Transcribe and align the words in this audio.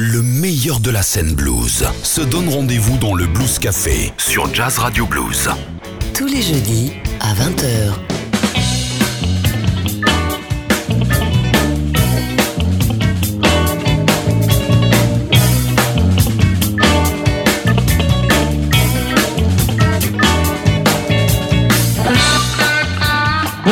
Le 0.00 0.22
meilleur 0.22 0.78
de 0.78 0.92
la 0.92 1.02
scène 1.02 1.34
blues 1.34 1.84
se 2.04 2.20
donne 2.20 2.48
rendez-vous 2.48 2.98
dans 2.98 3.16
le 3.16 3.26
Blues 3.26 3.58
Café 3.58 4.12
sur 4.16 4.54
Jazz 4.54 4.78
Radio 4.78 5.06
Blues. 5.06 5.50
Tous 6.14 6.28
les 6.28 6.40
jeudis 6.40 6.92
à 7.18 7.34
20h. 7.34 8.07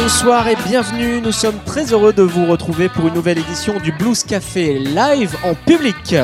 Bonsoir 0.08 0.46
et 0.46 0.54
bienvenue, 0.54 1.20
nous 1.20 1.32
sommes 1.32 1.58
très 1.66 1.92
heureux 1.92 2.12
de 2.12 2.22
vous 2.22 2.46
retrouver 2.46 2.88
pour 2.88 3.08
une 3.08 3.14
nouvelle 3.14 3.38
édition 3.38 3.80
du 3.80 3.90
Blues 3.90 4.22
Café 4.22 4.78
live 4.78 5.36
en 5.42 5.56
public. 5.56 6.14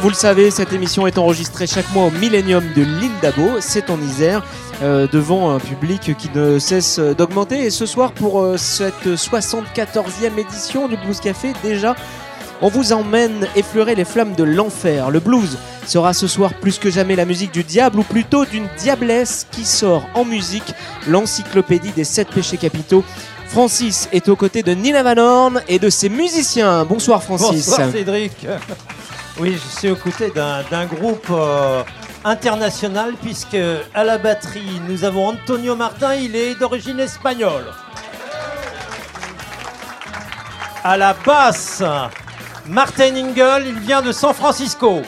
Vous 0.00 0.08
le 0.08 0.14
savez, 0.14 0.52
cette 0.52 0.72
émission 0.72 1.08
est 1.08 1.18
enregistrée 1.18 1.66
chaque 1.66 1.92
mois 1.92 2.04
au 2.04 2.12
Millennium 2.12 2.62
de 2.76 2.82
l'île 2.82 3.10
d'Abo, 3.20 3.56
c'est 3.58 3.90
en 3.90 4.00
Isère, 4.00 4.44
euh, 4.80 5.08
devant 5.10 5.50
un 5.50 5.58
public 5.58 6.16
qui 6.16 6.30
ne 6.32 6.60
cesse 6.60 7.00
d'augmenter. 7.00 7.64
Et 7.64 7.70
ce 7.70 7.84
soir, 7.84 8.12
pour 8.12 8.40
euh, 8.40 8.56
cette 8.56 9.08
74e 9.08 10.38
édition 10.38 10.86
du 10.86 10.96
Blues 10.98 11.18
Café, 11.18 11.52
déjà, 11.64 11.96
on 12.62 12.68
vous 12.68 12.92
emmène 12.92 13.46
effleurer 13.56 13.94
les 13.94 14.04
flammes 14.04 14.34
de 14.34 14.44
l'enfer. 14.44 15.10
Le 15.10 15.20
blues 15.20 15.58
sera 15.86 16.12
ce 16.12 16.26
soir 16.26 16.54
plus 16.54 16.78
que 16.78 16.90
jamais 16.90 17.16
la 17.16 17.24
musique 17.24 17.52
du 17.52 17.64
diable, 17.64 17.98
ou 17.98 18.02
plutôt 18.02 18.44
d'une 18.44 18.68
diablesse 18.78 19.46
qui 19.50 19.64
sort 19.64 20.06
en 20.14 20.24
musique 20.24 20.74
l'encyclopédie 21.06 21.92
des 21.92 22.04
sept 22.04 22.28
péchés 22.28 22.56
capitaux. 22.56 23.04
Francis 23.48 24.08
est 24.12 24.28
aux 24.28 24.36
côtés 24.36 24.62
de 24.62 24.72
Nina 24.72 25.02
Van 25.02 25.20
Horn 25.20 25.62
et 25.68 25.78
de 25.78 25.90
ses 25.90 26.08
musiciens. 26.08 26.84
Bonsoir 26.84 27.22
Francis. 27.22 27.68
Bonsoir 27.68 27.90
Cédric. 27.92 28.46
Oui, 29.38 29.52
je 29.52 29.78
suis 29.78 29.90
aux 29.90 29.96
côtés 29.96 30.32
d'un 30.32 30.86
groupe 30.86 31.26
euh, 31.30 31.82
international 32.24 33.14
puisque 33.20 33.56
à 33.94 34.04
la 34.04 34.18
batterie 34.18 34.80
nous 34.88 35.04
avons 35.04 35.28
Antonio 35.28 35.76
Martin, 35.76 36.14
il 36.14 36.34
est 36.34 36.54
d'origine 36.54 37.00
espagnole. 37.00 37.66
À 40.82 40.96
la 40.96 41.14
basse, 41.14 41.82
Martin 42.66 43.14
Ingel, 43.14 43.66
il 43.66 43.78
vient 43.78 44.00
de 44.00 44.10
San 44.10 44.32
Francisco. 44.32 45.02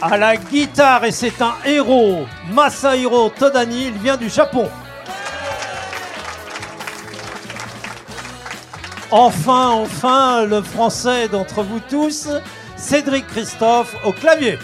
À 0.00 0.16
la 0.16 0.36
guitare, 0.36 1.04
et 1.04 1.12
c'est 1.12 1.42
un 1.42 1.54
héros, 1.66 2.26
Masahiro 2.52 3.28
Todani, 3.30 3.88
il 3.88 3.98
vient 3.98 4.16
du 4.16 4.30
Japon. 4.30 4.68
Enfin, 9.10 9.68
enfin, 9.68 10.44
le 10.44 10.62
français 10.62 11.28
d'entre 11.28 11.62
vous 11.62 11.80
tous, 11.80 12.28
Cédric 12.76 13.26
Christophe 13.26 13.94
au 14.04 14.12
clavier. 14.12 14.58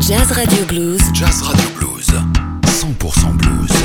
Jazz 0.00 0.32
Radio 0.32 0.64
Blues. 0.66 1.00
Jazz 1.14 1.42
Radio 1.42 1.60
Blues, 1.60 1.69
100% 3.00 3.38
blues. 3.38 3.79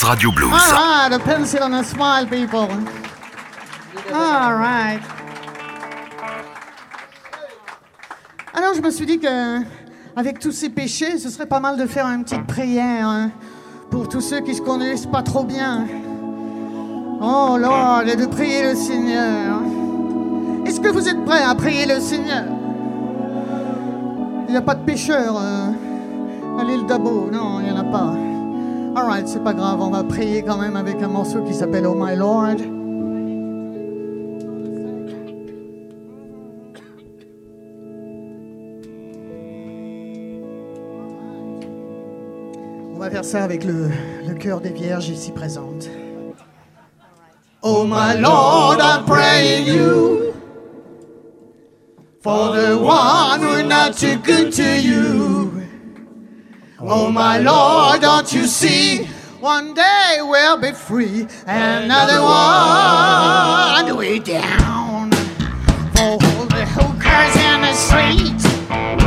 Radio 0.00 0.32
Blues. 0.32 0.52
All 0.52 0.72
right, 0.72 1.12
a 1.12 1.18
pencil 1.18 1.62
a 1.62 1.84
smile, 1.84 2.26
people. 2.26 2.68
All 4.10 4.54
right. 4.56 5.00
Alors, 8.54 8.74
je 8.74 8.80
me 8.80 8.90
suis 8.90 9.04
dit 9.04 9.18
que, 9.18 9.60
avec 10.16 10.38
tous 10.38 10.52
ces 10.52 10.70
péchés, 10.70 11.18
ce 11.18 11.28
serait 11.28 11.46
pas 11.46 11.60
mal 11.60 11.76
de 11.76 11.86
faire 11.86 12.06
une 12.06 12.24
petite 12.24 12.46
prière 12.46 13.06
hein, 13.06 13.30
pour 13.90 14.08
tous 14.08 14.22
ceux 14.22 14.40
qui 14.40 14.54
se 14.54 14.62
connaissent 14.62 15.06
pas 15.06 15.22
trop 15.22 15.44
bien. 15.44 15.86
Oh 17.20 17.56
Lord, 17.58 18.04
et 18.06 18.16
de 18.16 18.26
prier 18.26 18.70
le 18.70 18.74
Seigneur. 18.74 19.60
Est-ce 20.64 20.80
que 20.80 20.88
vous 20.88 21.06
êtes 21.06 21.22
prêts 21.24 21.42
à 21.42 21.54
prier 21.54 21.86
le 21.86 22.00
Seigneur? 22.00 22.44
Il 24.48 24.52
n'y 24.52 24.56
a 24.56 24.62
pas 24.62 24.74
de 24.74 24.84
pécheurs 24.84 25.36
euh, 25.38 25.70
à 26.58 26.64
l'île 26.64 26.86
d'Abo, 26.86 27.28
non, 27.30 27.60
il 27.60 27.66
n'y 27.66 27.70
en 27.70 27.80
a 27.80 27.84
pas. 27.84 28.14
Alright, 28.94 29.26
c'est 29.26 29.42
pas 29.42 29.54
grave, 29.54 29.80
on 29.80 29.88
va 29.88 30.04
prier 30.04 30.42
quand 30.42 30.58
même 30.58 30.76
avec 30.76 31.02
un 31.02 31.08
morceau 31.08 31.42
qui 31.42 31.54
s'appelle 31.54 31.86
Oh 31.86 31.94
My 31.94 32.14
Lord. 32.14 32.56
On 42.94 42.98
va 42.98 43.10
faire 43.10 43.24
ça 43.24 43.42
avec 43.44 43.64
le, 43.64 43.88
le 44.28 44.34
cœur 44.34 44.60
des 44.60 44.68
vierges 44.72 45.08
ici 45.08 45.32
présentes. 45.32 45.88
Oh 47.62 47.84
my 47.84 48.20
Lord, 48.20 48.80
I'm 48.80 49.06
praying 49.06 49.66
you 49.66 50.34
for 52.20 52.52
the 52.52 52.76
one 52.76 53.40
who's 53.40 53.64
not 53.64 53.96
too 53.96 54.18
good 54.18 54.52
to 54.52 54.78
you. 54.78 55.41
Oh, 56.84 57.06
oh 57.06 57.12
my 57.12 57.38
Lord, 57.38 58.00
don't 58.00 58.32
you 58.32 58.48
see? 58.48 59.04
One 59.38 59.72
day 59.72 60.16
we'll 60.20 60.56
be 60.56 60.72
free, 60.72 61.28
another 61.46 62.20
one 62.20 63.96
way 63.96 64.18
down. 64.18 65.12
For 65.94 66.02
all 66.02 66.46
the 66.46 66.66
hookers 66.66 67.36
in 67.36 67.60
the 67.60 67.72
street, 67.74 69.01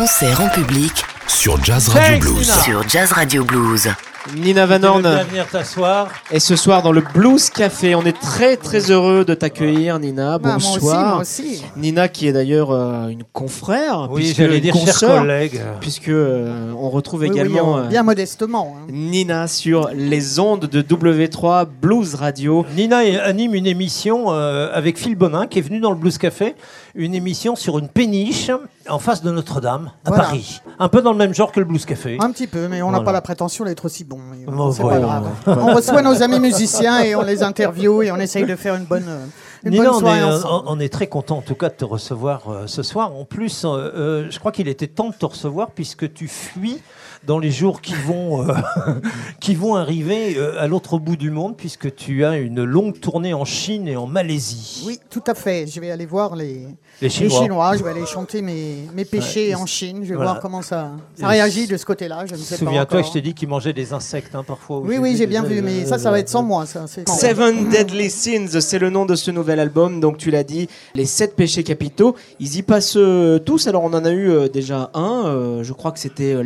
concert 0.00 0.40
en 0.40 0.48
public 0.48 1.04
Sur 1.28 1.62
Jazz 1.62 1.88
Radio 1.88 2.12
Thanks, 2.12 2.22
Blues. 2.22 2.40
Nina. 2.40 2.62
sur 2.62 2.88
Jazz 2.88 3.12
Radio 3.12 3.44
Blues. 3.44 3.88
Nina 4.34 4.64
Van 4.66 4.82
Horn 4.82 5.02
venir 5.28 5.46
t'asseoir 5.46 6.08
est 6.30 6.38
ce 6.40 6.56
soir 6.56 6.82
dans 6.82 6.92
le 6.92 7.02
Blues 7.14 7.50
Café. 7.50 7.94
On 7.94 8.04
est 8.04 8.18
très 8.18 8.56
très 8.56 8.90
heureux 8.90 9.24
de 9.26 9.34
t'accueillir, 9.34 9.98
Nina. 9.98 10.38
Bah, 10.38 10.50
moi 10.50 10.56
aussi, 10.56 10.78
Bonsoir. 10.80 11.12
moi 11.14 11.20
aussi. 11.22 11.62
Nina 11.76 12.08
qui 12.08 12.28
est 12.28 12.32
d'ailleurs 12.32 12.70
euh, 12.70 13.08
une 13.08 13.24
confrère, 13.32 14.08
Oui, 14.10 14.32
j'allais 14.36 14.56
une 14.56 14.62
dire 14.62 14.72
consoeur, 14.74 15.20
collègues. 15.20 15.60
puisque 15.80 16.08
euh, 16.08 16.72
on 16.78 16.88
retrouve 16.90 17.20
Oui, 17.20 17.28
également 17.28 17.78
euh, 17.78 17.88
bien 17.88 18.02
modestement. 18.02 18.76
hein. 18.78 18.86
Nina 18.90 19.48
sur 19.48 19.88
les 19.94 20.38
ondes 20.38 20.66
de 20.66 20.80
W3 20.82 21.66
Blues 21.80 22.14
Radio. 22.14 22.64
Nina 22.74 22.98
anime 23.24 23.54
une 23.54 23.66
émission 23.66 24.32
euh, 24.32 24.70
avec 24.72 24.98
Phil 24.98 25.14
Bonin 25.16 25.46
qui 25.46 25.58
est 25.58 25.62
venu 25.62 25.80
dans 25.80 25.90
le 25.90 25.96
Blues 25.96 26.16
Café, 26.18 26.54
une 26.94 27.14
émission 27.14 27.56
sur 27.56 27.78
une 27.78 27.88
péniche 27.88 28.50
en 28.90 28.98
face 28.98 29.22
de 29.22 29.30
Notre-Dame 29.30 29.90
à 30.04 30.08
Voilà. 30.10 30.24
Paris. 30.24 30.60
Un 30.78 30.88
peu 30.88 31.02
dans 31.02 31.12
le 31.12 31.18
même 31.18 31.34
genre 31.34 31.52
que 31.52 31.60
le 31.60 31.66
Blues 31.66 31.84
Café. 31.84 32.18
Un 32.20 32.30
petit 32.32 32.46
peu, 32.46 32.68
mais 32.68 32.82
on 32.82 32.86
n'a 32.86 32.98
Voilà. 32.98 33.04
pas 33.04 33.12
la 33.12 33.20
prétention 33.20 33.64
d'être 33.64 33.84
aussi 33.86 34.04
bon. 34.04 34.18
mais, 34.30 34.44
euh, 34.46 34.50
Bon, 34.50 34.72
c'est 34.72 34.82
pas 34.82 34.98
grave. 34.98 35.28
On 35.46 35.74
reçoit 35.74 36.02
nos 36.02 36.22
amis 36.22 36.40
musiciens 36.40 37.00
et 37.00 37.14
on 37.14 37.22
les 37.22 37.42
interviewe 37.42 38.02
et 38.02 38.10
on 38.12 38.16
essaye 38.16 38.44
de 38.44 38.56
faire 38.56 38.74
une 38.74 38.84
bonne, 38.84 39.04
euh, 39.08 39.24
une 39.64 39.72
Nina, 39.72 39.84
bonne 39.84 39.94
on 39.94 39.98
soirée 40.00 40.18
est, 40.18 40.22
euh, 40.22 40.62
on 40.66 40.80
est 40.80 40.92
très 40.92 41.06
content 41.06 41.38
en 41.38 41.42
tout 41.42 41.54
cas 41.54 41.68
de 41.68 41.74
te 41.74 41.84
recevoir 41.84 42.42
euh, 42.50 42.66
ce 42.66 42.82
soir. 42.82 43.14
En 43.14 43.24
plus, 43.24 43.64
euh, 43.64 43.68
euh, 43.68 44.26
je 44.30 44.38
crois 44.38 44.52
qu'il 44.52 44.68
était 44.68 44.86
temps 44.86 45.10
de 45.10 45.14
te 45.14 45.26
recevoir 45.26 45.70
puisque 45.72 46.12
tu 46.12 46.28
fuis 46.28 46.80
dans 47.26 47.38
les 47.38 47.50
jours 47.50 47.80
qui 47.82 47.94
vont, 47.94 48.48
euh, 48.48 48.54
qui 49.40 49.54
vont 49.54 49.76
arriver 49.76 50.36
euh, 50.38 50.60
à 50.60 50.66
l'autre 50.66 50.98
bout 50.98 51.16
du 51.16 51.30
monde 51.30 51.54
puisque 51.56 51.94
tu 51.94 52.24
as 52.24 52.36
une 52.38 52.64
longue 52.64 52.98
tournée 52.98 53.34
en 53.34 53.44
Chine 53.44 53.86
et 53.88 53.96
en 53.96 54.06
Malaisie. 54.06 54.84
Oui, 54.86 54.98
tout 55.10 55.22
à 55.26 55.34
fait. 55.34 55.66
Je 55.66 55.80
vais 55.80 55.90
aller 55.90 56.06
voir 56.06 56.34
les, 56.34 56.66
Les 57.02 57.08
les 57.08 57.10
Chinois. 57.10 57.76
Je 57.76 57.84
vais 57.84 57.90
aller 57.90 58.06
chanter 58.06 58.40
mes, 58.42 58.86
mes 58.94 59.04
péchés 59.04 59.48
Ouais. 59.48 59.54
en 59.54 59.66
Chine. 59.66 59.98
Je 60.02 60.08
vais 60.10 60.14
Voilà. 60.14 60.32
voir 60.32 60.40
comment 60.42 60.62
ça, 60.62 60.92
réagit 61.20 61.66
de 61.66 61.76
ce 61.76 61.84
côté-là. 61.84 62.24
Je 62.26 62.30
pas 62.32 62.36
Souviens-toi 62.36 63.02
je 63.02 63.12
t'ai 63.12 63.20
dit 63.20 63.34
qu'ils 63.34 63.48
mangeaient 63.48 63.72
des 63.72 63.92
insectes 63.92 64.34
hein, 64.34 64.44
parfois. 64.46 64.78
Oui, 64.80 64.96
oui, 64.98 65.14
j'ai 65.16 65.26
bien 65.26 65.42
vu, 65.42 65.60
mais 65.62 65.84
ça, 65.84 65.98
ça 65.98 66.10
va 66.10 66.18
être 66.18 66.28
sans 66.28 66.42
moi. 66.42 66.64
Ça, 66.66 66.86
Seven 66.86 67.68
Deadly 67.68 68.08
Sins, 68.10 68.60
c'est 68.60 68.78
le 68.78 68.90
nom 68.90 69.04
de 69.06 69.14
ce 69.14 69.30
nouvel 69.30 69.60
album. 69.60 70.00
Donc 70.00 70.16
tu 70.16 70.30
l'as 70.30 70.44
dit, 70.44 70.68
les 70.94 71.04
sept 71.06 71.36
péchés 71.36 71.64
capitaux. 71.64 72.16
Ils 72.38 72.56
y 72.56 72.62
passent 72.62 72.96
euh, 72.96 73.38
tous. 73.38 73.66
Alors 73.66 73.84
on 73.84 73.92
en 73.92 74.04
a 74.04 74.10
eu 74.10 74.30
euh, 74.30 74.48
déjà 74.48 74.90
un. 74.94 75.26
euh, 75.26 75.62
je 75.62 75.72
crois 75.72 75.92
que 75.92 75.98
c'était 75.98 76.34
euh, 76.34 76.42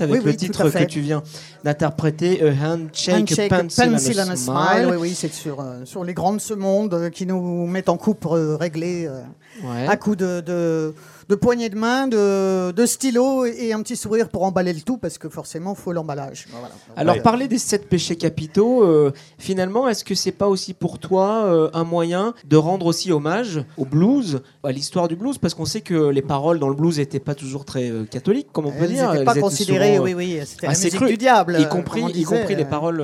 avec 0.00 0.16
Oui, 0.18 0.24
le 0.24 0.30
oui, 0.30 0.36
titre 0.36 0.68
que 0.70 0.84
tu 0.84 1.00
viens 1.00 1.22
d'interpréter, 1.64 2.42
A 2.42 2.50
Handshake, 2.50 3.14
Handshake, 3.30 3.50
Pencil, 3.50 3.90
pencil 3.90 4.20
and 4.20 4.22
a 4.22 4.26
and 4.26 4.32
a 4.32 4.36
Smile. 4.36 4.88
Oui, 4.90 4.96
oui, 5.00 5.14
c'est 5.14 5.32
sur, 5.32 5.60
euh, 5.60 5.84
sur 5.84 6.04
les 6.04 6.14
grands 6.14 6.32
de 6.34 6.40
ce 6.40 6.54
monde 6.54 6.94
euh, 6.94 7.10
qui 7.10 7.26
nous 7.26 7.66
mettent 7.66 7.88
en 7.88 7.96
coupe 7.96 8.26
euh, 8.30 8.56
réglée 8.56 9.06
euh, 9.06 9.20
Ouais. 9.64 9.86
à 9.88 9.96
coups 9.96 10.16
de, 10.16 10.40
de, 10.40 10.94
de 11.30 11.36
poignées 11.36 11.68
de 11.68 11.76
main, 11.76 12.08
de, 12.08 12.72
de 12.72 12.86
stylo 12.86 13.44
et, 13.44 13.72
un 13.72 13.80
petit 13.82 13.94
sourire 13.94 14.28
pour 14.28 14.42
emballer 14.42 14.72
le 14.72 14.80
tout 14.80 14.98
parce 14.98 15.16
que 15.16 15.28
forcément, 15.28 15.74
il 15.78 15.80
faut 15.80 15.92
l'emballage. 15.92 16.46
Voilà. 16.50 16.68
Alors 16.96 17.10
Ouais. 17.16 17.22
parler 17.22 17.48
des 17.48 17.58
sept 17.58 17.88
péchés 17.88 18.16
capitaux, 18.16 18.82
euh, 18.84 19.12
finalement, 19.38 19.88
est-ce 19.88 20.04
que 20.04 20.14
c'est 20.14 20.32
pas 20.32 20.48
aussi 20.48 20.74
pour 20.74 20.98
toi 20.98 21.44
euh, 21.44 21.70
un 21.72 21.84
moyen 21.84 22.34
de 22.48 22.56
rendre 22.56 22.86
aussi 22.86 23.12
hommage 23.12 23.64
au 23.76 23.84
blues, 23.84 24.42
à 24.64 24.72
l'histoire 24.72 25.06
du 25.08 25.14
blues, 25.16 25.38
parce 25.38 25.54
qu'on 25.54 25.64
sait 25.64 25.80
que 25.80 26.08
les 26.08 26.22
paroles 26.22 26.58
dans 26.58 26.68
le 26.68 26.74
blues 26.74 26.98
n'étaient 26.98 27.20
pas 27.20 27.34
toujours 27.36 27.64
très 27.64 27.90
euh, 27.90 28.04
catholiques, 28.04 28.48
comme 28.52 28.66
on 28.66 28.72
peut 28.72 28.84
Elles 28.84 28.94
dire. 28.94 29.12
n'étaient 29.12 29.24
pas 29.24 29.32
Elles 29.32 29.38
étaient 29.38 29.40
considérées, 29.42 29.98
oui, 30.00 30.14
oui, 30.14 30.40
c'était 30.44 30.66
la 30.66 30.72
musique 30.72 30.94
crues, 30.94 31.08
du 31.10 31.16
diable. 31.16 31.56
y 31.60 31.68
compris, 31.68 32.02
y 32.12 32.54
les 32.56 32.64
paroles, 32.64 33.02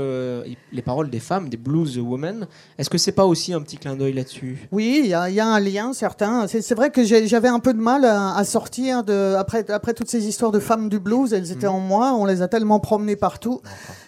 les 0.72 0.82
paroles 0.82 1.10
des 1.10 1.20
femmes, 1.20 1.48
des 1.48 1.56
blues 1.56 1.96
women. 1.98 2.46
Est-ce 2.78 2.90
que 2.90 2.98
c'est 2.98 3.12
pas 3.12 3.26
aussi 3.26 3.52
un 3.52 3.60
petit 3.60 3.76
clin 3.76 3.94
d'œil 3.94 4.14
là-dessus? 4.14 4.68
Oui, 4.72 5.00
il 5.04 5.06
y, 5.06 5.10
y 5.10 5.40
a 5.40 5.46
un 5.46 5.60
lien 5.60 5.92
certain. 5.92 6.46
C'est 6.48 6.74
vrai 6.74 6.90
que 6.90 7.04
j'avais 7.04 7.48
un 7.48 7.60
peu 7.60 7.72
de 7.72 7.80
mal 7.80 8.04
à, 8.04 8.15
à 8.16 8.44
sortir 8.44 9.04
de 9.04 9.34
après 9.36 9.70
après 9.70 9.94
toutes 9.94 10.08
ces 10.08 10.26
histoires 10.26 10.52
de 10.52 10.58
femmes 10.58 10.88
du 10.88 10.98
blues. 10.98 11.32
Elles 11.32 11.52
étaient 11.52 11.66
en 11.66 11.80
moi. 11.80 12.14
On 12.18 12.24
les 12.24 12.42
a 12.42 12.48
tellement 12.48 12.80
promenées 12.80 13.16
partout 13.16 13.60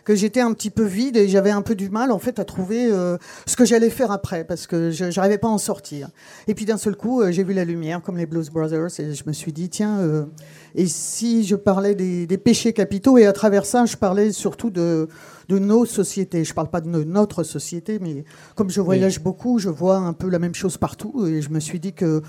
que 0.04 0.14
j'étais 0.14 0.40
un 0.40 0.52
petit 0.54 0.70
peu 0.70 0.84
vide 0.84 1.16
et 1.16 1.28
j'avais 1.28 1.50
un 1.50 1.62
peu 1.62 1.74
du 1.74 1.90
mal 1.90 2.12
en 2.12 2.18
fait 2.18 2.38
à 2.38 2.44
trouver 2.44 2.90
euh, 2.90 3.18
ce 3.46 3.56
que 3.56 3.64
j'allais 3.64 3.90
faire 3.90 4.10
après 4.10 4.44
parce 4.44 4.66
que 4.66 4.90
je 4.90 5.04
n'arrivais 5.04 5.38
pas 5.38 5.48
à 5.48 5.50
en 5.50 5.58
sortir. 5.58 6.08
Et 6.46 6.54
puis 6.54 6.64
d'un 6.64 6.78
seul 6.78 6.96
coup, 6.96 7.20
euh, 7.20 7.30
j'ai 7.30 7.44
vu 7.44 7.52
la 7.52 7.64
lumière 7.64 8.00
comme 8.00 8.16
les 8.16 8.26
Blues 8.26 8.48
Brothers 8.50 8.98
et 8.98 9.14
je 9.14 9.22
me 9.26 9.32
suis 9.32 9.52
dit 9.52 9.68
tiens. 9.68 9.98
euh, 9.98 10.24
et 10.74 10.86
si 10.86 11.44
je 11.44 11.56
parlais 11.56 11.94
des, 11.94 12.26
des 12.26 12.38
péchés 12.38 12.72
capitaux 12.72 13.18
et 13.18 13.26
à 13.26 13.32
travers 13.32 13.66
ça, 13.66 13.84
je 13.84 13.96
parlais 13.96 14.32
surtout 14.32 14.70
de, 14.70 15.08
de 15.48 15.58
nos 15.58 15.86
sociétés. 15.86 16.44
Je 16.44 16.52
parle 16.54 16.68
pas 16.68 16.80
de 16.80 16.88
no- 16.88 17.04
notre 17.04 17.42
société, 17.42 17.98
mais 17.98 18.24
comme 18.54 18.68
je 18.70 18.80
voyage 18.80 19.20
beaucoup, 19.22 19.58
je 19.58 19.70
vois 19.70 19.96
un 19.96 20.12
peu 20.12 20.28
la 20.28 20.38
même 20.38 20.54
chose 20.54 20.76
partout 20.76 21.26
et 21.26 21.40
je 21.40 21.50
me 21.50 21.60
suis 21.60 21.80
dit 21.80 21.92
que 21.94 22.22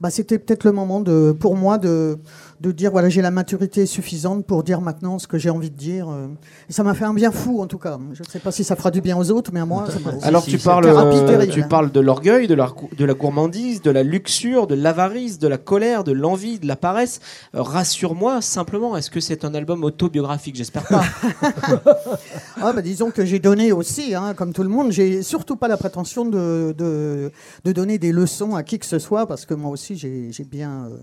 bah, 0.00 0.10
c'était 0.10 0.38
peut-être 0.38 0.64
le 0.64 0.72
moment 0.72 1.00
de, 1.00 1.34
pour 1.38 1.56
moi 1.56 1.76
de, 1.78 2.18
de 2.64 2.72
dire 2.72 2.90
voilà 2.90 3.08
j'ai 3.08 3.20
la 3.22 3.30
maturité 3.30 3.84
suffisante 3.86 4.46
pour 4.46 4.62
dire 4.62 4.80
maintenant 4.80 5.18
ce 5.18 5.26
que 5.26 5.36
j'ai 5.38 5.50
envie 5.50 5.70
de 5.70 5.76
dire. 5.76 6.08
euh. 6.08 6.28
Et 6.68 6.72
ça 6.72 6.82
m'a 6.82 6.94
fait 6.94 7.04
un 7.04 7.12
bien 7.14 7.30
fou 7.30 7.60
en 7.60 7.66
tout 7.66 7.78
cas. 7.78 7.98
Je 8.14 8.22
ne 8.22 8.28
sais 8.28 8.38
pas 8.38 8.50
si 8.52 8.64
ça 8.64 8.74
fera 8.76 8.90
du 8.90 9.00
bien 9.00 9.16
aux 9.18 9.30
autres, 9.30 9.50
mais 9.52 9.60
à 9.60 9.66
moi. 9.66 9.84
ça 9.90 9.98
m'a- 10.00 10.12
Alors 10.26 10.42
si, 10.42 10.50
tu 10.52 10.58
c'est 10.58 10.64
parles, 10.64 10.86
euh, 10.86 11.46
tu 11.46 11.62
parles 11.64 11.92
de 11.92 12.00
l'orgueil, 12.00 12.46
de 12.46 12.54
la, 12.54 12.66
gou- 12.66 12.88
de 12.96 13.04
la 13.04 13.14
gourmandise, 13.14 13.82
de 13.82 13.90
la 13.90 14.02
luxure, 14.02 14.66
de 14.66 14.74
l'avarice, 14.74 15.38
de 15.38 15.46
la 15.48 15.58
colère, 15.58 16.04
de 16.04 16.12
l'envie, 16.12 16.58
de 16.58 16.66
la 16.66 16.76
paresse. 16.76 17.20
Euh, 17.54 17.62
Rassure-moi 17.62 18.40
simplement, 18.40 18.96
est-ce 18.96 19.10
que 19.10 19.20
c'est 19.20 19.44
un 19.44 19.54
album 19.54 19.84
autobiographique? 19.84 20.56
J'espère 20.56 20.84
pas. 20.84 21.04
Ah, 22.60 22.72
bah, 22.72 22.82
disons 22.82 23.10
que 23.10 23.24
j'ai 23.24 23.38
donné 23.40 23.72
aussi, 23.72 24.14
hein, 24.14 24.32
comme 24.34 24.52
tout 24.52 24.62
le 24.62 24.68
monde. 24.68 24.90
J'ai 24.90 25.22
surtout 25.22 25.56
pas 25.56 25.68
la 25.68 25.76
prétention 25.76 26.24
de, 26.24 26.74
de, 26.76 27.30
de 27.64 27.72
donner 27.72 27.98
des 27.98 28.12
leçons 28.12 28.54
à 28.54 28.62
qui 28.62 28.78
que 28.78 28.86
ce 28.86 28.98
soit, 28.98 29.26
parce 29.26 29.44
que 29.44 29.54
moi 29.54 29.70
aussi 29.70 29.96
j'ai 29.96 30.28
j'ai 30.32 30.44
bien, 30.44 30.86
euh, 30.90 30.96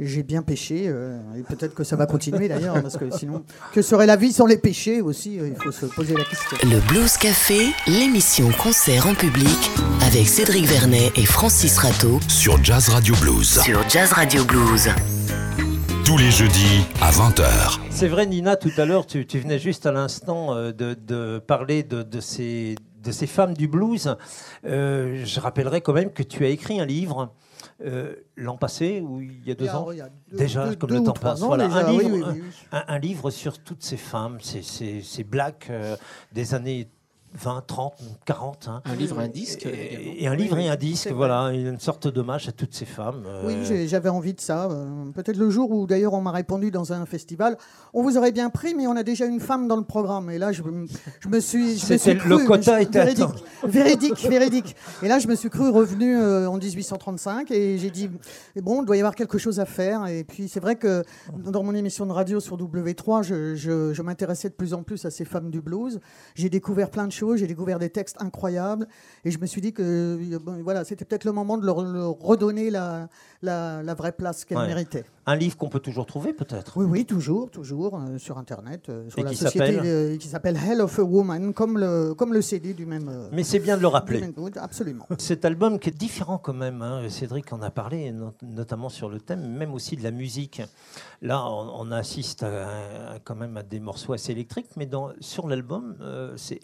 j'ai 0.00 0.22
bien 0.22 0.42
péché, 0.42 0.84
euh, 0.86 1.18
et 1.36 1.42
peut-être 1.42 1.74
que 1.74 1.84
ça 1.84 1.96
va 1.96 2.06
continuer 2.06 2.48
d'ailleurs, 2.48 2.80
parce 2.82 2.96
que 2.96 3.10
sinon, 3.10 3.42
que 3.72 3.82
serait 3.82 4.06
la 4.06 4.16
vie 4.16 4.32
sans 4.32 4.46
les 4.46 4.58
péchés 4.58 5.00
aussi 5.00 5.38
euh, 5.40 5.48
Il 5.48 5.56
faut 5.62 5.72
se 5.72 5.86
poser 5.86 6.14
la 6.14 6.24
question. 6.24 6.56
Le 6.62 6.78
Blues 6.88 7.16
Café, 7.16 7.66
l'émission 7.86 8.50
concert 8.52 9.06
en 9.06 9.14
public 9.14 9.70
avec 10.06 10.26
Cédric 10.28 10.64
Vernet 10.66 11.10
et 11.16 11.26
Francis 11.26 11.76
Rateau 11.78 12.20
Sur 12.28 12.62
Jazz 12.64 12.88
Radio 12.88 13.14
Blues. 13.20 13.60
sur 13.62 13.88
Jazz 13.88 14.12
Radio 14.12 14.44
Blues. 14.44 14.88
Tous 16.04 16.16
les 16.16 16.30
jeudis 16.30 16.84
à 17.02 17.10
20h. 17.10 17.80
C'est 17.90 18.08
vrai, 18.08 18.24
Nina, 18.26 18.56
tout 18.56 18.70
à 18.78 18.86
l'heure, 18.86 19.06
tu, 19.06 19.26
tu 19.26 19.38
venais 19.40 19.58
juste 19.58 19.84
à 19.84 19.92
l'instant 19.92 20.54
euh, 20.54 20.72
de, 20.72 20.94
de 20.94 21.38
parler 21.38 21.82
de, 21.82 22.02
de 22.02 22.20
ces, 22.20 22.76
de 23.02 23.12
ces 23.12 23.26
femmes 23.26 23.52
du 23.54 23.68
blues. 23.68 24.16
Euh, 24.64 25.22
je 25.26 25.40
rappellerai 25.40 25.80
quand 25.82 25.92
même 25.92 26.10
que 26.12 26.22
tu 26.22 26.44
as 26.44 26.48
écrit 26.48 26.80
un 26.80 26.86
livre 26.86 27.34
euh, 27.84 28.14
l'an 28.36 28.56
passé, 28.56 29.00
ou 29.00 29.20
il 29.20 29.46
y 29.46 29.50
a 29.50 29.54
deux 29.54 29.64
Il 29.64 29.66
y 29.66 29.68
a- 29.70 29.78
ans. 29.78 29.88
a 29.88 29.94
deux- 29.94 30.36
Déjà, 30.36 30.66
deux- 30.68 30.76
comme 30.76 30.90
deux 30.90 30.98
le 30.98 31.04
temps 31.04 31.12
passe. 31.12 31.40
Voilà, 31.40 31.68
déjà, 31.68 31.86
un, 31.86 31.92
livre, 31.92 32.10
oui, 32.12 32.22
un- 32.24 32.32
oui. 32.32 32.42
un- 32.72 32.84
un 32.88 32.98
livre 32.98 33.30
sur 33.30 33.58
toutes 33.62 33.82
ces 33.82 33.96
femmes, 33.96 34.38
ces, 34.40 34.62
ces, 34.62 35.00
ces 35.02 35.22
blacks 35.24 35.68
euh, 35.70 35.96
des 36.32 36.54
années 36.54 36.88
20, 37.40 37.62
30, 37.66 37.94
40. 38.24 38.68
hein. 38.68 38.82
un 38.84 38.94
livre, 38.94 39.18
un 39.18 39.28
disque. 39.28 39.66
Et, 39.66 40.22
et 40.24 40.28
un 40.28 40.34
livre 40.34 40.58
et 40.58 40.68
un 40.68 40.76
disque, 40.76 41.10
voilà, 41.12 41.52
une 41.52 41.78
sorte 41.78 42.08
d'hommage 42.08 42.48
à 42.48 42.52
toutes 42.52 42.74
ces 42.74 42.84
femmes. 42.84 43.22
Oui, 43.44 43.54
euh, 43.54 43.64
j'ai- 43.64 43.88
j'avais 43.88 44.08
envie 44.08 44.34
de 44.34 44.40
ça. 44.40 44.66
euh, 44.70 44.86
Peut-être 45.14 45.36
le 45.36 45.50
jour 45.50 45.70
où, 45.70 45.86
d'ailleurs, 45.86 46.14
on 46.14 46.20
m'a 46.20 46.32
répondu 46.32 46.70
dans 46.70 46.92
un 46.92 47.06
festival, 47.06 47.56
on 47.94 48.02
vous 48.02 48.16
aurait 48.18 48.32
bien 48.32 48.50
pris, 48.50 48.74
mais 48.74 48.86
on 48.86 48.96
a 48.96 49.02
déjà 49.02 49.26
une 49.26 49.40
femme 49.40 49.68
dans 49.68 49.76
le 49.76 49.84
programme. 49.84 50.30
Et 50.30 50.38
là, 50.38 50.52
je, 50.52 50.62
me- 50.62 50.86
je 51.20 51.28
me 51.28 51.40
suis, 51.40 51.76
je 51.78 51.92
me 51.92 51.98
C'était- 51.98 51.98
suis 51.98 52.16
cru, 52.18 52.28
le 52.28 52.38
quota 52.46 52.78
je- 52.78 52.82
était 52.84 52.98
véridique, 52.98 53.24
atteint. 53.24 53.34
véridique, 53.68 54.28
véridique. 54.28 54.76
Et 55.02 55.08
là, 55.08 55.18
je 55.18 55.28
me 55.28 55.34
suis 55.34 55.50
cru 55.50 55.68
revenu 55.70 56.16
euh, 56.16 56.48
en 56.48 56.56
1835 56.56 57.50
et 57.50 57.78
j'ai 57.78 57.90
dit, 57.90 58.10
bon, 58.56 58.82
il 58.82 58.86
doit 58.86 58.96
y 58.96 59.00
avoir 59.00 59.14
quelque 59.14 59.38
chose 59.38 59.60
à 59.60 59.64
faire. 59.66 60.06
Et 60.06 60.24
puis, 60.24 60.48
c'est 60.48 60.60
vrai 60.60 60.76
que 60.76 61.04
dans 61.36 61.62
mon 61.62 61.74
émission 61.74 62.06
de 62.06 62.12
radio 62.12 62.40
sur 62.40 62.56
W3, 62.56 63.22
je, 63.22 63.54
je- 63.54 63.92
je 63.92 64.02
m'intéressais 64.02 64.48
de 64.48 64.54
plus 64.54 64.74
en 64.74 64.82
plus 64.82 65.04
à 65.04 65.10
ces 65.10 65.24
femmes 65.24 65.50
du 65.50 65.60
blues. 65.60 66.00
J'ai 66.34 66.48
découvert 66.48 66.90
plein 66.90 67.06
de 67.06 67.12
choses, 67.12 67.27
j'ai 67.36 67.46
découvert 67.46 67.78
des 67.78 67.90
textes 67.90 68.16
incroyables. 68.20 68.86
Et 69.24 69.30
je 69.30 69.38
me 69.38 69.46
suis 69.46 69.60
dit 69.60 69.72
que 69.72 69.82
euh, 69.82 70.38
bon, 70.38 70.62
voilà, 70.62 70.84
c'était 70.84 71.04
peut-être 71.04 71.24
le 71.24 71.32
moment 71.32 71.58
de 71.58 71.66
leur, 71.66 71.82
leur 71.82 72.12
redonner 72.18 72.70
la, 72.70 73.08
la, 73.42 73.82
la 73.82 73.94
vraie 73.94 74.12
place 74.12 74.44
qu'elles 74.44 74.58
Ouais. 74.58 74.66
méritaient. 74.66 75.04
Un 75.26 75.36
livre 75.36 75.56
qu'on 75.58 75.68
peut 75.68 75.80
toujours 75.80 76.06
trouver, 76.06 76.32
peut-être. 76.32 76.78
Oui, 76.78 76.86
oui, 76.88 77.04
toujours, 77.04 77.50
toujours, 77.50 77.96
euh, 78.00 78.16
sur 78.18 78.38
Internet, 78.38 78.88
euh, 78.88 79.08
sur 79.10 79.18
Et 79.18 79.22
la 79.24 79.30
qui 79.30 79.36
société 79.36 79.58
s'appelle 79.74 79.80
euh, 79.84 80.16
qui 80.16 80.26
s'appelle 80.28 80.56
Hell 80.56 80.80
of 80.80 80.98
a 80.98 81.02
Woman, 81.02 81.52
comme 81.52 81.76
le, 81.78 82.14
comme 82.14 82.32
le 82.32 82.40
CD 82.40 82.72
du 82.72 82.86
même. 82.86 83.10
Mais 83.32 83.42
c'est 83.44 83.58
bien 83.58 83.76
de 83.76 83.82
le 83.82 83.88
rappeler. 83.88 84.20
même- 84.20 84.32
absolument. 84.56 85.06
Cet 85.18 85.44
album 85.44 85.78
qui 85.78 85.90
est 85.90 85.98
différent 85.98 86.38
quand 86.38 86.54
même, 86.54 86.80
hein, 86.80 87.02
Cédric 87.10 87.52
en 87.52 87.60
a 87.60 87.70
parlé, 87.70 88.10
not- 88.12 88.32
notamment 88.42 88.88
sur 88.88 89.08
le 89.10 89.20
thème, 89.20 89.46
même 89.56 89.74
aussi 89.74 89.96
de 89.96 90.02
la 90.02 90.10
musique. 90.12 90.62
Là, 91.20 91.44
on, 91.46 91.88
on 91.88 91.92
assiste 91.92 92.42
à, 92.44 92.68
à- 93.14 93.18
quand 93.22 93.34
même 93.34 93.56
à 93.58 93.62
des 93.62 93.80
morceaux 93.80 94.14
assez 94.14 94.32
électriques, 94.32 94.70
mais 94.76 94.86
dans, 94.86 95.10
sur 95.20 95.46
l'album, 95.46 95.96
c'est 96.36 96.58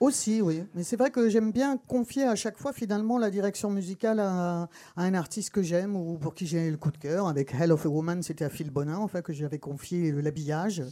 aussi. 0.00 0.42
Oui. 0.42 0.64
Mais 0.74 0.82
c'est 0.82 0.96
vrai 0.96 1.10
que 1.10 1.28
j'aime 1.28 1.52
bien 1.52 1.76
confier 1.76 2.24
à 2.24 2.34
chaque 2.34 2.58
fois 2.58 2.72
finalement 2.72 3.18
la 3.18 3.30
direction 3.30 3.70
musicale 3.70 4.20
à, 4.20 4.68
à 4.96 5.02
un 5.02 5.14
artiste 5.14 5.50
que 5.50 5.62
j'aime 5.62 5.96
ou 5.96 6.18
pour 6.18 6.34
qui 6.34 6.46
j'ai 6.46 6.70
le 6.70 6.76
coup 6.76 6.90
de 6.90 6.98
cœur. 6.98 7.28
Avec 7.28 7.54
Hell 7.54 7.72
of 7.72 7.86
a 7.86 7.88
Woman, 7.88 8.22
c'était 8.22 8.44
à 8.44 8.50
Phil 8.50 8.70
Bonin, 8.70 8.98
enfin, 8.98 9.22
que 9.22 9.32
j'avais 9.32 9.58
confié 9.58 10.12
l'habillage. 10.12 10.82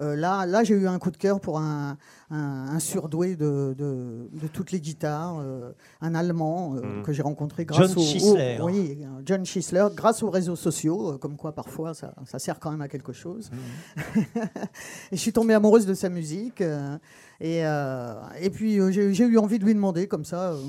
Euh, 0.00 0.16
là, 0.16 0.46
là 0.46 0.64
j'ai 0.64 0.74
eu 0.74 0.86
un 0.88 0.98
coup 0.98 1.10
de 1.10 1.16
cœur 1.16 1.40
pour 1.40 1.58
un, 1.58 1.96
un, 2.30 2.36
un 2.68 2.78
surdoué 2.78 3.36
de, 3.36 3.74
de, 3.78 4.28
de 4.32 4.46
toutes 4.52 4.72
les 4.72 4.80
guitares, 4.80 5.38
euh, 5.40 5.72
un 6.00 6.14
Allemand 6.14 6.74
euh, 6.76 7.00
Mm. 7.00 7.02
que 7.02 7.12
j'ai 7.12 7.22
rencontré 7.22 7.64
grâce 7.64 7.88
John 7.92 7.98
au, 7.98 8.00
Schisler. 8.06 8.58
au- 8.60 8.66
oui, 8.66 8.98
John 9.24 9.44
Schisler, 9.46 9.86
grâce 9.94 10.22
aux 10.22 10.30
réseaux 10.30 10.56
sociaux, 10.56 11.18
comme 11.18 11.36
quoi 11.36 11.52
parfois 11.54 11.94
ça, 11.94 12.14
ça 12.26 12.38
sert 12.38 12.58
quand 12.60 12.70
même 12.70 12.80
à 12.82 12.88
quelque 12.88 13.12
chose. 13.12 13.50
Mm. 13.52 13.96
et 15.12 15.16
je 15.16 15.20
suis 15.20 15.32
tombée 15.32 15.54
amoureuse 15.54 15.86
de 15.86 15.94
sa 15.94 16.08
musique. 16.08 16.60
et, 16.60 17.64
euh, 17.66 18.14
et 18.40 18.50
puis 18.50 18.78
euh, 18.80 18.90
j'ai 18.90 19.24
eu 19.24 19.38
envie 19.38 19.58
de 19.58 19.64
lui 19.64 19.74
demander 19.74 20.06
comme 20.08 20.24
ça. 20.24 20.52
euh, 20.52 20.62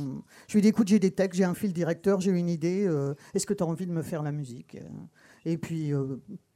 je 0.47 0.53
lui 0.53 0.59
ai 0.59 0.61
dit 0.61 0.67
écoute, 0.69 0.87
j'ai 0.87 0.99
des 0.99 1.11
textes, 1.11 1.37
j'ai 1.37 1.45
un 1.45 1.53
fil 1.53 1.73
directeur, 1.73 2.19
j'ai 2.21 2.31
une 2.31 2.49
idée. 2.49 2.87
Est-ce 3.33 3.45
que 3.45 3.53
tu 3.53 3.63
as 3.63 3.67
envie 3.67 3.85
de 3.87 3.91
me 3.91 4.01
faire 4.01 4.23
la 4.23 4.31
musique? 4.31 4.77
Et 5.45 5.57
puis 5.57 5.91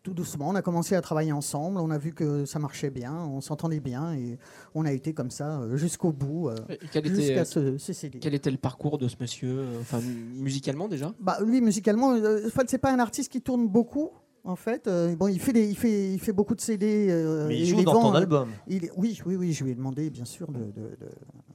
tout 0.03 0.13
doucement, 0.13 0.49
on 0.49 0.55
a 0.55 0.61
commencé 0.61 0.95
à 0.95 1.01
travailler 1.01 1.31
ensemble. 1.31 1.79
On 1.79 1.89
a 1.91 1.97
vu 1.97 2.13
que 2.13 2.45
ça 2.45 2.57
marchait 2.59 2.89
bien, 2.89 3.13
on 3.15 3.41
s'entendait 3.41 3.79
bien 3.79 4.13
et 4.13 4.37
on 4.73 4.85
a 4.85 4.91
été 4.91 5.13
comme 5.13 5.29
ça 5.31 5.59
euh, 5.61 5.75
jusqu'au 5.77 6.11
bout, 6.11 6.49
euh, 6.49 6.55
Quel 6.91 7.05
était, 7.07 7.15
jusqu'à 7.15 7.45
ce, 7.45 7.77
ce 7.77 7.93
CD. 7.93 8.19
quel 8.19 8.33
était 8.33 8.51
le 8.51 8.57
parcours 8.57 8.97
de 8.97 9.07
ce 9.07 9.15
monsieur 9.19 9.59
euh, 9.59 9.81
Enfin, 9.81 9.99
musicalement 10.01 10.87
déjà? 10.87 11.13
Bah, 11.19 11.37
lui, 11.45 11.61
musicalement, 11.61 12.13
euh, 12.13 12.47
en 12.47 12.49
fait, 12.49 12.69
c'est 12.69 12.77
pas 12.77 12.91
un 12.93 12.99
artiste 12.99 13.31
qui 13.31 13.41
tourne 13.41 13.67
beaucoup. 13.67 14.09
En 14.45 14.55
fait, 14.55 14.87
Euh, 14.87 15.15
bon, 15.17 15.27
il 15.27 15.39
fait 15.39 15.51
des, 15.51 15.67
il 15.69 15.75
fait, 15.75 16.13
il 16.13 16.19
fait 16.19 16.31
beaucoup 16.31 16.55
de 16.55 16.61
CD. 16.61 17.07
euh, 17.09 17.47
Mais 17.49 17.59
il 17.59 17.65
joue 17.65 17.77
les 17.79 17.83
dans 17.83 17.93
vend, 17.93 18.01
ton 18.03 18.13
euh, 18.15 18.19
album. 18.19 18.49
Il 18.67 18.89
oui, 18.95 19.19
oui, 19.25 19.35
oui, 19.35 19.51
je 19.53 19.65
lui 19.65 19.71
ai 19.71 19.75
demandé 19.75 20.09
bien 20.09 20.23
sûr 20.25 20.49
de, 20.51 20.59
de, 20.59 20.65
de- 20.71 21.09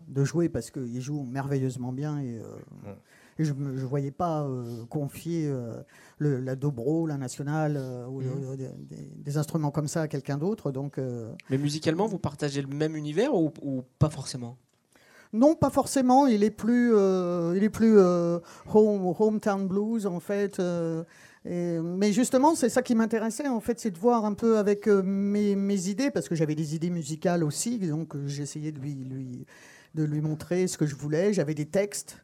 de 0.06 0.24
jouer 0.24 0.50
parce 0.50 0.70
qu'il 0.70 1.00
joue 1.00 1.22
merveilleusement 1.24 1.92
bien 1.92 2.18
et, 2.20 2.38
euh, 2.38 2.92
et 3.38 3.44
je 3.44 3.52
ne 3.52 3.80
voyais 3.84 4.10
pas 4.10 4.42
euh, 4.44 4.84
confier 4.86 5.46
euh, 5.46 5.82
le- 6.18 6.40
la 6.40 6.56
dobro, 6.56 7.06
la 7.06 7.16
nationale 7.16 7.76
euh, 7.76 8.06
ou 8.06 8.20
le- 8.20 8.56
des, 8.56 9.36
instruments 9.38 9.70
comme 9.70 9.88
ça 9.88 10.02
à 10.02 10.08
quelqu'un 10.08 10.38
d'autre. 10.38 10.70
Donc 10.72 10.98
Mais 11.50 11.58
musicalement, 11.58 12.06
vous 12.06 12.18
partagez 12.18 12.62
le 12.62 12.68
même 12.68 12.94
univers 12.96 13.34
ou, 13.34 13.52
ou 13.62 13.82
pas 13.98 14.10
forcément? 14.10 14.56
Non, 15.32 15.56
pas 15.56 15.70
forcément. 15.70 16.28
Il 16.28 16.44
est 16.44 16.50
plus, 16.52 16.92
euh, 16.94 17.54
il 17.56 17.64
est 17.64 17.68
plus 17.70 17.98
euh, 17.98 18.38
home, 18.72 19.12
hometown 19.18 19.66
blues 19.66 20.06
en 20.06 20.20
fait. 20.20 20.60
euh, 20.60 21.02
et- 21.44 21.80
mais 21.80 22.12
justement, 22.12 22.54
c'est 22.54 22.68
ça 22.68 22.82
qui 22.82 22.94
m'intéressait 22.94 23.48
en 23.48 23.58
fait, 23.60 23.80
c'est 23.80 23.90
de 23.90 23.98
voir 23.98 24.24
un 24.24 24.34
peu 24.34 24.58
avec 24.58 24.86
mes, 24.86 25.56
mes 25.56 25.88
idées 25.88 26.10
parce 26.12 26.28
que 26.28 26.36
j'avais 26.36 26.54
des 26.54 26.76
idées 26.76 26.88
musicales 26.90 27.42
aussi, 27.42 27.78
donc 27.78 28.16
j'essayais 28.26 28.70
de 28.70 28.78
lui, 28.78 28.94
lui, 28.94 29.44
de 29.96 30.04
lui 30.04 30.20
montrer 30.20 30.68
ce 30.68 30.78
que 30.78 30.86
je 30.86 30.94
voulais. 30.94 31.32
J'avais 31.32 31.54
des 31.54 31.66
textes. 31.66 32.18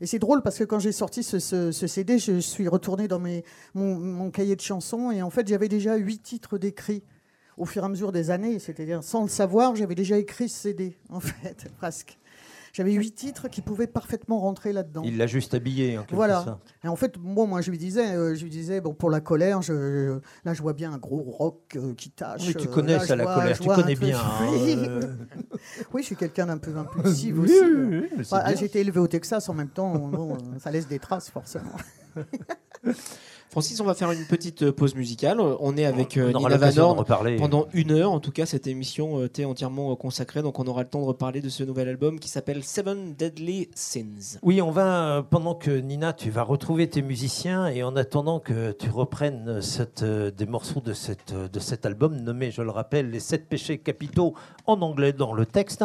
Et 0.00 0.06
c'est 0.06 0.18
drôle 0.18 0.42
parce 0.42 0.58
que 0.58 0.64
quand 0.64 0.78
j'ai 0.78 0.92
sorti 0.92 1.22
ce, 1.22 1.72
CD, 1.72 2.18
je 2.18 2.38
suis 2.38 2.68
retourné 2.68 3.08
dans 3.08 3.20
mon 3.74 4.30
cahier 4.30 4.54
de 4.54 4.60
chansons 4.60 5.10
et 5.10 5.22
en 5.22 5.30
fait 5.30 5.48
j'avais 5.48 5.68
déjà 5.68 5.96
huit 5.96 6.20
titres 6.20 6.58
d'écrits 6.58 7.02
au 7.56 7.64
fur 7.64 7.82
et 7.82 7.86
à 7.86 7.88
mesure 7.88 8.12
des 8.12 8.30
années. 8.30 8.58
C'est-à-dire 8.58 9.02
sans 9.02 9.22
le 9.22 9.28
savoir, 9.28 9.74
j'avais 9.74 9.96
déjà 9.96 10.16
écrit 10.16 10.48
ce 10.48 10.58
CD 10.58 10.96
en 11.08 11.20
fait, 11.20 11.66
presque. 11.78 12.18
J'avais 12.78 12.92
huit 12.92 13.10
titres 13.10 13.48
qui 13.48 13.60
pouvaient 13.60 13.88
parfaitement 13.88 14.38
rentrer 14.38 14.72
là-dedans. 14.72 15.02
Il 15.04 15.16
l'a 15.16 15.26
juste 15.26 15.52
habillé, 15.52 15.98
en 15.98 16.06
Voilà. 16.12 16.44
sorte. 16.44 16.60
Et 16.84 16.86
en 16.86 16.94
fait, 16.94 17.16
moi, 17.18 17.44
moi, 17.44 17.60
je 17.60 17.72
lui 17.72 17.76
disais, 17.78 18.14
euh, 18.14 18.36
je 18.36 18.44
lui 18.44 18.50
disais, 18.50 18.80
bon, 18.80 18.94
pour 18.94 19.10
la 19.10 19.20
colère, 19.20 19.62
je, 19.62 19.72
je- 19.72 20.20
là, 20.44 20.54
je 20.54 20.62
vois 20.62 20.74
bien 20.74 20.92
un 20.92 20.98
gros 20.98 21.22
rock 21.22 21.60
euh, 21.74 21.92
qui 21.94 22.10
tâche. 22.10 22.42
Oui, 22.46 22.54
tu 22.54 22.68
euh, 22.68 22.70
connais 22.70 22.92
là, 22.92 23.00
ça, 23.00 23.16
la 23.16 23.24
vois- 23.24 23.34
colère. 23.34 23.58
Tu 23.58 23.68
connais 23.68 23.96
bien. 23.96 24.16
hein, 24.16 25.00
Oui. 25.92 26.02
je 26.02 26.06
suis 26.06 26.14
quelqu'un 26.14 26.46
d'un 26.46 26.58
peu 26.58 26.70
impulsif 26.76 27.34
oui, 27.36 27.44
aussi. 27.50 27.60
oui, 27.64 28.06
oui, 28.16 28.22
bien. 28.30 28.54
J'ai 28.54 28.66
été 28.66 28.78
élevé 28.78 29.00
au 29.00 29.08
Texas 29.08 29.48
en 29.48 29.54
même 29.54 29.70
temps, 29.70 29.98
bon, 29.98 30.38
ça 30.60 30.70
laisse 30.70 30.86
des 30.86 31.00
traces 31.00 31.30
forcément. 31.30 31.72
Francis, 33.58 33.80
on 33.80 33.84
va 33.84 33.94
faire 33.94 34.12
une 34.12 34.24
petite 34.24 34.62
euh, 34.62 34.72
pause 34.72 34.94
musicale. 34.94 35.40
On 35.40 35.76
est 35.76 35.84
avec 35.84 36.16
euh, 36.16 36.30
On 36.32 36.38
aura 36.38 36.48
Nina 36.56 36.94
pendant 37.38 37.66
une 37.72 37.90
heure. 37.90 38.12
En 38.12 38.20
tout 38.20 38.30
cas, 38.30 38.46
cette 38.46 38.68
émission 38.68 39.18
euh, 39.18 39.28
t'est 39.28 39.44
entièrement 39.44 39.90
euh, 39.90 39.96
consacrée. 39.96 40.42
Donc, 40.42 40.60
on 40.60 40.66
aura 40.68 40.84
le 40.84 40.88
temps 40.88 41.00
de 41.00 41.06
reparler 41.06 41.40
de 41.40 41.48
ce 41.48 41.64
nouvel 41.64 41.88
album 41.88 42.20
qui 42.20 42.28
s'appelle 42.28 42.62
Seven 42.62 43.14
Deadly 43.14 43.68
Sins. 43.74 44.38
Oui, 44.44 44.62
on 44.62 44.70
va, 44.70 45.16
euh, 45.16 45.22
pendant 45.22 45.56
que 45.56 45.72
Nina, 45.72 46.12
tu 46.12 46.30
vas 46.30 46.44
retrouver 46.44 46.88
tes 46.88 47.02
musiciens 47.02 47.66
et 47.66 47.82
en 47.82 47.96
attendant 47.96 48.38
que 48.38 48.70
tu 48.70 48.90
reprennes 48.90 49.60
cette, 49.60 50.04
euh, 50.04 50.30
des 50.30 50.46
morceaux 50.46 50.80
de, 50.80 50.92
cette, 50.92 51.32
euh, 51.32 51.48
de 51.48 51.58
cet 51.58 51.84
album 51.84 52.14
nommé, 52.14 52.52
je 52.52 52.62
le 52.62 52.70
rappelle, 52.70 53.10
Les 53.10 53.18
Sept 53.18 53.48
Péchés 53.48 53.78
Capitaux 53.78 54.34
en 54.66 54.80
anglais 54.82 55.12
dans 55.12 55.32
le 55.32 55.46
texte, 55.46 55.84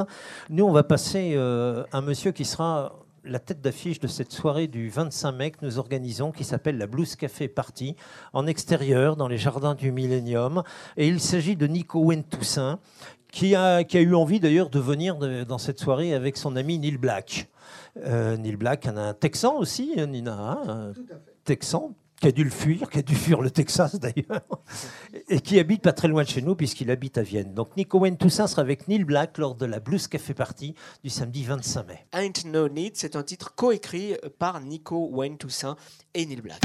nous, 0.51 0.63
on 0.63 0.73
va 0.73 0.83
passer 0.83 1.33
euh, 1.33 1.83
un 1.91 2.01
monsieur 2.01 2.33
qui 2.33 2.45
sera 2.45 2.99
la 3.23 3.39
tête 3.39 3.62
d'affiche 3.62 3.99
de 3.99 4.07
cette 4.07 4.31
soirée 4.31 4.67
du 4.67 4.89
25 4.89 5.31
mai 5.31 5.51
que 5.51 5.65
nous 5.65 5.79
organisons 5.79 6.31
qui 6.31 6.43
s'appelle 6.43 6.77
la 6.77 6.88
Blues 6.88 7.15
Café 7.15 7.47
Party 7.47 7.95
en 8.33 8.47
extérieur 8.47 9.15
dans 9.15 9.27
les 9.27 9.38
jardins 9.38 9.75
du 9.75 9.91
Millennium. 9.91 10.63
Et 10.97 11.07
il 11.07 11.19
s'agit 11.19 11.55
de 11.55 11.65
Nico 11.67 11.99
Wen 12.01 12.23
Toussaint 12.23 12.79
qui 13.31 13.55
a, 13.55 13.83
qui 13.83 13.97
a 13.97 14.01
eu 14.01 14.13
envie 14.13 14.39
d'ailleurs 14.39 14.69
de 14.69 14.79
venir 14.79 15.17
de- 15.17 15.43
dans 15.43 15.57
cette 15.57 15.79
soirée 15.79 16.13
avec 16.13 16.38
son 16.38 16.55
ami 16.55 16.77
Neil 16.79 16.97
Black. 16.97 17.49
Euh, 18.05 18.36
Neil 18.38 18.55
Black, 18.57 18.86
un, 18.88 18.97
un 18.97 19.13
Texan 19.13 19.55
aussi, 19.57 19.93
hein, 19.97 20.07
Nina, 20.07 20.33
hein, 20.38 20.62
un 20.67 20.91
Texan 21.45 21.93
qui 22.23 22.29
a 22.29 22.31
dû 22.31 22.45
le 22.45 22.49
fuir, 22.49 22.89
qui 22.89 22.99
a 22.99 23.01
dû 23.01 23.15
fuir 23.15 23.41
le 23.41 23.51
Texas 23.51 23.99
d'ailleurs, 23.99 24.45
et 25.27 25.41
qui 25.41 25.59
habite 25.59 25.81
pas 25.81 25.91
très 25.91 26.07
loin 26.07 26.23
de 26.23 26.29
chez 26.29 26.41
nous 26.41 26.55
puisqu'il 26.55 26.89
habite 26.89 27.17
à 27.17 27.21
Vienne. 27.21 27.53
Donc 27.53 27.75
Nico 27.75 27.99
Wen 27.99 28.15
Toussaint 28.15 28.47
sera 28.47 28.62
avec 28.62 28.88
Neil 28.88 29.03
Black 29.03 29.38
lors 29.38 29.55
de 29.55 29.65
la 29.65 29.81
Blues 29.81 30.07
Café 30.07 30.33
Party 30.33 30.73
du 31.03 31.09
samedi 31.09 31.43
25 31.43 31.86
mai. 31.86 32.05
Ain't 32.13 32.45
No 32.45 32.69
Need, 32.69 32.93
c'est 32.95 33.17
un 33.17 33.23
titre 33.23 33.53
coécrit 33.55 34.15
par 34.39 34.62
Nico 34.62 35.09
Wayne 35.12 35.38
Toussaint 35.38 35.75
et 36.13 36.25
Neil 36.25 36.39
Black. 36.39 36.62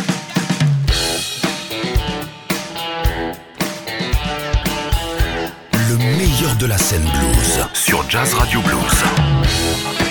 Le 5.74 5.96
meilleur 5.96 6.54
de 6.60 6.66
la 6.66 6.78
scène 6.78 7.02
blues 7.02 7.66
sur 7.74 8.08
Jazz 8.08 8.32
Radio 8.34 8.60
Blues. 8.60 10.07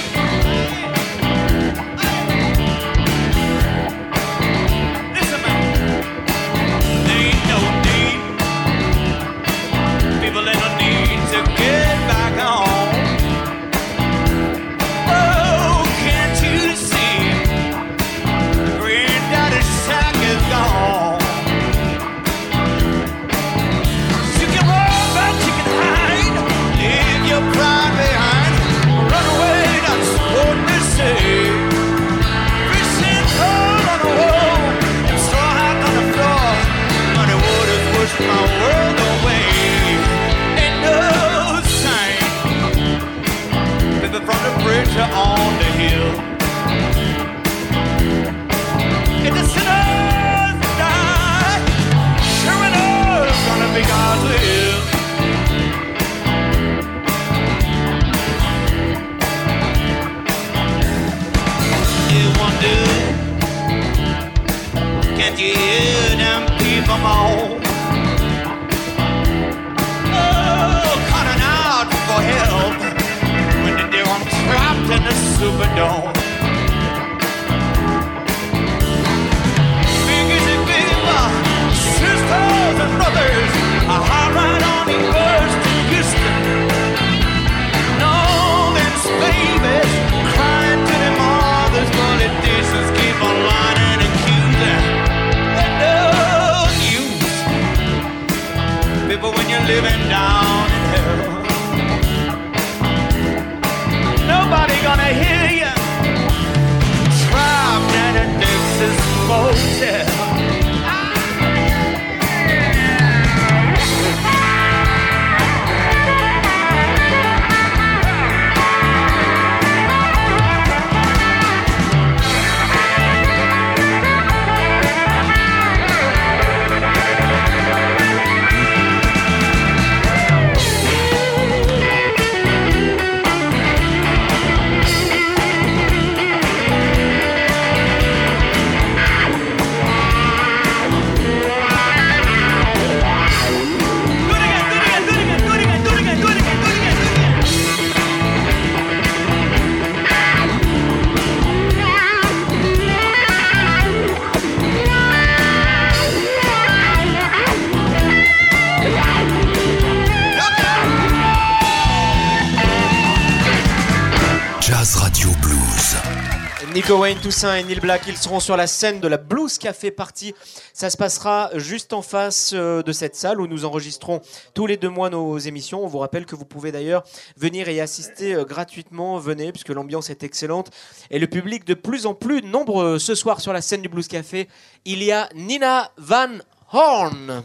Toussaint 167.27 167.57
et 167.57 167.63
Neil 167.63 167.81
Black, 167.81 168.03
ils 168.07 168.15
seront 168.15 168.39
sur 168.39 168.55
la 168.55 168.67
scène 168.67 169.01
de 169.01 169.07
la 169.09 169.17
Blues 169.17 169.57
Café 169.57 169.91
Party. 169.91 170.33
Ça 170.71 170.89
se 170.89 170.95
passera 170.95 171.49
juste 171.55 171.91
en 171.91 172.01
face 172.01 172.51
euh, 172.53 172.81
de 172.81 172.93
cette 172.93 173.17
salle 173.17 173.41
où 173.41 173.47
nous 173.47 173.65
enregistrons 173.65 174.21
tous 174.53 174.65
les 174.65 174.77
deux 174.77 174.87
mois 174.87 175.09
nos 175.09 175.37
émissions. 175.37 175.83
On 175.83 175.87
vous 175.87 175.97
rappelle 175.97 176.25
que 176.25 176.37
vous 176.37 176.45
pouvez 176.45 176.71
d'ailleurs 176.71 177.03
venir 177.35 177.67
y 177.67 177.81
assister 177.81 178.33
euh, 178.33 178.45
gratuitement. 178.45 179.19
Venez, 179.19 179.51
puisque 179.51 179.71
l'ambiance 179.71 180.09
est 180.09 180.23
excellente 180.23 180.71
et 181.11 181.19
le 181.19 181.27
public 181.27 181.65
de 181.65 181.73
plus 181.73 182.05
en 182.05 182.13
plus 182.13 182.43
nombreux. 182.43 182.97
Ce 182.97 183.13
soir 183.13 183.41
sur 183.41 183.51
la 183.51 183.59
scène 183.59 183.81
du 183.81 183.89
Blues 183.89 184.07
Café, 184.07 184.47
il 184.85 185.03
y 185.03 185.11
a 185.11 185.27
Nina 185.35 185.91
Van 185.97 186.29
Horn. 186.71 187.43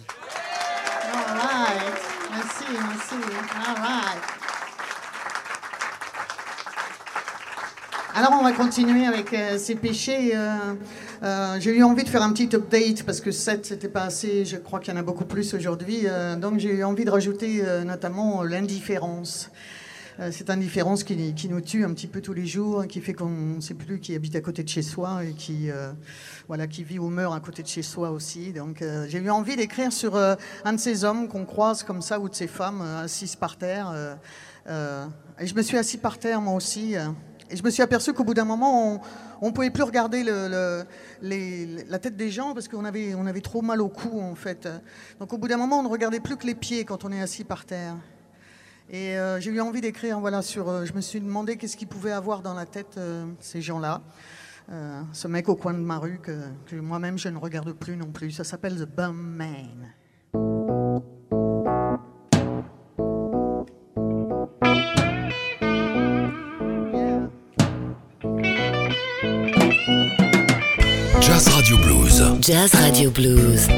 All. 1.13 1.79
Merci, 2.31 2.65
merci. 2.71 4.32
Alors 8.15 8.33
on 8.39 8.43
va 8.43 8.53
continuer 8.53 9.07
avec 9.07 9.33
euh, 9.33 9.57
ces 9.57 9.75
péchés. 9.75 10.37
euh, 10.37 10.75
euh, 11.23 11.57
j'ai 11.61 11.75
eu 11.75 11.83
envie 11.83 12.05
de 12.05 12.11
faire 12.11 12.21
un 12.21 12.31
petit 12.31 12.55
update 12.55 13.05
parce 13.05 13.23
que 13.23 13.31
7 13.31 13.65
c'était 13.65 13.89
pas 13.89 14.03
assez, 14.03 14.45
je 14.45 14.59
crois 14.59 14.81
qu'il 14.81 14.93
y 14.93 14.97
en 14.97 15.01
a 15.01 15.03
beaucoup 15.03 15.25
plus 15.25 15.55
aujourd'hui. 15.55 16.05
donc 16.39 16.59
j'ai 16.59 16.75
eu 16.75 16.85
envie 16.85 17.07
de 17.07 17.11
rajouter 17.11 17.63
notamment 17.87 18.43
l'indifférence. 18.43 19.51
Cette 20.31 20.51
indifférence 20.51 21.05
qui, 21.05 21.49
nous 21.49 21.61
tue 21.63 21.85
un 21.85 21.95
petit 21.95 22.07
peu 22.07 22.21
tous 22.21 22.35
les 22.35 22.45
jours, 22.45 22.87
qui 22.87 23.01
fait 23.01 23.15
qu'on 23.15 23.31
ne 23.31 23.61
sait 23.61 23.73
plus 23.73 23.99
qui 23.99 24.15
habite 24.15 24.37
à 24.37 24.43
côté 24.43 24.63
de 24.63 24.69
chez 24.69 24.83
soi 24.83 25.25
et 25.25 25.33
qui, 25.33 25.71
voilà, 26.49 26.67
qui 26.67 26.85
vit 26.85 26.99
ou 26.99 27.09
meurt 27.09 27.35
à 27.35 27.41
côté 27.41 27.63
de 27.63 27.69
chez 27.69 27.83
soi 27.83 28.11
aussi. 28.11 28.53
Donc 28.53 28.85
j'ai 29.09 29.19
eu 29.19 29.31
envie 29.31 29.57
d'écrire 29.57 29.91
sur 29.91 30.17
un 30.17 30.73
de 30.73 30.79
ces 30.79 31.05
hommes 31.05 31.29
qu'on 31.29 31.47
croise 31.47 31.83
comme 31.83 32.03
ça 32.03 32.21
ou 32.21 32.29
de 32.29 32.35
ces 32.35 32.47
femmes 32.47 32.83
assises 32.83 33.37
par 33.37 33.57
terre. 33.57 34.19
et 34.69 35.47
je 35.47 35.55
me 35.55 35.63
suis 35.63 35.79
assis 35.79 35.99
par 35.99 36.19
terre 36.19 36.43
moi 36.43 36.55
aussi. 36.55 36.95
Et 37.53 37.57
je 37.57 37.63
me 37.63 37.69
suis 37.71 37.83
aperçu 37.83 38.15
qu'au 38.15 38.25
bout 38.25 38.33
d'un 38.33 38.47
moment, 38.47 39.03
on 39.43 39.49
ne 39.49 39.53
pouvait 39.53 39.71
plus 39.71 39.83
regarder 39.83 40.25
la 40.25 41.99
tête 41.99 42.17
des 42.17 42.31
gens 42.31 42.55
parce 42.55 42.67
qu'on 42.67 42.85
avait, 42.87 43.15
on 43.15 43.27
avait 43.27 43.43
trop 43.43 43.61
mal 43.61 43.83
au 43.83 43.89
cou 43.89 44.21
en 44.21 44.35
fait. 44.35 44.67
Donc 45.21 45.33
au 45.35 45.39
bout 45.39 45.49
d'un 45.49 45.59
moment, 45.59 45.81
on 45.81 45.83
ne 45.83 45.89
regardait 45.89 46.21
plus 46.21 46.37
que 46.37 46.47
les 46.47 46.55
pieds 46.55 46.85
quand 46.87 47.05
on 47.05 47.13
est 47.13 47.21
assis 47.21 47.45
par 47.45 47.67
terre. 47.67 47.95
Et 48.91 49.17
euh, 49.17 49.39
j'ai 49.39 49.51
eu 49.51 49.61
envie 49.61 49.81
d'écrire, 49.81 50.19
voilà, 50.19 50.43
sur. 50.43 50.69
euh, 50.69 50.85
je 50.85 50.93
me 50.95 51.01
suis 51.01 51.21
demandé 51.21 51.57
qu'est-ce 51.57 51.77
qu'ils 51.77 51.89
pouvaient 51.89 52.13
avoir 52.13 52.43
dans 52.43 52.55
la 52.55 52.67
tête 52.67 52.97
euh, 52.97 53.27
ces 53.39 53.61
gens-là. 53.61 54.01
Ce 55.13 55.29
mec 55.29 55.51
au 55.51 55.55
coin 55.55 55.75
de 55.75 55.81
ma 55.81 55.99
rue 55.99 56.19
que 56.19 56.75
moi-même 56.77 57.19
je 57.19 57.29
ne 57.29 57.37
regarde 57.37 57.73
plus 57.73 57.95
non 57.95 58.11
plus. 58.11 58.31
Ça 58.31 58.45
s'appelle 58.45 58.77
The 58.77 58.89
Bum 58.89 59.15
Man. 59.15 59.93
Jazz 72.43 72.75
Radio 72.75 73.09
Blues. 73.09 73.69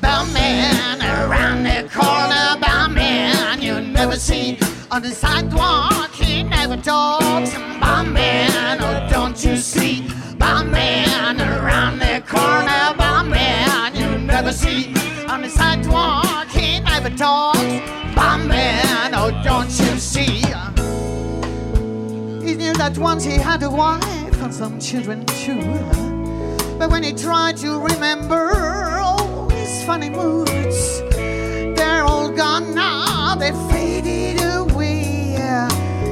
Bum 0.00 0.32
man 0.32 1.00
around 1.00 1.62
the 1.62 1.88
corner, 1.94 2.58
bum 2.60 2.94
man 2.94 3.60
oh, 3.60 3.62
you 3.62 3.80
never 3.80 4.16
see 4.16 4.58
on 4.90 5.02
the 5.02 5.10
sidewalk. 5.10 6.10
He 6.10 6.42
never 6.42 6.76
talks. 6.76 7.54
Bum 7.54 8.12
man, 8.12 8.78
oh 8.80 9.08
don't 9.08 9.44
you 9.44 9.56
see? 9.58 10.08
Bum 10.38 10.72
man 10.72 11.40
around 11.40 12.00
the 12.00 12.20
corner, 12.26 12.96
bum 12.98 13.30
man 13.30 13.94
you 13.94 14.18
never 14.26 14.52
see 14.52 14.92
on 15.28 15.42
the 15.42 15.48
sidewalk. 15.48 16.48
He 16.48 16.80
never 16.80 17.10
talks. 17.10 17.57
That 22.88 22.96
once 22.96 23.22
he 23.22 23.32
had 23.32 23.62
a 23.62 23.70
wife 23.70 24.42
and 24.42 24.54
some 24.54 24.80
children 24.80 25.26
too. 25.26 25.60
But 26.78 26.90
when 26.90 27.02
he 27.02 27.12
tried 27.12 27.58
to 27.58 27.78
remember 27.78 28.50
all 28.98 29.50
his 29.50 29.84
funny 29.84 30.08
moods, 30.08 31.02
they're 31.76 32.04
all 32.04 32.30
gone 32.30 32.74
now, 32.74 33.34
they 33.34 33.52
faded 33.70 34.40
away. 34.42 35.36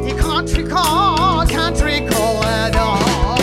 He 0.04 0.12
can't 0.20 0.52
recall, 0.54 1.46
can't 1.46 1.80
recall 1.80 2.44
at 2.44 2.76
all. 2.76 3.38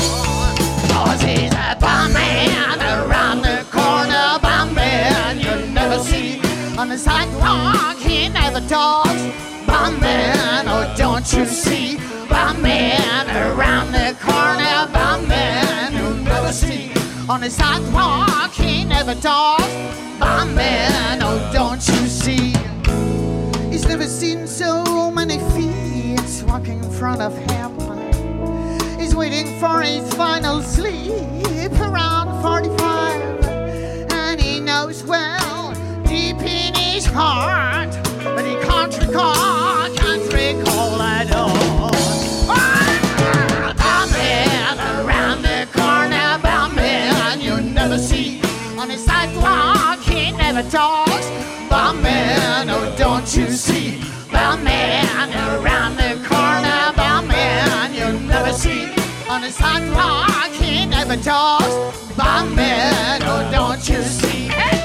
Cause 0.93 1.21
he's 1.23 1.53
a 1.53 1.75
bum 1.81 2.13
man 2.13 2.77
around 2.81 3.41
the 3.41 3.65
corner, 3.71 4.37
bum 4.43 4.75
man 4.75 5.39
you'll 5.39 5.73
never 5.73 5.97
see. 6.03 6.39
On 6.77 6.87
the 6.87 6.99
sidewalk, 6.99 7.97
he 7.97 8.29
never 8.29 8.61
talks. 8.67 9.23
Bum 9.65 9.99
man, 9.99 10.65
oh, 10.67 10.93
don't 10.95 11.33
you 11.33 11.47
see? 11.47 12.02
Bum 12.33 12.61
man 12.63 13.27
around 13.45 13.91
the 13.91 14.15
corner, 14.19 14.91
bum 14.91 15.27
man 15.27 15.93
you 15.93 16.23
never 16.23 16.51
see. 16.51 16.91
On 17.29 17.39
the 17.41 17.49
sidewalk, 17.49 18.51
he 18.51 18.83
never 18.83 19.13
talks. 19.13 19.63
Bum 20.19 20.55
man, 20.55 21.21
oh, 21.21 21.37
don't 21.53 21.87
you 21.87 22.07
see? 22.07 22.55
He's 23.71 23.87
never 23.87 24.07
seen 24.07 24.47
so 24.47 25.11
many 25.11 25.37
feet 25.53 26.43
walking 26.47 26.83
in 26.83 26.91
front 26.91 27.21
of 27.21 27.37
him. 27.49 27.71
He's 28.99 29.15
waiting 29.15 29.47
for 29.59 29.81
his 29.81 30.11
final 30.15 30.61
sleep 30.61 31.71
around 31.79 32.41
45. 32.41 33.45
And 34.11 34.41
he 34.41 34.59
knows 34.59 35.03
well, 35.03 35.73
deep 36.05 36.41
in 36.41 36.73
his 36.73 37.05
heart, 37.05 37.91
but 38.23 38.43
he 38.45 38.55
can't 38.67 38.97
recall, 38.99 39.42
he 50.73 51.29
never 51.69 52.67
oh, 52.67 52.95
don't 52.97 53.35
you 53.35 53.47
see? 53.51 54.01
Bowman 54.31 55.29
around 55.53 55.97
the 55.97 56.17
corner, 56.27 56.91
Bowman 56.97 57.93
you 57.93 58.19
never 58.27 58.51
see. 58.51 58.85
On 59.29 59.41
the 59.41 59.51
sidewalk, 59.51 60.49
he 60.49 60.87
never 60.87 61.15
talks. 61.17 61.75
Bowman, 62.17 63.21
oh, 63.21 63.49
don't 63.51 63.87
you 63.87 64.01
see? 64.01 64.47
Hey! 64.47 64.82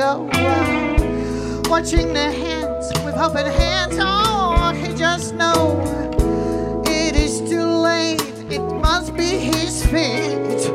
Go, 0.00 0.24
watching 1.68 2.14
the 2.14 2.28
hands 2.42 2.88
with 3.04 3.16
open 3.16 3.44
hands, 3.44 3.96
oh, 4.00 4.72
he 4.72 4.94
just 4.94 5.34
know 5.34 5.78
it 6.86 7.14
is 7.14 7.40
too 7.40 7.66
late. 7.66 8.22
It 8.50 8.62
must 8.80 9.14
be 9.14 9.30
his 9.50 9.84
fate. 9.84 10.70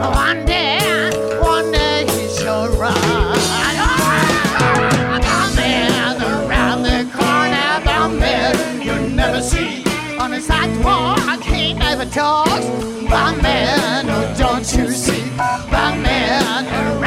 One 0.00 0.44
day, 0.46 1.10
one 1.40 1.70
day 1.70 2.06
he 2.08 2.26
shall 2.36 2.66
see. 9.42 9.84
On 10.18 10.32
the 10.32 10.40
sidewalk, 10.40 11.40
he 11.42 11.72
never 11.72 12.04
talks. 12.06 12.66
Bum 13.08 13.40
man, 13.42 14.06
oh, 14.08 14.34
don't 14.36 14.66
you 14.76 14.90
see? 14.90 15.22
Bum 15.70 16.02
man, 16.02 16.66
around 16.66 17.05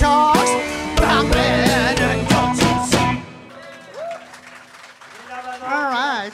talks 0.00 0.50
about 0.96 1.28
men 1.28 1.98
and 2.00 2.28
daughters. 2.28 2.94
All 5.62 5.90
right. 5.92 6.32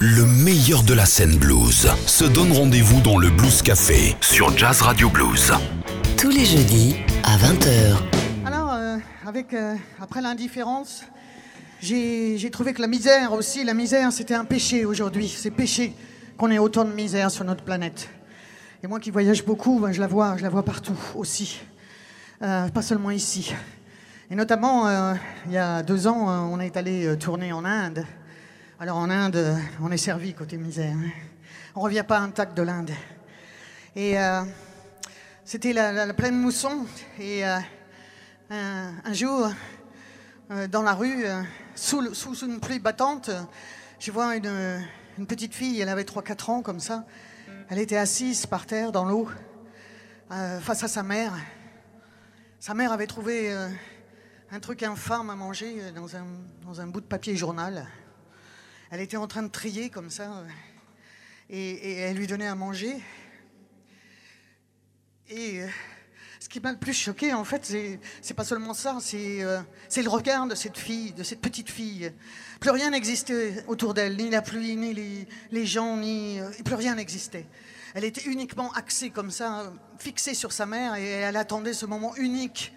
Le 0.00 0.26
meilleur 0.44 0.82
de 0.82 0.92
la 0.92 1.06
scène 1.06 1.36
blues 1.36 1.88
se 2.06 2.24
donne 2.24 2.52
rendez-vous 2.52 3.00
dans 3.00 3.16
le 3.16 3.30
Blues 3.30 3.62
Café 3.62 4.14
sur 4.20 4.56
Jazz 4.58 4.82
Radio 4.82 5.08
Blues. 5.08 5.52
Tous 6.18 6.28
les 6.28 6.44
jeudis 6.44 6.96
à 7.24 7.38
20h. 7.38 7.96
Alors, 8.44 8.74
euh, 8.74 8.98
avec, 9.26 9.54
euh, 9.54 9.74
après 9.98 10.20
l'indifférence, 10.20 11.04
j'ai 11.80 12.36
j'ai 12.36 12.50
trouvé 12.50 12.74
que 12.74 12.82
la 12.82 12.88
misère 12.88 13.32
aussi, 13.32 13.64
la 13.64 13.74
misère, 13.74 14.12
c'était 14.12 14.34
un 14.34 14.44
péché 14.44 14.84
aujourd'hui. 14.84 15.34
C'est 15.34 15.50
péché 15.50 15.94
qu'on 16.36 16.50
ait 16.50 16.58
autant 16.58 16.84
de 16.84 16.92
misère 16.92 17.30
sur 17.30 17.44
notre 17.44 17.64
planète. 17.64 18.10
Et 18.84 18.86
moi 18.86 19.00
qui 19.00 19.10
voyage 19.10 19.42
beaucoup, 19.42 19.80
ben, 19.80 19.90
je 19.90 20.00
la 20.00 20.06
vois, 20.06 20.36
je 20.36 20.42
la 20.42 20.50
vois 20.50 20.62
partout 20.62 20.98
aussi. 21.14 21.60
Euh, 22.42 22.68
pas 22.68 22.82
seulement 22.82 23.10
ici. 23.10 23.54
Et 24.30 24.34
notamment, 24.34 24.86
euh, 24.86 25.14
il 25.46 25.52
y 25.52 25.58
a 25.58 25.82
deux 25.82 26.06
ans, 26.06 26.28
euh, 26.28 26.38
on 26.40 26.60
est 26.60 26.76
allé 26.76 27.16
tourner 27.18 27.50
en 27.54 27.64
Inde. 27.64 28.04
Alors 28.78 28.98
en 28.98 29.08
Inde, 29.08 29.56
on 29.80 29.90
est 29.90 29.96
servi 29.96 30.34
côté 30.34 30.58
misère. 30.58 30.94
hein. 30.94 31.10
On 31.74 31.80
revient 31.80 32.04
pas 32.06 32.18
intact 32.18 32.54
de 32.54 32.62
l'Inde. 32.62 32.90
Et 33.94 34.16
c'était 35.44 35.72
la, 35.72 35.92
la- 35.92 36.12
pleine 36.14 36.36
mousson. 36.36 36.86
Et 37.18 37.42
un, 37.44 39.12
jour, 39.12 39.48
dans 40.70 40.82
la 40.82 40.92
rue, 40.94 41.24
sous, 41.74 42.02
une 42.44 42.60
pluie 42.60 42.78
battante, 42.78 43.30
je 43.98 44.10
vois 44.10 44.36
une, 44.36 45.26
petite 45.26 45.54
fille, 45.54 45.80
elle 45.80 45.88
avait 45.90 46.04
3-4 46.04 46.50
ans 46.50 46.62
comme 46.62 46.80
ça. 46.80 47.06
Elle 47.68 47.78
était 47.78 47.96
assise 47.96 48.44
par 48.46 48.64
terre 48.66 48.90
dans 48.92 49.04
l'eau, 49.04 49.28
face 50.60 50.82
à 50.82 50.88
sa 50.88 51.02
mère. 51.02 51.32
Sa 52.66 52.74
mère 52.74 52.90
avait 52.90 53.06
trouvé 53.06 53.52
euh, 53.52 53.68
un 54.50 54.58
truc 54.58 54.82
infâme 54.82 55.30
à 55.30 55.36
manger 55.36 55.76
euh, 55.78 55.92
dans 55.92 56.16
un, 56.80 56.86
bout 56.88 57.00
de 57.00 57.06
papier 57.06 57.36
journal. 57.36 57.86
Elle 58.90 59.00
était 59.00 59.16
en 59.16 59.28
train 59.28 59.44
de 59.44 59.52
trier 59.52 59.88
comme 59.88 60.10
ça, 60.10 60.38
euh, 60.38 60.48
et, 61.48 61.92
elle 61.92 62.16
lui 62.16 62.26
donnait 62.26 62.48
à 62.48 62.56
manger. 62.56 62.96
Et 65.28 65.60
ce 66.40 66.48
qui 66.48 66.58
m'a 66.58 66.72
le 66.72 66.78
plus 66.78 66.92
choqué, 66.92 67.32
en 67.32 67.44
fait, 67.44 67.64
c'est, 68.20 68.34
pas 68.34 68.42
seulement 68.42 68.74
ça, 68.74 68.98
c'est, 69.00 69.44
le 69.44 70.08
regard 70.08 70.48
de 70.48 70.56
cette 70.56 70.76
fille, 70.76 71.12
de 71.12 71.22
cette 71.22 71.40
petite 71.40 71.70
fille. 71.70 72.12
Plus 72.58 72.70
rien 72.70 72.90
n'existait 72.90 73.64
autour 73.68 73.94
d'elle, 73.94 74.16
ni 74.16 74.28
la 74.28 74.42
pluie, 74.42 74.74
ni 74.74 75.26
les, 75.52 75.66
gens, 75.66 75.98
ni. 75.98 76.40
plus 76.64 76.74
rien 76.74 76.96
n'existait. 76.96 77.46
Elle 77.94 78.04
était 78.04 78.22
uniquement 78.22 78.72
axée 78.72 79.10
comme 79.10 79.30
ça, 79.30 79.72
fixée 79.98 80.34
sur 80.34 80.52
sa 80.52 80.66
mère, 80.66 80.96
et 80.96 81.08
elle 81.08 81.36
attendait 81.36 81.72
ce 81.72 81.86
moment 81.86 82.14
unique 82.16 82.72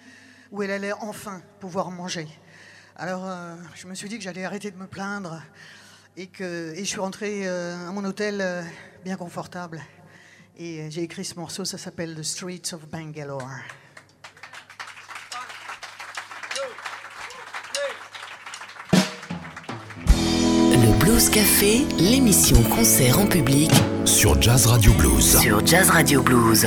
où 0.52 0.64
elle 0.64 0.72
allait 0.72 0.94
enfin 0.94 1.42
pouvoir 1.60 1.92
manger. 1.92 2.28
Alors, 2.96 3.26
euh, 3.26 3.56
je 3.76 3.88
me 3.88 3.96
suis 3.96 4.10
dit 4.10 4.18
que 4.18 4.24
j'allais 4.24 4.44
arrêter 4.44 4.72
de 4.72 4.78
me 4.78 4.88
plaindre 4.88 5.42
et 6.18 6.28
que 6.28 6.74
je 6.76 6.84
suis 6.84 7.00
rentré 7.00 7.48
euh, 7.48 7.88
à 7.88 7.92
mon 7.92 8.04
hôtel 8.04 8.40
euh, 8.42 8.62
bien 9.06 9.16
confortable. 9.16 9.82
Et 10.58 10.92
j'ai 10.92 11.04
écrit 11.04 11.24
ce 11.24 11.36
morceau, 11.36 11.64
ça 11.64 11.78
s'appelle 11.78 12.16
The 12.16 12.24
Streets 12.24 12.74
of 12.74 12.90
Bangalore. 12.90 13.50
Le 20.72 21.00
Blues 21.00 21.30
Café, 21.30 21.86
l'émission 21.98 22.62
concert 22.64 23.20
en 23.20 23.28
public 23.28 23.72
Sur 24.10 24.42
Jazz 24.42 24.66
Radio 24.66 24.92
Blues. 24.94 25.38
sur 25.40 25.66
Jazz 25.66 25.92
Radio 25.92 26.24
Blues. 26.24 26.66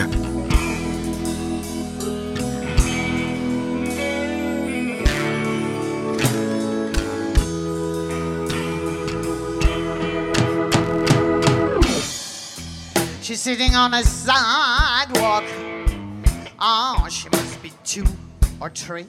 She's 13.21 13.41
sitting 13.41 13.75
on 13.75 13.93
a 13.93 14.05
sidewalk. 14.05 15.45
Oh, 16.61 17.07
she 17.11 17.29
must 17.31 17.61
be 17.61 17.73
two 17.85 18.05
or 18.61 18.71
three. 18.71 19.07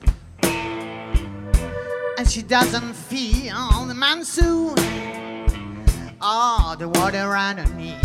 And 2.18 2.28
she 2.28 2.42
doesn't 2.42 2.94
feel 2.94 3.86
the 3.88 3.94
monsoon. 3.94 4.93
Oh, 6.26 6.74
the 6.80 6.88
water 6.88 7.20
around 7.20 7.58
her 7.58 7.68
knees. 7.76 8.00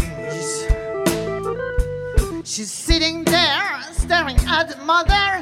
She's 2.45 2.73
sitting 2.73 3.23
there 3.23 3.81
staring 3.93 4.37
at 4.49 4.71
the 4.71 4.77
mother 4.79 5.41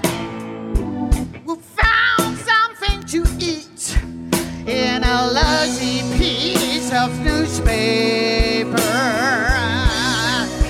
who 1.46 1.56
found 1.56 2.36
something 2.36 3.02
to 3.04 3.24
eat 3.38 3.96
in 4.68 5.02
a 5.02 5.26
lousy 5.32 6.02
piece 6.18 6.92
of 6.92 7.18
newspaper 7.20 8.76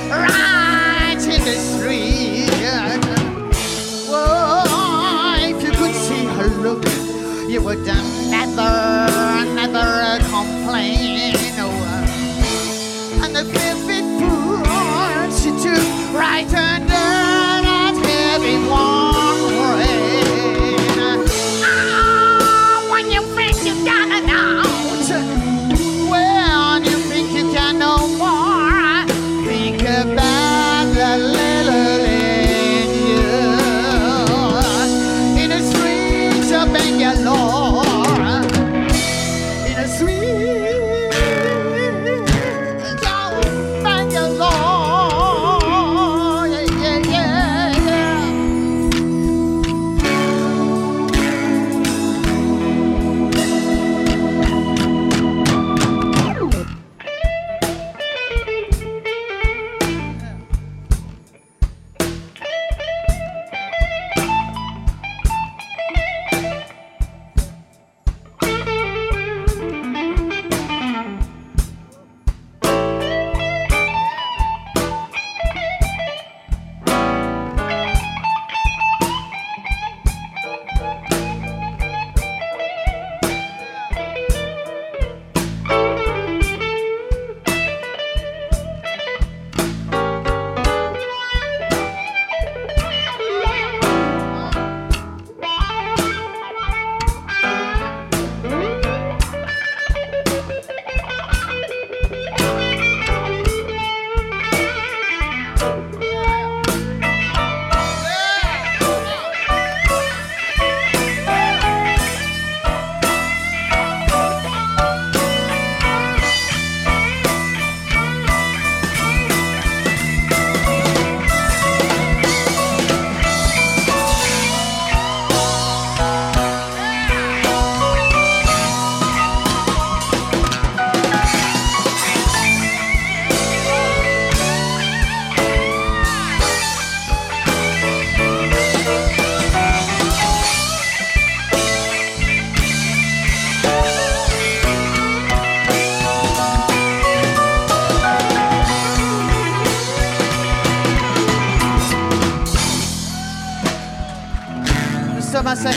right 0.08 1.18
in 1.18 1.42
the 1.42 1.56
street. 1.56 2.46
Whoa, 4.08 4.62
if 5.40 5.60
you 5.60 5.72
could 5.72 5.94
see 5.96 6.24
her 6.24 6.46
look, 6.62 6.84
you 7.50 7.60
would 7.62 7.84
never 7.84 9.15
took 16.42 16.52
right 16.52 16.95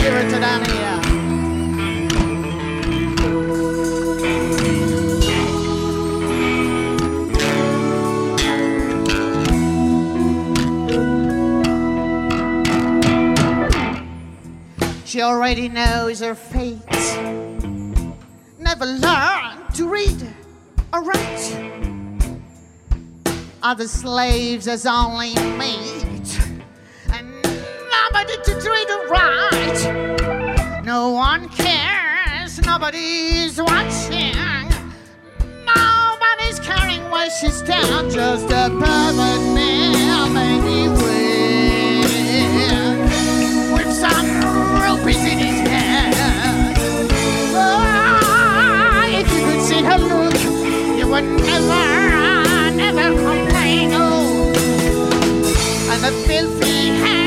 down 0.10 0.66
here. 0.66 1.00
She 15.06 15.22
already 15.22 15.70
knows 15.70 16.20
her 16.22 16.36
fate. 16.36 16.80
Never 18.60 18.86
learned 18.86 19.74
to 19.76 19.88
read 19.88 20.34
or 20.94 21.04
write. 21.04 21.58
Other 23.62 23.88
slaves 23.88 24.68
as 24.68 24.86
only 24.86 25.36
meat, 25.58 26.40
and 27.12 27.32
nobody 27.92 28.38
to 28.44 28.62
treat 28.62 28.90
her 28.90 29.08
right. 29.10 29.49
No 31.00 31.08
one 31.12 31.48
cares, 31.48 32.60
nobody's 32.66 33.58
watching. 33.58 34.36
Nobody's 35.66 36.60
caring 36.60 37.10
where 37.10 37.30
she's 37.40 37.62
down, 37.62 38.10
just 38.10 38.48
a 38.48 38.70
pervert 38.70 39.44
man, 39.56 40.34
maybe 40.34 40.90
with 43.74 43.92
some 43.94 44.28
rupees 44.84 45.24
in 45.24 45.38
his 45.38 45.60
hand. 45.70 46.76
Ah, 47.56 49.06
if 49.08 49.28
you 49.34 49.42
could 49.48 49.62
see 49.62 49.82
her 49.82 50.00
look, 50.00 50.38
you 51.00 51.08
would 51.08 51.28
never, 51.48 52.72
never 52.76 53.08
complain. 53.16 53.94
Oh, 53.94 54.52
and 55.92 56.04
the 56.04 56.12
filthy 56.28 56.88
hands 56.88 57.19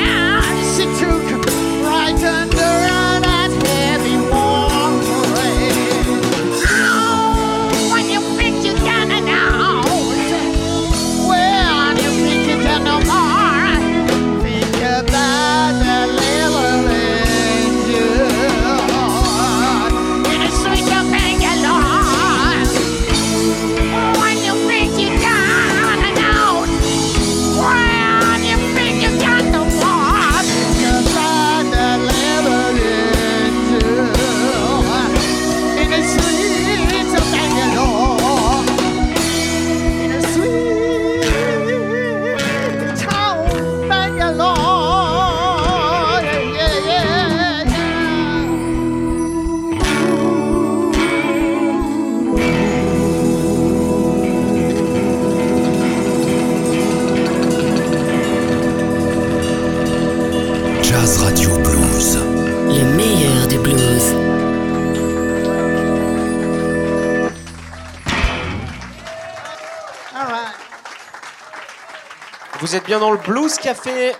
Vous 72.73 72.79
êtes 72.79 72.87
bien 72.87 72.99
dans 72.99 73.11
le 73.11 73.19
Blues 73.19 73.55
Café. 73.57 74.13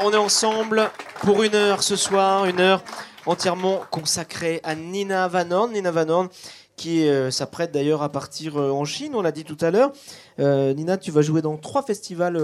On 0.00 0.12
est 0.12 0.16
ensemble 0.16 0.88
pour 1.20 1.42
une 1.42 1.56
heure 1.56 1.82
ce 1.82 1.96
soir, 1.96 2.46
une 2.46 2.60
heure 2.60 2.84
entièrement 3.26 3.80
consacrée 3.90 4.60
à 4.62 4.76
Nina 4.76 5.26
Van 5.26 5.50
Horn. 5.50 5.72
Nina 5.72 5.90
Van 5.90 6.08
Horn 6.08 6.28
qui 6.76 7.08
euh, 7.08 7.32
s'apprête 7.32 7.72
d'ailleurs 7.72 8.04
à 8.04 8.08
partir 8.08 8.56
euh, 8.56 8.70
en 8.70 8.84
Chine, 8.84 9.16
on 9.16 9.20
l'a 9.20 9.32
dit 9.32 9.42
tout 9.42 9.56
à 9.60 9.72
l'heure. 9.72 9.90
Euh, 10.38 10.74
Nina, 10.74 10.96
tu 10.96 11.10
vas 11.10 11.22
jouer 11.22 11.42
dans 11.42 11.56
trois 11.56 11.82
festivals 11.82 12.40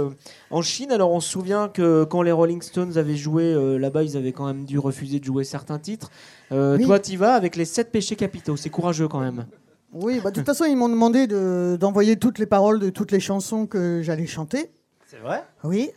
en 0.50 0.60
Chine. 0.60 0.90
Alors 0.90 1.12
on 1.12 1.20
se 1.20 1.30
souvient 1.30 1.68
que 1.68 2.02
quand 2.02 2.22
les 2.22 2.32
Rolling 2.32 2.60
Stones 2.60 2.98
avaient 2.98 3.14
joué 3.14 3.54
là-bas, 3.78 4.02
ils 4.02 4.16
avaient 4.16 4.32
quand 4.32 4.46
même 4.46 4.64
dû 4.64 4.80
refuser 4.80 5.20
de 5.20 5.24
jouer 5.24 5.44
certains 5.44 5.78
titres. 5.78 6.10
Oui. 6.50 6.84
Toi, 6.84 6.98
tu 6.98 7.16
vas 7.16 7.34
avec 7.34 7.54
les 7.54 7.64
sept 7.64 7.92
péchés 7.92 8.16
capitaux. 8.16 8.56
C'est 8.56 8.70
courageux 8.70 9.06
quand 9.06 9.20
même. 9.20 9.46
Oui, 9.92 10.18
bah, 10.18 10.32
de 10.32 10.34
toute 10.34 10.46
façon, 10.46 10.64
ils 10.64 10.74
m'ont 10.76 10.88
demandé 10.88 11.28
de- 11.28 11.76
d'envoyer 11.78 12.16
toutes 12.16 12.40
les 12.40 12.46
paroles 12.46 12.80
de 12.80 12.90
toutes 12.90 13.12
les 13.12 13.20
chansons 13.20 13.68
que 13.68 14.02
j'allais 14.02 14.26
chanter. 14.26 14.72
C'est 15.14 15.20
vrai? 15.20 15.44
Oui. 15.62 15.90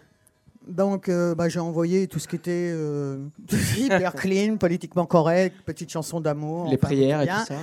Donc, 0.68 1.10
euh, 1.10 1.34
bah, 1.34 1.50
j'ai 1.50 1.60
envoyé 1.60 2.08
tout 2.08 2.20
ce 2.20 2.28
qui 2.28 2.36
était 2.36 2.70
euh, 2.72 3.18
hyper 3.78 4.14
clean, 4.14 4.58
politiquement 4.58 5.06
correct, 5.08 5.56
petite 5.66 5.92
chanson 5.92 6.20
d'amour. 6.20 6.68
les 6.70 6.76
enfin, 6.76 6.88
prières 6.88 7.22
et 7.22 7.28
tout 7.28 7.46
ça. 7.48 7.56
ouais. 7.56 7.60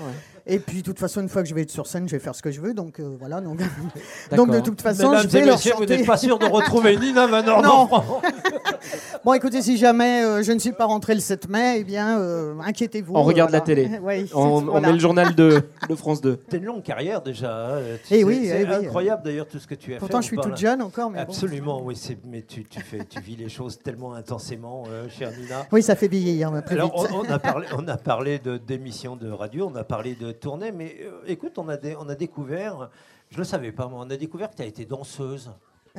Et 0.47 0.59
puis, 0.59 0.79
de 0.79 0.83
toute 0.83 0.99
façon, 0.99 1.23
une 1.23 1.29
fois 1.31 1.43
que 1.43 1.49
je 1.49 1.55
vais 1.55 1.63
être 1.63 1.71
sur 1.71 1.87
scène, 1.87 2.07
je 2.07 2.15
vais 2.17 2.19
faire 2.21 2.35
ce 2.35 2.43
que 2.43 2.51
je 2.51 2.61
veux. 2.61 2.75
Donc, 2.75 3.01
euh, 3.01 3.17
voilà. 3.19 3.41
Donc, 3.41 3.59
de 4.31 4.61
toute 4.61 4.83
façon, 4.83 5.09
Mesdames 5.11 5.23
je 5.23 5.29
vais 5.29 5.39
et 5.41 5.45
leur 5.47 5.55
messieurs, 5.57 5.73
vous 5.79 5.87
n'êtes 5.87 6.05
pas 6.07 6.17
sûr 6.19 6.39
de 6.39 6.45
retrouver 6.51 6.97
Nina 6.99 7.27
Van 7.27 7.43
Non. 7.63 7.89
Bon, 9.25 9.33
écoutez, 9.33 9.63
si 9.63 9.79
jamais 9.79 10.23
euh, 10.23 10.43
je 10.43 10.53
ne 10.53 10.59
suis 10.59 10.73
pas 10.73 10.85
rentré 10.85 11.15
le 11.15 11.21
7 11.21 11.49
mai, 11.49 11.77
eh 11.79 11.85
bien, 11.85 12.19
euh, 12.21 12.55
inquiétez-vous. 12.63 13.15
On 13.17 13.23
regarde 13.23 13.51
la 13.53 13.63
télé. 13.63 13.91
Oui, 14.03 14.31
On, 14.35 14.41
on 14.41 14.61
voilà. 14.61 14.89
met 14.89 14.93
le 14.93 14.99
journal 14.99 15.35
de, 15.35 15.63
de 15.89 15.95
France 15.95 16.21
2. 16.21 16.41
C'est 16.51 16.59
une 16.59 16.65
longue 16.65 16.83
carrière 16.83 17.23
déjà. 17.23 17.77
hein. 17.77 17.81
Tu 18.07 18.15
Eh 18.17 18.25
oui, 18.25 18.41
c'est 18.45 18.61
eh 18.63 18.65
oui. 18.67 18.87
incroyable 18.87 19.23
d'ailleurs 19.25 19.49
tout 19.49 19.59
ce 19.59 19.67
que 19.67 19.75
tu 19.75 19.93
as 19.93 19.95
fait. 19.95 20.01
Pourtant, 20.01 20.21
je 20.21 20.27
suis 20.27 20.37
toute 20.37 20.59
jeune 20.59 20.83
encore, 20.83 21.11
mais 21.11 21.25
bon. 21.25 21.33
Absolument, 21.33 21.81
oui. 21.83 21.97
c'est- 21.97 22.19
Mais 22.27 22.43
tu, 22.43 22.65
tu 22.65 22.81
fais, 22.81 22.99
tu 23.09 23.19
vis 23.21 23.37
les 23.37 23.49
choses 23.49 23.79
tellement 23.79 24.13
intensément, 24.13 24.85
euh, 24.91 25.09
chère 25.09 25.31
Nina. 25.31 25.67
Oui, 25.73 25.83
ça 25.83 25.97
fait 25.97 26.09
vieillir 26.09 26.53
hein, 26.53 26.61
plus 26.61 26.75
Alors, 26.75 27.03
vite. 27.07 27.11
on, 27.15 27.21
on 27.21 27.33
a 27.33 27.39
parlé, 27.39 27.67
on 27.75 27.89
a 27.89 27.97
parlé 27.97 28.39
de 28.39 28.59
d'émissions 28.59 29.17
de 29.17 29.31
radio, 29.31 29.71
on 29.73 29.77
a 29.77 29.85
parlé 29.85 30.15
de 30.15 30.33
tournées, 30.41 30.72
mais 30.72 30.97
euh, 31.01 31.22
écoute, 31.26 31.59
on 31.59 31.68
a, 31.68 31.76
on 31.99 32.09
a 32.09 32.14
découvert, 32.14 32.91
je 33.30 33.39
le 33.39 33.45
savais 33.45 33.72
pas, 33.72 33.89
moi, 33.89 34.01
on 34.05 34.11
a 34.11 34.16
découvert 34.16 34.51
que 34.51 34.57
tu 34.57 34.62
as 34.62 34.66
été 34.66 34.85
danseuse. 34.85 35.53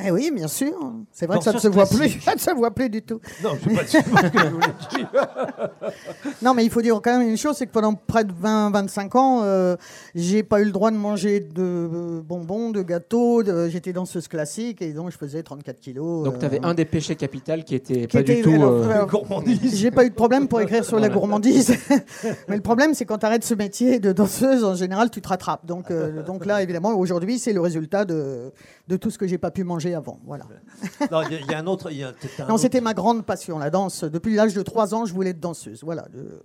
Eh 0.03 0.11
oui, 0.11 0.29
bien 0.35 0.49
sûr. 0.49 0.73
C'est 1.13 1.25
vrai 1.25 1.37
que 1.37 1.43
ça 1.45 1.53
ne 1.53 1.57
se 1.57 1.69
voit 1.69 1.85
plus. 1.85 2.09
Ça 2.21 2.35
ne 2.35 2.39
se 2.39 2.51
voit 2.53 2.71
plus 2.71 2.89
du 2.89 3.01
tout. 3.01 3.21
Non, 3.41 3.51
je 3.63 3.69
sais 3.69 4.03
pas 4.03 4.19
c'est 4.21 4.31
que 4.31 4.39
je 4.39 4.45
voulais 4.47 4.67
dire. 4.93 5.09
Non, 6.41 6.53
mais 6.53 6.65
il 6.65 6.69
faut 6.69 6.81
dire 6.81 6.99
quand 7.01 7.17
même 7.17 7.29
une 7.29 7.37
chose, 7.37 7.55
c'est 7.55 7.65
que 7.65 7.71
pendant 7.71 7.93
près 7.93 8.25
de 8.25 8.33
20-25 8.33 9.17
ans, 9.17 9.41
euh, 9.43 9.77
j'ai 10.13 10.43
pas 10.43 10.59
eu 10.61 10.65
le 10.65 10.71
droit 10.71 10.91
de 10.91 10.97
manger 10.97 11.39
de 11.39 11.61
euh, 11.61 12.21
bonbons, 12.21 12.71
de 12.71 12.81
gâteaux. 12.81 13.41
de- 13.41 13.69
J'étais 13.69 13.93
danseuse 13.93 14.27
classique 14.27 14.81
et 14.81 14.91
donc 14.91 15.11
je 15.11 15.17
faisais 15.17 15.43
34 15.43 15.79
kilos. 15.79 16.25
Donc 16.25 16.35
euh, 16.35 16.39
tu 16.39 16.45
avais 16.45 16.59
un 16.65 16.73
des 16.73 16.83
péchés 16.85 17.15
capitaux 17.15 17.53
qui 17.65 17.75
était 17.75 18.01
qui 18.01 18.07
pas 18.07 18.19
était- 18.19 18.35
du 18.37 18.41
tout. 18.41 18.49
alors, 18.51 18.71
euh, 18.71 18.89
alors, 18.89 19.07
Gourmandise. 19.07 19.75
J'ai 19.77 19.91
pas 19.91 20.03
eu 20.05 20.09
de 20.09 20.15
problème 20.15 20.47
pour 20.49 20.59
écrire 20.59 20.83
sur 20.83 20.99
la 20.99 21.07
gourmandise. 21.15 21.73
Mais 22.49 22.55
le 22.57 22.61
problème, 22.61 22.93
c'est 22.93 23.05
quand 23.05 23.19
tu 23.19 23.25
arrêtes 23.25 23.45
ce 23.45 23.53
métier 23.53 23.99
de 23.99 24.11
danseuse, 24.11 24.65
en 24.65 24.75
général, 24.75 25.09
tu 25.09 25.21
te 25.21 25.27
rattrapes. 25.29 25.65
Donc, 25.65 25.89
euh, 25.89 26.21
donc 26.23 26.45
là, 26.45 26.61
évidemment, 26.61 26.93
aujourd'hui, 26.97 27.39
c'est 27.39 27.53
le 27.53 27.61
résultat 27.61 28.03
de, 28.03 28.51
de 28.89 28.97
tout 28.97 29.09
ce 29.09 29.17
que 29.17 29.25
j'ai 29.27 29.37
pas 29.37 29.51
pu 29.51 29.63
manger 29.63 29.84
avant. 29.93 30.19
Voilà. 30.25 30.45
Non, 31.11 31.21
il 31.29 31.39
y, 31.45 31.51
y 31.51 31.53
a 31.53 31.59
un 31.59 31.67
autre. 31.67 31.91
y 31.91 32.03
a- 32.03 32.07
un 32.09 32.11
Non, 32.47 32.53
autre- 32.55 32.59
c'était 32.61 32.81
ma 32.81 32.93
grande 32.93 33.25
passion, 33.25 33.59
la 33.59 33.69
danse. 33.69 34.03
Depuis 34.03 34.35
l'âge 34.35 34.53
de 34.53 34.61
3 34.61 34.95
ans, 34.95 35.05
je 35.05 35.13
voulais 35.13 35.29
être 35.31 35.39
danseuse. 35.39 35.83
Voilà. 35.83 36.07
Le- 36.13 36.41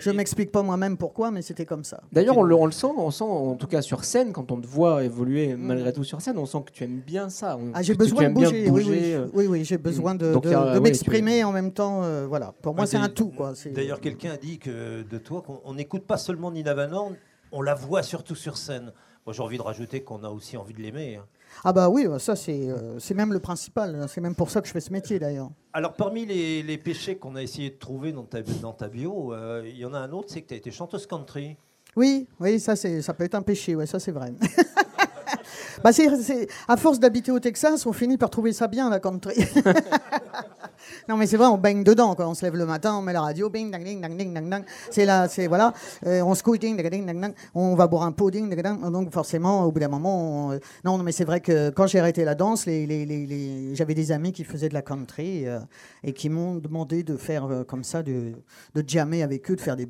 Je 0.00 0.10
m'explique 0.10 0.52
pas 0.52 0.62
moi-même 0.62 0.96
pourquoi, 0.96 1.32
mais 1.32 1.42
c'était 1.42 1.66
comme 1.66 1.82
ça. 1.82 2.00
D'ailleurs, 2.12 2.38
on 2.38 2.44
le, 2.44 2.54
on 2.54 2.66
le 2.66 2.72
sent, 2.72 2.86
on 2.96 3.10
sent 3.10 3.24
en 3.24 3.56
tout 3.56 3.66
cas 3.66 3.82
sur 3.82 4.04
scène, 4.04 4.32
quand 4.32 4.52
on 4.52 4.60
te 4.60 4.66
voit 4.66 5.02
évoluer 5.02 5.56
malgré 5.56 5.92
tout 5.92 6.04
sur 6.04 6.20
scène, 6.20 6.38
on 6.38 6.46
sent 6.46 6.58
que 6.66 6.70
tu 6.72 6.84
aimes 6.84 7.00
bien 7.04 7.28
ça. 7.28 7.56
on- 7.60 7.72
Ah, 7.74 7.82
j'ai 7.82 7.94
que 7.96 8.04
tu 8.04 8.10
besoin 8.10 8.28
de 8.28 8.34
bien 8.34 8.48
bouger. 8.48 8.70
oui, 8.70 8.70
oui, 8.70 8.84
bouger, 8.84 9.14
euh. 9.16 9.26
oui, 9.34 9.46
oui, 9.48 9.64
j'ai 9.64 9.76
besoin 9.78 10.14
de, 10.14 10.32
Donc, 10.32 10.44
de- 10.44 10.50
de 10.50 10.54
ouais, 10.54 10.80
m'exprimer 10.80 11.42
en 11.42 11.50
même 11.50 11.72
temps. 11.72 12.04
euh, 12.04 12.26
voilà. 12.28 12.54
Pour 12.62 12.76
moi, 12.76 12.86
c'est 12.86 12.96
un 12.96 13.08
tout. 13.08 13.30
Quoi. 13.30 13.54
C'est- 13.56 13.70
D'ailleurs, 13.70 14.00
quelqu'un 14.00 14.30
a 14.32 14.36
dit 14.36 14.58
que 14.60 15.02
de 15.02 15.18
toi, 15.18 15.42
qu'on 15.42 15.60
on 15.64 15.74
n'écoute 15.74 16.04
pas 16.04 16.16
seulement 16.16 16.52
Nina 16.52 16.74
Van 16.74 16.92
Horn, 16.92 17.16
on 17.50 17.60
la 17.62 17.74
voit 17.74 18.04
surtout 18.04 18.36
sur 18.36 18.56
scène. 18.56 18.92
Moi, 19.26 19.34
j'ai 19.34 19.42
envie 19.42 19.58
de 19.58 19.62
rajouter 19.62 20.02
qu'on 20.02 20.22
a 20.22 20.28
aussi 20.30 20.56
envie 20.56 20.74
de 20.74 20.80
l'aimer. 20.80 21.16
hein. 21.16 21.24
Ah 21.64 21.72
bah 21.72 21.88
oui, 21.88 22.06
ça 22.18 22.36
c'est 22.36 22.70
euh, 22.70 22.98
c'est 22.98 23.14
même 23.14 23.32
le 23.32 23.40
principal. 23.40 24.06
C'est 24.08 24.20
même 24.20 24.34
pour 24.34 24.50
ça 24.50 24.60
que 24.60 24.66
je 24.68 24.72
fais 24.72 24.80
ce 24.80 24.92
métier 24.92 25.18
d'ailleurs. 25.18 25.50
Alors, 25.72 25.94
parmi 25.94 26.24
les, 26.26 26.62
les 26.62 26.78
péchés 26.78 27.16
qu'on 27.16 27.36
a 27.36 27.42
essayé 27.42 27.70
de 27.70 27.76
trouver 27.76 28.12
dans 28.12 28.24
ta, 28.24 28.42
dans 28.42 28.72
ta 28.72 28.88
bio, 28.88 29.32
euh, 29.32 29.62
il 29.64 29.76
y 29.76 29.84
en 29.84 29.94
a 29.94 29.98
un 29.98 30.10
autre, 30.12 30.28
c'est 30.30 30.42
que 30.42 30.48
tu 30.48 30.54
as 30.54 30.56
été 30.56 30.70
chanteuse 30.70 31.06
country. 31.06 31.56
Oui, 31.96 32.26
oui, 32.40 32.60
ça 32.60 32.76
c'est 32.76 33.02
ça 33.02 33.14
peut 33.14 33.24
être 33.24 33.34
un 33.34 33.42
péché. 33.42 33.74
Ouais, 33.74 33.86
ça 33.86 33.98
c'est 33.98 34.12
vrai. 34.12 34.32
Bah, 35.84 35.92
c'est, 35.92 36.08
c'est- 36.22 36.48
à 36.66 36.76
force 36.76 36.98
d'habiter 36.98 37.30
au 37.30 37.38
Texas, 37.38 37.86
on 37.86 37.92
finit 37.92 38.18
par 38.18 38.30
trouver 38.30 38.52
ça 38.52 38.66
bien, 38.66 38.90
la 38.90 38.98
country. 39.00 39.34
non, 41.08 41.16
mais 41.16 41.26
c'est 41.26 41.36
vrai, 41.36 41.46
on 41.46 41.58
baigne 41.58 41.84
dedans. 41.84 42.14
Quand 42.14 42.28
on 42.28 42.34
se 42.34 42.44
lève 42.44 42.56
le 42.56 42.66
matin, 42.66 42.94
on 42.96 43.02
met 43.02 43.12
la 43.12 43.20
radio, 43.20 43.48
bing, 43.50 43.70
dang, 43.70 43.82
ding, 43.84 44.00
dang, 44.00 44.16
ding, 44.16 44.34
dang, 44.34 44.48
dang. 44.48 44.62
C'est 44.90 45.04
là, 45.04 45.28
c'est 45.28 45.46
voilà. 45.46 45.72
Euh, 46.06 46.22
on 46.22 46.34
se 46.34 46.42
couche, 46.42 46.58
ding, 46.58 46.76
dang, 46.76 46.90
ding, 46.90 47.06
dang, 47.06 47.20
dang. 47.20 47.32
On 47.54 47.74
va 47.74 47.86
boire 47.86 48.02
un 48.04 48.12
pot, 48.12 48.30
ding, 48.30 48.48
dang, 48.50 48.62
dang. 48.62 48.90
Donc, 48.90 49.12
forcément, 49.12 49.64
au 49.64 49.72
bout 49.72 49.80
d'un 49.80 49.88
moment, 49.88 50.46
on- 50.48 50.52
euh, 50.52 50.58
non, 50.84 50.98
non, 50.98 51.04
mais 51.04 51.12
c'est 51.12 51.24
vrai 51.24 51.40
que 51.40 51.70
quand 51.70 51.86
j'ai 51.86 52.00
arrêté 52.00 52.24
la 52.24 52.34
danse, 52.34 52.66
les, 52.66 52.86
les- 52.86 53.06
les- 53.06 53.26
les- 53.26 53.74
j'avais 53.74 53.94
des 53.94 54.12
amis 54.12 54.32
qui 54.32 54.44
faisaient 54.44 54.68
de 54.68 54.74
la 54.74 54.82
country 54.82 55.46
euh, 55.46 55.60
et 56.04 56.12
qui 56.12 56.28
m'ont 56.28 56.56
demandé 56.56 57.02
de 57.02 57.16
faire 57.16 57.44
euh, 57.46 57.64
comme 57.64 57.84
ça, 57.84 58.02
de, 58.02 58.32
de 58.74 58.84
jammer 58.88 59.22
avec 59.22 59.50
eux, 59.50 59.56
de 59.56 59.60
faire 59.60 59.76
des. 59.76 59.88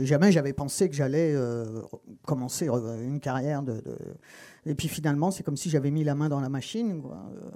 Et 0.00 0.06
jamais 0.06 0.32
j'avais 0.32 0.52
pensé 0.52 0.88
que 0.88 0.94
j'allais 0.94 1.32
euh, 1.34 1.64
commencer 2.26 2.68
euh, 2.68 3.02
une 3.04 3.18
carrière 3.20 3.62
de, 3.62 3.72
de- 3.74 3.96
Et 4.66 4.74
puis 4.74 4.88
finalement, 4.88 5.30
c'est 5.30 5.42
comme 5.42 5.56
si 5.56 5.70
j'avais 5.70 5.90
mis 5.90 6.04
la 6.04 6.14
main 6.14 6.28
dans 6.28 6.40
la 6.40 6.48
machine. 6.48 7.00
quoi. 7.02 7.16
Euh, 7.34 7.50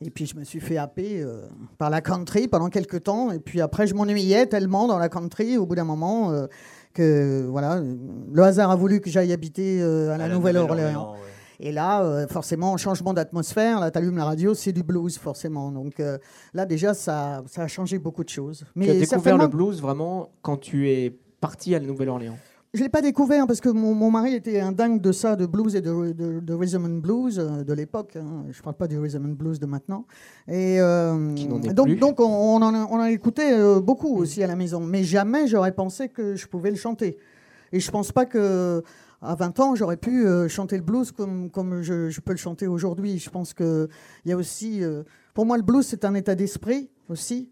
Et 0.00 0.10
puis 0.10 0.26
je 0.26 0.36
me 0.36 0.44
suis 0.44 0.60
fait 0.60 0.76
happer 0.76 1.22
euh, 1.22 1.46
par 1.78 1.88
la 1.90 2.00
country 2.00 2.48
pendant 2.48 2.68
quelques 2.68 3.04
temps. 3.04 3.30
Et 3.30 3.38
puis 3.38 3.60
après, 3.60 3.86
je 3.86 3.94
m'ennuyais 3.94 4.46
tellement 4.46 4.86
dans 4.86 4.98
la 4.98 5.08
country 5.08 5.56
au 5.56 5.66
bout 5.66 5.74
d'un 5.76 5.84
moment 5.84 6.30
euh, 6.32 6.46
que 6.92 7.46
voilà, 7.48 7.80
le 7.80 8.42
hasard 8.42 8.70
a 8.70 8.76
voulu 8.76 9.00
que 9.00 9.08
j'aille 9.10 9.32
habiter 9.32 9.80
euh, 9.80 10.12
à 10.12 10.18
la, 10.18 10.28
Nouvelle-Orléans. 10.28 11.12
ouais. 11.12 11.18
Et 11.60 11.70
là, 11.70 12.02
euh, 12.02 12.26
forcément, 12.26 12.76
changement 12.76 13.14
d'atmosphère. 13.14 13.78
Là, 13.80 13.90
tu 13.92 13.98
allumes 13.98 14.16
la 14.16 14.24
radio, 14.24 14.54
c'est 14.54 14.72
du 14.72 14.82
blues, 14.82 15.16
forcément. 15.16 15.70
Donc 15.70 16.00
euh, 16.00 16.18
là, 16.52 16.66
déjà, 16.66 16.92
ça, 16.94 17.42
ça 17.46 17.62
a 17.62 17.66
changé 17.68 17.98
beaucoup 17.98 18.24
de 18.24 18.28
choses. 18.28 18.64
Tu 18.74 18.82
as 18.82 18.86
découvert 18.94 19.08
certainement- 19.08 19.42
le 19.44 19.48
blues 19.48 19.80
vraiment 19.80 20.30
quand 20.42 20.56
tu 20.56 20.90
es 20.90 21.16
parti 21.40 21.74
à 21.74 21.78
la 21.78 21.86
Nouvelle-Orléans? 21.86 22.36
Je 22.74 22.82
l'ai 22.82 22.88
pas 22.88 23.02
découvert 23.02 23.46
parce 23.46 23.60
que 23.60 23.68
mon, 23.68 23.94
mon 23.94 24.10
mari 24.10 24.34
était 24.34 24.58
un 24.58 24.72
dingue 24.72 25.00
de 25.00 25.12
ça, 25.12 25.36
de 25.36 25.46
blues 25.46 25.76
et 25.76 25.80
de, 25.80 26.10
de, 26.12 26.40
de 26.40 26.54
rhythm 26.54 26.84
and 26.84 26.98
blues 26.98 27.38
euh, 27.38 27.62
de 27.62 27.72
l'époque. 27.72 28.16
hein. 28.16 28.44
Je 28.50 28.60
parle 28.62 28.74
pas 28.76 28.88
du 28.88 28.98
rhythm 28.98 29.24
and 29.26 29.34
blues 29.34 29.60
de 29.60 29.66
maintenant. 29.66 30.06
Et 30.48 30.80
euh, 30.80 31.34
donc, 31.72 31.84
plus. 31.86 31.96
donc 31.96 32.18
on, 32.18 32.24
on 32.24 32.56
en 32.62 32.74
a, 32.74 32.84
on 32.90 32.98
en 32.98 33.04
écoutait 33.04 33.52
euh, 33.52 33.80
beaucoup 33.80 34.16
aussi 34.16 34.42
à 34.42 34.48
la 34.48 34.56
maison, 34.56 34.80
mais 34.80 35.04
jamais 35.04 35.46
j'aurais 35.46 35.72
pensé 35.72 36.08
que 36.08 36.34
je 36.34 36.48
pouvais 36.48 36.70
le 36.70 36.76
chanter. 36.76 37.16
Et 37.72 37.78
je 37.78 37.90
pense 37.92 38.10
pas 38.10 38.26
que 38.26 38.82
à 39.22 39.36
20 39.36 39.60
ans 39.60 39.74
j'aurais 39.76 39.96
pu 39.96 40.26
euh, 40.26 40.48
chanter 40.48 40.76
le 40.76 40.82
blues 40.82 41.12
comme 41.12 41.50
comme 41.50 41.80
je, 41.80 42.10
je 42.10 42.20
peux 42.20 42.32
le 42.32 42.38
chanter 42.38 42.66
aujourd'hui. 42.66 43.18
Je 43.18 43.30
pense 43.30 43.54
que 43.54 43.88
il 44.24 44.30
y 44.30 44.32
a 44.32 44.36
aussi, 44.36 44.82
euh, 44.82 45.04
pour 45.32 45.46
moi, 45.46 45.56
le 45.56 45.62
blues 45.62 45.86
c'est 45.86 46.04
un 46.04 46.14
état 46.14 46.34
d'esprit 46.34 46.90
aussi. 47.08 47.50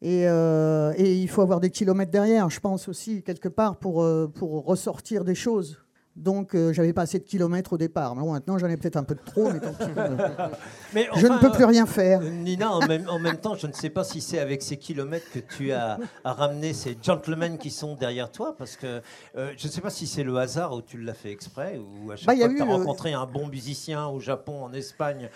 Et, 0.00 0.28
euh, 0.28 0.92
et 0.96 1.16
il 1.16 1.28
faut 1.28 1.42
avoir 1.42 1.60
des 1.60 1.70
kilomètres 1.70 2.12
derrière, 2.12 2.50
je 2.50 2.60
pense 2.60 2.88
aussi, 2.88 3.22
quelque 3.22 3.48
part, 3.48 3.78
pour, 3.78 4.02
euh, 4.02 4.28
pour 4.28 4.64
ressortir 4.64 5.24
des 5.24 5.34
choses. 5.34 5.82
Donc, 6.18 6.54
euh, 6.54 6.72
j'avais 6.72 6.92
pas 6.92 7.02
assez 7.02 7.18
de 7.18 7.24
kilomètres 7.24 7.72
au 7.74 7.78
départ. 7.78 8.14
Mais 8.16 8.22
bon, 8.22 8.32
maintenant, 8.32 8.58
j'en 8.58 8.68
ai 8.68 8.76
peut-être 8.76 8.96
un 8.96 9.04
peu 9.04 9.14
de 9.14 9.20
trop, 9.24 9.50
mais 9.52 9.60
tant 9.60 9.72
pis. 9.72 9.84
Mais 10.94 11.08
Je 11.16 11.26
ne 11.26 11.38
peux 11.38 11.50
plus 11.52 11.64
rien 11.64 11.86
faire. 11.86 12.20
euh, 12.22 12.30
Nina, 12.30 12.72
en 12.72 12.86
même, 12.86 13.08
en 13.08 13.18
même 13.18 13.36
temps, 13.36 13.54
je 13.54 13.66
ne 13.66 13.72
sais 13.72 13.90
pas 13.90 14.04
si 14.04 14.20
c'est 14.20 14.38
avec 14.38 14.62
ces 14.62 14.76
kilomètres 14.78 15.26
que 15.32 15.38
tu 15.38 15.70
as, 15.72 15.98
as 16.24 16.32
ramené 16.32 16.72
ces 16.72 16.96
gentlemen 17.02 17.58
qui 17.58 17.70
sont 17.70 17.94
derrière 17.94 18.30
toi, 18.32 18.54
parce 18.58 18.76
que 18.76 19.00
euh, 19.36 19.52
je 19.56 19.66
ne 19.66 19.72
sais 19.72 19.80
pas 19.80 19.90
si 19.90 20.06
c'est 20.06 20.22
le 20.24 20.36
hasard 20.38 20.72
ou 20.74 20.82
tu 20.82 20.98
l'as 20.98 21.14
fait 21.14 21.30
exprès, 21.30 21.78
ou 21.78 22.10
à 22.10 22.16
chaque 22.16 22.26
Bah, 22.26 22.34
fois 22.36 22.48
que 22.48 22.54
tu 22.56 22.62
as 22.62 22.64
rencontré 22.64 23.12
un 23.12 23.26
bon 23.26 23.46
musicien 23.48 24.06
au 24.06 24.18
Japon, 24.18 24.64
en 24.64 24.72
Espagne, 24.72 25.28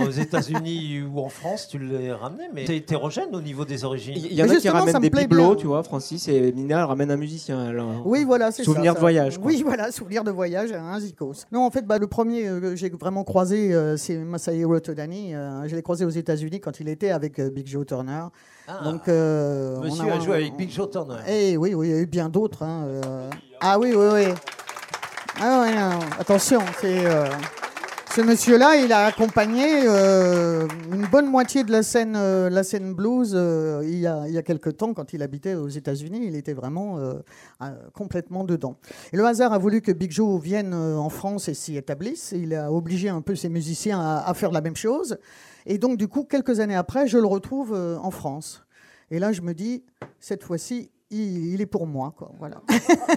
aux 0.00 0.10
États-Unis 0.10 1.02
ou 1.12 1.20
en 1.20 1.28
France, 1.28 1.68
tu 1.68 1.78
l'as 1.78 2.16
ramené, 2.16 2.44
mais 2.52 2.66
c'est 2.66 2.76
hétérogène 2.76 3.34
au 3.34 3.40
niveau 3.40 3.64
des 3.64 3.84
origines. 3.84 4.14
Il 4.16 4.34
y 4.34 4.42
en 4.42 4.50
a 4.50 4.56
qui 4.56 4.68
ramènent 4.68 4.98
des 5.00 5.10
bibelots, 5.10 5.46
bien. 5.50 5.54
tu 5.56 5.66
vois, 5.66 5.82
Francis, 5.82 6.28
et 6.28 6.52
Nina, 6.52 6.80
elle 6.80 6.84
ramène 6.84 7.10
un 7.10 7.16
musicien. 7.16 7.60
alors. 7.68 8.04
Oui, 8.06 8.24
voilà, 8.24 8.50
c'est 8.50 8.62
ça. 8.64 8.72
Souvenir 8.72 8.94
de 8.94 8.98
voyage, 9.00 9.38
quoi. 9.38 9.46
Oui, 9.46 9.62
voilà, 9.64 9.92
souvenir 9.92 10.24
de 10.26 10.30
voyage 10.30 10.72
à 10.72 10.82
un 10.82 11.00
zikos. 11.00 11.46
Non, 11.50 11.64
en 11.64 11.70
fait, 11.70 11.86
bah, 11.86 11.96
le 11.98 12.06
premier 12.06 12.46
euh, 12.46 12.60
que 12.60 12.76
j'ai 12.76 12.90
vraiment 12.90 13.24
croisé, 13.24 13.72
euh, 13.72 13.96
c'est 13.96 14.16
Masahiro 14.16 14.78
Todani. 14.80 15.34
Euh, 15.34 15.66
je 15.66 15.74
l'ai 15.74 15.82
croisé 15.82 16.04
aux 16.04 16.10
États-Unis 16.10 16.60
quand 16.60 16.78
il 16.80 16.88
était 16.88 17.10
avec 17.10 17.40
Big 17.40 17.66
Joe 17.66 17.86
Turner. 17.86 18.24
Ah, 18.68 18.80
Donc, 18.84 19.06
monsieur 19.06 20.04
on 20.04 20.10
a 20.12 20.20
joué 20.20 20.34
avec 20.36 20.56
Big 20.56 20.70
Joe 20.70 20.90
Turner. 20.90 21.16
Eh 21.26 21.56
oui, 21.56 21.74
oui, 21.74 21.88
il 21.88 21.94
y 21.94 21.98
a 21.98 22.00
eu 22.00 22.06
bien 22.06 22.28
d'autres. 22.28 22.62
hein. 22.62 22.84
Ah 23.60 23.78
oui, 23.78 23.94
oui, 23.96 24.06
oui. 24.12 24.34
Ah 25.40 25.66
non, 25.74 25.98
attention, 26.18 26.60
c'est. 26.80 27.04
Ce 28.16 28.22
monsieur-là, 28.22 28.76
il 28.76 28.94
a 28.94 29.04
accompagné 29.04 29.82
euh, 29.84 30.66
une 30.90 31.04
bonne 31.04 31.30
moitié 31.30 31.64
de 31.64 31.70
la 31.70 31.82
scène, 31.82 32.14
euh, 32.16 32.48
la 32.48 32.62
scène 32.62 32.94
blues 32.94 33.32
euh, 33.34 33.82
il, 33.84 33.98
y 33.98 34.06
a, 34.06 34.26
il 34.26 34.32
y 34.32 34.38
a 34.38 34.42
quelque 34.42 34.70
temps, 34.70 34.94
quand 34.94 35.12
il 35.12 35.22
habitait 35.22 35.54
aux 35.54 35.68
États-Unis. 35.68 36.22
Il 36.24 36.34
était 36.34 36.54
vraiment 36.54 36.98
complètement 37.92 38.44
dedans. 38.44 38.78
Et 39.12 39.18
le 39.18 39.26
hasard 39.26 39.52
a 39.52 39.58
voulu 39.58 39.82
que 39.82 39.92
Big 39.92 40.12
Joe 40.12 40.40
vienne 40.40 40.72
en 40.72 41.10
France 41.10 41.50
et 41.50 41.52
s'y 41.52 41.76
établisse. 41.76 42.32
Il 42.34 42.54
a 42.54 42.72
obligé 42.72 43.10
un 43.10 43.20
peu 43.20 43.34
ses 43.34 43.50
musiciens 43.50 44.00
à, 44.00 44.24
à 44.26 44.32
faire 44.32 44.50
la 44.50 44.62
même 44.62 44.76
chose. 44.76 45.18
Et 45.66 45.76
donc, 45.76 45.98
du 45.98 46.08
coup, 46.08 46.24
quelques 46.24 46.60
années 46.60 46.74
après, 46.74 47.08
je 47.08 47.18
le 47.18 47.26
retrouve 47.26 47.74
en 47.74 48.10
France. 48.10 48.64
Et 49.10 49.18
là, 49.18 49.32
je 49.32 49.42
me 49.42 49.52
dis, 49.52 49.84
cette 50.20 50.42
fois-ci, 50.42 50.90
il, 51.10 51.52
il 51.52 51.60
est 51.60 51.66
pour 51.66 51.86
moi. 51.86 52.14
Quoi. 52.16 52.32
Voilà. 52.38 52.62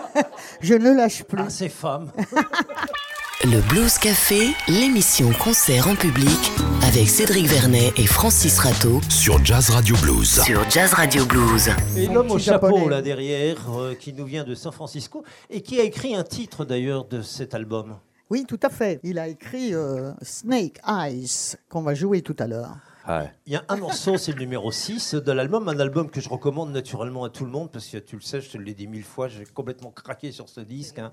je 0.60 0.74
ne 0.74 0.92
lâche 0.92 1.24
plus. 1.24 1.42
Ah, 1.42 1.50
ces 1.50 1.70
femmes. 1.70 2.12
Le 3.46 3.62
Blues 3.70 3.98
Café, 3.98 4.50
l'émission 4.68 5.32
concert 5.32 5.88
en 5.88 5.96
public 5.96 6.52
avec 6.86 7.08
Cédric 7.08 7.46
Vernet 7.46 7.94
et 7.96 8.06
Francis 8.06 8.60
Rateau 8.60 9.00
Sur 9.10 9.44
Jazz 9.46 9.70
Radio 9.70 9.96
Blues. 10.02 10.42
sur 10.44 10.70
Jazz 10.70 10.94
Radio 10.94 11.26
Blues. 11.26 11.70
Et 11.96 12.08
l'homme 12.08 12.32
au 12.32 12.38
chapeau 12.38 12.90
là 12.90 13.02
derrière, 13.02 13.58
euh, 13.74 13.96
qui 13.96 14.12
nous 14.12 14.26
vient 14.26 14.44
de 14.44 14.56
San 14.56 14.74
Francisco, 14.74 15.24
et 15.50 15.62
qui 15.62 15.80
a 15.80 15.84
écrit 15.84 16.16
un 16.16 16.24
titre 16.26 16.66
d'ailleurs 16.66 17.06
de 17.06 17.22
cet 17.22 17.54
album. 17.56 17.96
Oui, 18.30 18.44
tout 18.46 18.60
à 18.62 18.70
fait. 18.70 19.00
Il 19.04 19.18
a 19.18 19.30
écrit 19.30 19.74
euh, 19.74 20.12
Snake 20.22 20.82
Eyes, 20.86 21.56
qu'on 21.70 21.82
va 21.82 21.94
jouer 21.94 22.22
tout 22.22 22.36
à 22.40 22.48
l'heure. 22.48 22.76
Il 23.08 23.54
y 23.54 23.56
a 23.56 23.64
un 23.70 23.78
morceau, 23.78 24.18
c'est 24.18 24.34
le 24.34 24.40
numéro 24.40 24.72
6 24.72 25.16
de 25.16 25.32
l'album, 25.32 25.68
un 25.68 25.80
album 25.80 26.10
que 26.10 26.22
je 26.22 26.30
recommande 26.30 26.72
naturellement 26.72 27.24
à 27.24 27.30
tout 27.30 27.46
le 27.46 27.52
monde, 27.52 27.72
parce 27.72 27.88
que 27.88 27.98
tu 27.98 28.16
le 28.16 28.22
sais, 28.22 28.42
je 28.42 28.52
te 28.52 28.58
l'ai 28.58 28.74
dit 28.74 28.88
mille 28.88 29.04
fois, 29.04 29.28
j'ai 29.28 29.46
complètement 29.46 29.92
craqué 29.92 30.32
sur 30.32 30.48
ce 30.50 30.62
disque, 30.62 31.00
hein. 31.00 31.12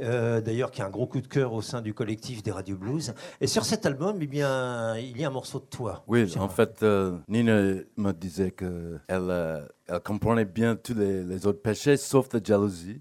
Euh, 0.00 0.40
d'ailleurs 0.40 0.70
qui 0.70 0.80
a 0.80 0.86
un 0.86 0.90
gros 0.90 1.06
coup 1.06 1.20
de 1.20 1.26
cœur 1.26 1.52
au 1.52 1.60
sein 1.60 1.82
du 1.82 1.92
collectif 1.92 2.42
des 2.42 2.50
Radio 2.50 2.76
Blues. 2.76 3.14
Et 3.40 3.46
sur 3.46 3.64
cet 3.64 3.84
album, 3.84 4.18
eh 4.20 4.26
bien, 4.26 4.96
il 4.96 5.18
y 5.18 5.24
a 5.24 5.28
un 5.28 5.32
morceau 5.32 5.58
de 5.58 5.66
toi. 5.66 6.02
Oui, 6.06 6.32
en 6.38 6.48
fait, 6.48 6.82
euh, 6.82 7.18
Nina 7.28 7.74
me 7.96 8.12
disait 8.12 8.50
qu'elle 8.50 9.66
elle 9.86 10.00
comprenait 10.00 10.46
bien 10.46 10.76
tous 10.76 10.94
les, 10.94 11.22
les 11.22 11.46
autres 11.46 11.60
péchés, 11.60 11.96
sauf 11.96 12.32
la 12.32 12.40
jalousie. 12.42 13.00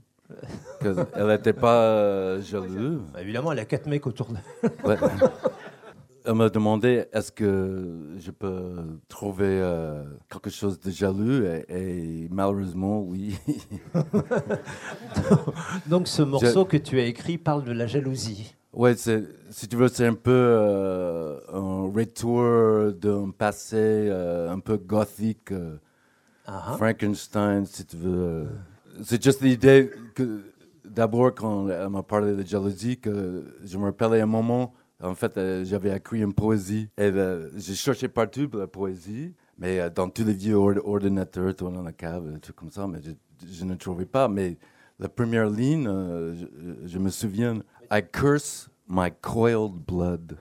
Qu'elle 0.81 1.27
n'était 1.27 1.53
pas 1.53 1.81
euh, 1.81 2.41
jalouse. 2.41 3.01
Bah, 3.13 3.21
évidemment, 3.21 3.51
elle 3.51 3.59
a 3.59 3.65
quatre 3.65 3.87
mecs 3.87 4.07
autour 4.07 4.27
de 4.27 4.37
Ouais. 4.87 4.97
Elle 6.25 6.35
m'a 6.35 6.49
demandé 6.49 7.05
est-ce 7.11 7.31
que 7.31 8.15
je 8.17 8.31
peux 8.31 8.75
trouver 9.09 9.45
euh, 9.61 10.03
quelque 10.29 10.49
chose 10.49 10.79
de 10.79 10.89
jaloux? 10.89 11.43
Et, 11.43 11.65
et 11.69 12.27
malheureusement, 12.31 13.01
oui. 13.01 13.37
Donc 15.87 16.07
ce 16.07 16.21
morceau 16.21 16.65
que 16.65 16.77
tu 16.77 16.99
as 16.99 17.05
écrit 17.05 17.37
parle 17.37 17.63
de 17.65 17.71
la 17.73 17.87
jalousie. 17.87 18.55
c'est- 18.95 19.23
si 19.49 19.67
tu 19.67 19.75
veux, 19.75 19.87
c'est 19.89 20.07
un 20.07 20.13
peu 20.13 20.31
euh, 20.31 21.39
un 21.51 21.91
retour 21.93 22.93
d'un 22.93 23.29
passé 23.31 23.75
euh, 23.77 24.49
un 24.51 24.59
peu 24.59 24.77
gothique. 24.77 25.51
Ah. 26.45 26.73
Frankenstein, 26.77 27.65
si 27.65 27.85
tu 27.85 27.97
veux. 27.97 28.47
C'est 29.03 29.21
juste 29.23 29.41
l'idée 29.41 29.91
que, 30.15 30.41
d'abord, 30.85 31.33
quand 31.33 31.67
elle 31.69 31.89
m'a 31.89 32.03
parlé 32.03 32.33
de 32.35 32.45
jalousie, 32.45 32.97
que 32.97 33.43
je 33.63 33.77
me 33.77 33.85
rappelais 33.85 34.21
un 34.21 34.25
moment, 34.25 34.73
en 35.03 35.15
fait, 35.15 35.37
euh, 35.37 35.65
j'avais 35.65 35.95
écrit 35.95 36.21
une 36.21 36.33
poésie. 36.33 36.89
Et 36.97 37.03
euh, 37.03 37.49
j'ai 37.55 37.75
cherché 37.75 38.07
partout 38.07 38.47
pour 38.49 38.59
la 38.59 38.67
poésie, 38.67 39.33
mais 39.57 39.79
euh, 39.79 39.89
dans 39.89 40.09
tous 40.09 40.23
les 40.23 40.33
vieux 40.33 40.55
ord- 40.55 40.81
ordinateurs, 40.85 41.55
tout 41.55 41.69
dans 41.69 41.83
la 41.83 41.91
cave, 41.93 42.33
des 42.33 42.39
trucs 42.39 42.55
comme 42.55 42.71
ça, 42.71 42.87
mais 42.87 42.99
je, 43.01 43.11
je 43.51 43.65
ne 43.65 43.75
trouvais 43.75 44.05
pas. 44.05 44.27
Mais 44.27 44.57
la 44.99 45.09
première 45.09 45.49
ligne, 45.49 45.87
euh, 45.87 46.35
je, 46.35 46.87
je 46.87 46.97
me 46.99 47.09
souviens, 47.09 47.59
I 47.91 48.01
curse 48.01 48.69
my 48.87 49.09
coiled 49.21 49.73
blood. 49.87 50.37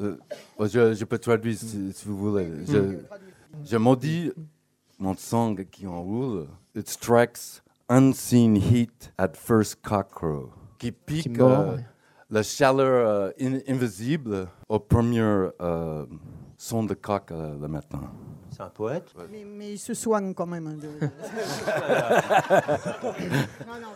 Euh, 0.00 0.16
je, 0.60 0.94
je 0.94 1.04
peux 1.04 1.18
traduire 1.18 1.56
si, 1.58 1.92
si 1.92 2.06
vous 2.08 2.16
voulez. 2.16 2.48
Je, 3.64 3.76
maudis 3.76 4.32
mon 4.98 5.14
sang 5.16 5.54
qui 5.70 5.86
enroule. 5.86 6.46
It 6.74 6.88
strikes 6.88 7.62
unseen 7.88 8.56
heat 8.56 9.12
at 9.18 9.34
first 9.34 9.82
cockcrow. 9.82 10.50
Qui 10.78 10.92
pique 10.92 11.36
mord, 11.36 11.50
euh, 11.50 11.76
ouais. 11.76 11.84
La 12.30 12.42
chaleur 12.42 13.08
euh, 13.08 13.30
in- 13.40 13.60
invisible 13.68 14.46
au 14.68 14.78
premier 14.78 15.20
euh, 15.60 16.06
son 16.56 16.84
de 16.84 16.94
coq 16.94 17.30
euh, 17.32 17.56
le 17.60 17.68
matin. 17.68 18.00
C'est 18.50 18.62
un 18.62 18.68
poète? 18.68 19.12
Mais, 19.30 19.44
mais 19.44 19.72
il 19.74 19.78
se 19.78 19.94
soigne 19.94 20.34
quand 20.34 20.46
même. 20.46 20.66
hein, 20.66 20.76
de- 20.76 20.88
Non, 23.66 23.74
non, 23.80 23.88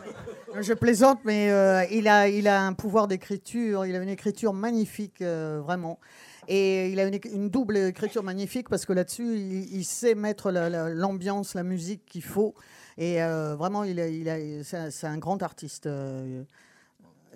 mais- 0.55 0.63
je 0.63 0.73
plaisante, 0.73 1.21
mais 1.25 1.51
euh, 1.51 1.85
il, 1.91 2.09
a, 2.09 2.29
il 2.29 2.47
a 2.49 2.63
un 2.63 2.73
pouvoir 2.73 3.09
d'écriture, 3.09 3.85
il 3.87 3.95
a 3.97 4.03
une 4.03 4.09
écriture 4.09 4.53
magnifique, 4.53 5.21
euh, 5.23 5.61
vraiment. 5.63 5.99
Et 6.47 6.91
il 6.91 7.01
a 7.01 7.05
une, 7.07 7.49
double 7.49 7.77
écriture 7.79 8.23
magnifique 8.23 8.69
parce 8.69 8.85
que 8.87 8.93
là-dessus, 8.93 9.37
il, 9.37 9.75
il 9.75 9.85
sait 9.85 10.15
mettre 10.15 10.51
la- 10.51 10.69
la- 10.71 10.91
l'ambiance, 10.91 11.55
la, 11.55 11.63
musique 11.63 12.05
qu'il 12.07 12.23
faut. 12.23 12.55
Et 12.99 13.23
euh, 13.23 13.57
vraiment, 13.57 13.83
il 13.85 13.99
a, 13.99 14.09
il 14.09 14.29
a, 14.29 14.37
c'est 14.63 14.77
un- 14.77 14.91
c'est 14.91 15.07
un 15.07 15.19
grand 15.19 15.43
artiste. 15.43 15.87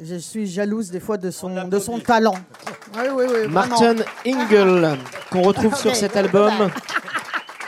Je 0.01 0.17
suis 0.17 0.47
jalouse 0.47 0.91
des 0.91 1.01
fois 1.01 1.17
de 1.17 1.31
son, 1.31 1.65
de 1.67 1.79
son 1.79 1.99
talent. 1.99 2.35
Oui, 2.95 3.03
oui, 3.15 3.25
oui. 3.27 3.27
vraiment. 3.27 3.51
Martin 3.51 3.95
Ingle, 4.27 4.97
qu'on 5.31 5.43
retrouve 5.43 5.75
sur 5.77 5.95
cet 5.95 6.17
album. 6.17 6.53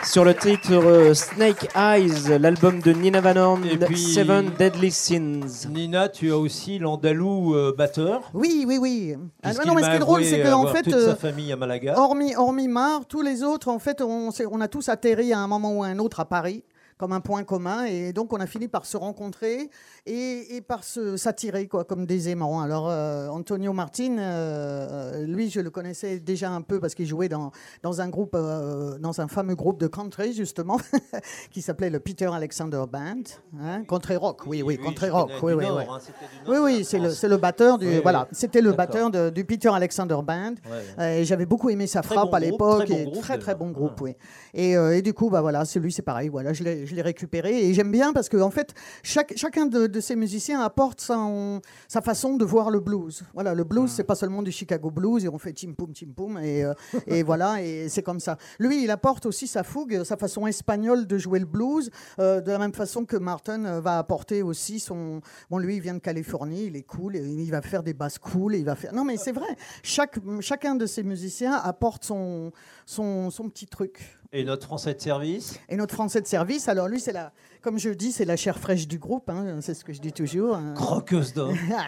Sur 0.02 0.24
le 0.24 0.32
titre 0.34 0.72
euh, 0.72 1.12
Snake 1.12 1.68
Eyes, 1.76 2.38
l'album 2.40 2.80
de 2.80 2.90
Nina 2.90 3.20
Van 3.20 3.36
Horn, 3.36 3.64
Et 3.66 3.76
puis- 3.76 3.98
Seven 3.98 4.50
Deadly 4.58 4.90
Sins. 4.90 5.68
Nina, 5.68 6.08
tu 6.08 6.32
as 6.32 6.38
aussi 6.38 6.78
l'andalou 6.78 7.54
euh, 7.54 7.74
batteur. 7.76 8.22
Oui, 8.32 8.64
oui, 8.66 8.78
oui. 8.80 9.14
Ah, 9.42 9.48
puisqu'il 9.50 9.68
non, 9.68 9.74
mais 9.74 9.82
ce 9.82 9.86
m'a 9.86 9.90
qui 9.90 9.96
est 9.96 10.00
drôle, 10.00 10.20
avoué 10.22 10.30
c'est 10.30 10.42
qu'en 10.42 10.60
avoir 10.60 10.72
fait, 10.74 10.82
toute 10.84 10.94
euh, 10.94 11.10
sa 11.10 11.16
famille 11.16 11.52
à 11.52 11.56
Malaga. 11.56 11.98
hormis, 11.98 12.34
hormis 12.34 12.66
Mar, 12.66 13.02
tous 13.06 13.20
les 13.20 13.42
autres, 13.42 13.68
en 13.68 13.78
fait, 13.78 14.00
on, 14.00 14.30
s'est- 14.30 14.46
on 14.50 14.62
a 14.62 14.68
tous 14.68 14.88
atterri 14.88 15.34
à 15.34 15.38
un 15.40 15.46
moment 15.46 15.74
ou 15.76 15.82
à 15.82 15.88
un 15.88 15.98
autre 15.98 16.18
à 16.20 16.24
Paris 16.24 16.64
comme 17.00 17.12
un 17.14 17.20
point 17.20 17.44
commun 17.44 17.84
et 17.86 18.12
donc 18.12 18.30
on 18.34 18.40
a 18.40 18.46
fini 18.46 18.68
par 18.68 18.84
se 18.84 18.98
rencontrer 18.98 19.70
et, 20.04 20.56
et 20.56 20.60
par 20.60 20.84
se 20.84 21.16
s'attirer 21.16 21.66
quoi 21.66 21.84
comme 21.84 22.04
des 22.04 22.28
aimants 22.28 22.60
alors 22.60 22.90
euh, 22.90 23.28
Antonio 23.28 23.72
Martin 23.72 24.18
euh, 24.18 25.24
lui 25.24 25.48
je 25.48 25.60
le 25.60 25.70
connaissais 25.70 26.18
déjà 26.20 26.50
un 26.50 26.60
peu 26.60 26.78
parce 26.78 26.94
qu'il 26.94 27.06
jouait 27.06 27.30
dans, 27.30 27.52
dans 27.82 28.02
un 28.02 28.08
groupe 28.10 28.34
euh, 28.34 28.98
dans 28.98 29.18
un 29.22 29.28
fameux 29.28 29.54
groupe 29.54 29.80
de 29.80 29.86
country 29.86 30.34
justement 30.34 30.78
qui 31.50 31.62
s'appelait 31.62 31.88
le 31.88 32.00
Peter 32.00 32.26
Alexander 32.26 32.82
Band 32.92 33.22
hein, 33.58 33.82
country 33.88 34.16
rock 34.16 34.42
oui 34.46 34.62
oui, 34.62 34.76
country 34.76 35.08
rock 35.08 35.30
oui 35.42 35.54
oui, 35.54 35.64
Nord, 35.64 35.78
oui. 35.78 35.84
hein, 35.88 36.60
Oui, 36.62 36.84
c'est 36.84 36.98
le, 36.98 37.28
le 37.28 37.36
batteur 37.38 37.78
du. 37.78 38.00
Voilà, 38.00 38.28
c'était 38.32 38.60
le 38.60 38.72
batteur 38.72 39.10
de- 39.10 39.30
du 39.30 39.44
Peter 39.44 39.70
Alexander 39.72 40.18
Band. 40.22 40.50
Ouais. 40.64 40.82
Euh, 40.98 41.18
et 41.20 41.24
j'avais 41.24 41.46
beaucoup 41.46 41.70
aimé 41.70 41.86
sa 41.86 42.02
Très 42.02 42.14
frappe 42.14 42.28
bon 42.30 42.36
à 42.36 42.40
l'époque. 42.40 42.84
très 42.86 42.94
bon 42.94 43.00
et 43.00 43.04
groupe, 43.04 43.38
très, 43.40 43.54
bon 43.54 43.70
groupe, 43.70 43.92
Ah. 43.98 44.02
oui. 44.02 44.12
Et, 44.54 44.76
euh, 44.76 44.96
et 44.96 45.02
du 45.02 45.14
coup, 45.14 45.30
bah 45.30 45.40
voilà, 45.40 45.64
celui, 45.64 45.92
c'est 45.92 46.02
pareil. 46.02 46.28
Voilà, 46.28 46.52
je 46.52 46.62
l'ai 46.64 46.86
je 46.90 46.94
l'ai 46.94 47.02
récupéré. 47.02 47.68
Et 47.68 47.74
j'aime 47.74 47.90
bien 47.90 48.12
parce 48.12 48.28
que, 48.28 48.36
en 48.36 48.50
fait, 48.50 48.74
chaque, 49.02 49.32
chacun 49.36 49.66
de, 49.66 49.86
de 49.86 50.00
ces 50.00 50.16
musiciens 50.16 50.60
apporte 50.60 51.00
son- 51.00 51.60
sa 51.88 52.00
façon 52.02 52.36
de 52.36 52.44
voir 52.44 52.70
le 52.70 52.80
blues. 52.80 53.22
Voilà, 53.34 53.54
le 53.54 53.64
blues, 53.64 53.90
c'est 53.90 54.04
pas 54.04 54.14
seulement 54.14 54.42
du 54.42 54.52
Chicago 54.52 54.90
blues 54.90 55.24
et 55.24 55.28
on 55.28 55.38
fait 55.38 55.52
tim 55.52 55.72
poum, 55.72 55.92
tim 55.92 56.08
poum. 56.14 56.38
Et, 56.38 56.64
euh, 56.64 56.74
et 57.06 57.22
voilà, 57.22 57.62
et 57.62 57.88
c'est 57.88 58.02
comme 58.02 58.20
ça. 58.20 58.36
Lui, 58.58 58.84
il 58.84 58.90
apporte 58.90 59.26
aussi 59.26 59.46
sa 59.46 59.62
fougue, 59.62 60.02
sa 60.04 60.16
façon 60.16 60.46
espagnole 60.46 61.06
de 61.06 61.18
jouer 61.18 61.38
le 61.38 61.46
blues, 61.46 61.90
euh, 62.18 62.40
de 62.40 62.50
la 62.50 62.58
même 62.58 62.74
façon 62.74 63.04
que 63.04 63.16
Martin 63.16 63.64
euh, 63.64 63.80
va 63.80 63.98
apporter 63.98 64.42
aussi 64.42 64.80
son. 64.80 65.20
Bon, 65.50 65.58
lui, 65.58 65.76
il 65.76 65.80
vient 65.80 65.94
de 65.94 65.98
Californie, 66.00 66.66
il 66.66 66.76
est 66.76 66.82
cool, 66.82 67.16
et 67.16 67.20
il 67.24 67.50
va 67.50 67.62
faire 67.62 67.82
des 67.82 67.94
basses 67.94 68.18
cool, 68.18 68.54
et 68.54 68.58
il 68.58 68.64
va 68.64 68.74
faire. 68.74 68.92
Non, 68.92 69.04
mais 69.04 69.16
c'est 69.16 69.32
vrai. 69.32 69.56
Chaque, 69.82 70.18
chacun 70.40 70.74
de 70.74 70.86
ces 70.86 71.02
musiciens 71.02 71.54
apporte 71.54 72.04
son, 72.04 72.52
son, 72.86 73.30
son 73.30 73.48
petit 73.48 73.66
truc. 73.66 74.18
Et 74.32 74.44
notre 74.44 74.64
français 74.66 74.94
de 74.94 75.00
service? 75.00 75.58
Et 75.68 75.74
notre 75.76 75.92
français 75.94 76.20
de 76.20 76.26
service, 76.26 76.68
alors 76.68 76.86
lui, 76.86 77.00
c'est 77.00 77.12
la, 77.12 77.32
comme 77.62 77.78
je 77.78 77.90
dis, 77.90 78.12
c'est 78.12 78.24
la 78.24 78.36
chair 78.36 78.58
fraîche 78.58 78.86
du 78.86 78.98
groupe. 78.98 79.28
hein, 79.28 79.58
c'est 79.60 79.74
ce 79.74 79.84
que 79.84 79.92
je 79.92 80.00
dis 80.00 80.12
toujours. 80.12 80.54
hein. 80.54 80.74
Croqueuse 80.76 81.32
d'homme. 81.34 81.56
Ah. 81.76 81.86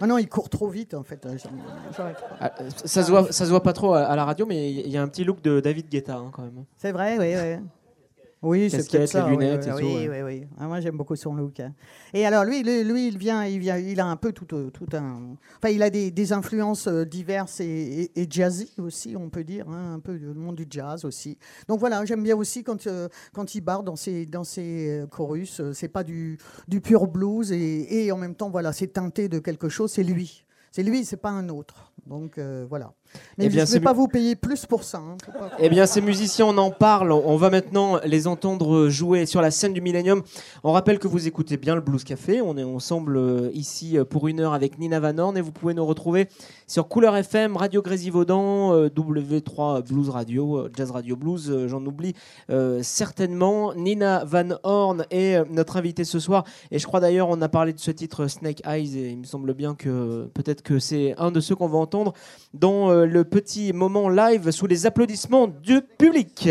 Ah 0.00 0.06
non, 0.06 0.18
il 0.18 0.28
court 0.28 0.50
trop 0.50 0.68
vite 0.68 0.92
en 0.92 1.02
fait. 1.02 1.16
Pas. 1.16 1.30
Ah, 2.40 2.52
ça, 2.84 3.02
se 3.02 3.10
voit, 3.10 3.32
ça 3.32 3.44
se 3.46 3.50
voit 3.50 3.62
pas 3.62 3.72
trop 3.72 3.94
à, 3.94 4.02
à 4.02 4.14
la 4.16 4.24
radio, 4.26 4.44
mais 4.44 4.70
il 4.70 4.88
y 4.90 4.96
a 4.98 5.02
un 5.02 5.08
petit 5.08 5.24
look 5.24 5.40
de 5.40 5.60
David 5.60 5.88
Guetta 5.88 6.16
hein, 6.16 6.30
quand 6.32 6.42
même. 6.42 6.64
C'est 6.76 6.92
vrai, 6.92 7.16
oui, 7.18 7.34
oui. 7.34 7.64
Oui, 8.44 8.70
c'est 8.70 8.88
peut-être 8.90 9.08
ça. 9.08 9.28
lunettes 9.28 9.68
oui, 9.74 9.82
et 9.82 10.08
oui, 10.08 10.18
tout, 10.18 10.24
oui. 10.24 10.46
Ah, 10.58 10.66
moi, 10.66 10.80
j'aime 10.80 10.96
beaucoup 10.96 11.16
son 11.16 11.34
look. 11.34 11.60
hein. 11.60 11.72
Et 12.12 12.24
alors, 12.26 12.44
lui, 12.44 12.62
lui, 12.62 12.84
lui, 12.84 13.08
il 13.08 13.18
vient, 13.18 13.44
il 13.44 13.58
vient, 13.58 13.76
il 13.78 13.98
a 13.98 14.06
un 14.06 14.16
peu 14.16 14.32
tout, 14.32 14.46
euh, 14.54 14.70
tout 14.70 14.86
un. 14.92 15.36
Enfin, 15.58 15.72
il 15.72 15.82
a 15.82 15.90
des, 15.90 16.10
des 16.10 16.32
influences 16.32 16.86
euh, 16.86 17.04
diverses 17.04 17.60
et, 17.60 18.10
et, 18.14 18.22
et 18.22 18.26
jazzy 18.30 18.72
aussi, 18.78 19.16
on 19.16 19.30
peut 19.30 19.44
dire, 19.44 19.68
hein, 19.68 19.94
un 19.94 20.00
peu 20.00 20.16
le 20.16 20.34
monde 20.34 20.56
du 20.56 20.66
jazz 20.68 21.04
aussi. 21.04 21.38
Donc 21.68 21.80
voilà, 21.80 22.04
j'aime 22.04 22.22
bien 22.22 22.36
aussi 22.36 22.62
quand 22.62 22.86
euh, 22.86 23.08
quand 23.32 23.54
il 23.54 23.62
barre 23.62 23.82
dans 23.82 23.96
ses 23.96 24.26
dans 24.26 24.44
ses 24.44 25.04
chorus, 25.10 25.60
c'est 25.72 25.88
pas 25.88 26.04
du 26.04 26.38
du 26.68 26.80
pur 26.80 27.06
blues 27.06 27.50
et, 27.52 28.04
et 28.06 28.12
en 28.12 28.18
même 28.18 28.34
temps, 28.34 28.50
voilà, 28.50 28.72
c'est 28.72 28.88
teinté 28.88 29.28
de 29.28 29.38
quelque 29.38 29.68
chose. 29.68 29.90
C'est 29.90 30.04
lui. 30.04 30.44
C'est 30.70 30.82
lui, 30.82 31.04
c'est 31.04 31.16
pas 31.18 31.30
un 31.30 31.48
autre. 31.50 31.92
Donc 32.06 32.36
euh, 32.36 32.66
voilà. 32.68 32.92
Mais 33.38 33.46
Eh 33.46 33.48
bien, 33.48 33.64
je 33.64 33.70
ne 33.70 33.74
vais 33.78 33.84
pas 33.84 33.92
vous 33.92 34.08
payer 34.08 34.36
plus 34.36 34.66
pour 34.66 34.84
ça. 34.84 34.98
hein. 34.98 35.16
Pas- 35.26 35.50
Eh 35.58 35.68
bien, 35.68 35.86
ces 35.86 36.00
musiciens, 36.00 36.46
on 36.46 36.58
en 36.58 36.70
parle. 36.70 37.10
On 37.12 37.36
va 37.36 37.50
maintenant 37.50 37.98
les 38.04 38.26
entendre 38.26 38.88
jouer 38.88 39.26
sur 39.26 39.40
la 39.42 39.50
scène 39.50 39.72
du 39.72 39.80
Millennium. 39.80 40.22
On 40.62 40.72
rappelle 40.72 40.98
que 40.98 41.08
vous 41.08 41.26
écoutez 41.26 41.56
bien 41.56 41.74
le 41.74 41.80
Blues 41.80 42.04
Café. 42.04 42.40
On 42.40 42.56
est 42.56 42.62
ensemble 42.64 43.16
euh, 43.16 43.50
ici 43.52 43.98
euh, 43.98 44.04
pour 44.04 44.28
une 44.28 44.40
heure 44.40 44.54
avec 44.54 44.78
Nina 44.78 45.00
Van 45.00 45.16
Horn 45.18 45.36
et 45.36 45.40
vous 45.40 45.52
pouvez 45.52 45.74
nous 45.74 45.84
retrouver 45.86 46.28
sur 46.66 46.88
Couleur 46.88 47.16
FM, 47.16 47.56
Radio 47.56 47.82
Grésivaudan, 47.82 48.72
euh, 48.74 48.88
W3 48.88 49.82
Blues 49.86 50.08
Radio, 50.10 50.68
Jazz 50.76 50.90
Radio 50.90 51.16
Blues. 51.16 51.66
J'en 51.66 51.84
oublie 51.84 52.14
euh, 52.50 52.80
certainement. 52.82 53.74
Nina 53.74 54.24
Van 54.24 54.48
Horn 54.62 55.04
est 55.10 55.44
notre 55.50 55.76
invitée 55.76 56.04
ce 56.04 56.18
soir. 56.18 56.44
Et 56.70 56.78
je 56.78 56.86
crois 56.86 57.00
d'ailleurs, 57.00 57.28
on 57.28 57.40
a 57.42 57.48
parlé 57.48 57.72
de 57.72 57.78
ce 57.80 57.90
titre 57.90 58.26
Snake 58.28 58.62
Eyes 58.66 58.96
et 58.98 59.10
il 59.10 59.18
me 59.18 59.24
semble 59.24 59.52
bien 59.54 59.74
que 59.74 60.28
peut-être 60.34 60.62
que 60.62 60.78
c'est 60.78 61.14
un 61.18 61.30
de 61.30 61.40
ceux 61.40 61.54
qu'on 61.54 61.68
va 61.68 61.78
entendre 61.78 62.12
dans 62.54 62.90
euh, 62.90 63.03
le 63.06 63.24
petit 63.24 63.72
moment 63.72 64.08
live 64.08 64.50
sous 64.50 64.66
les 64.66 64.86
applaudissements 64.86 65.48
du 65.48 65.82
public. 65.82 66.48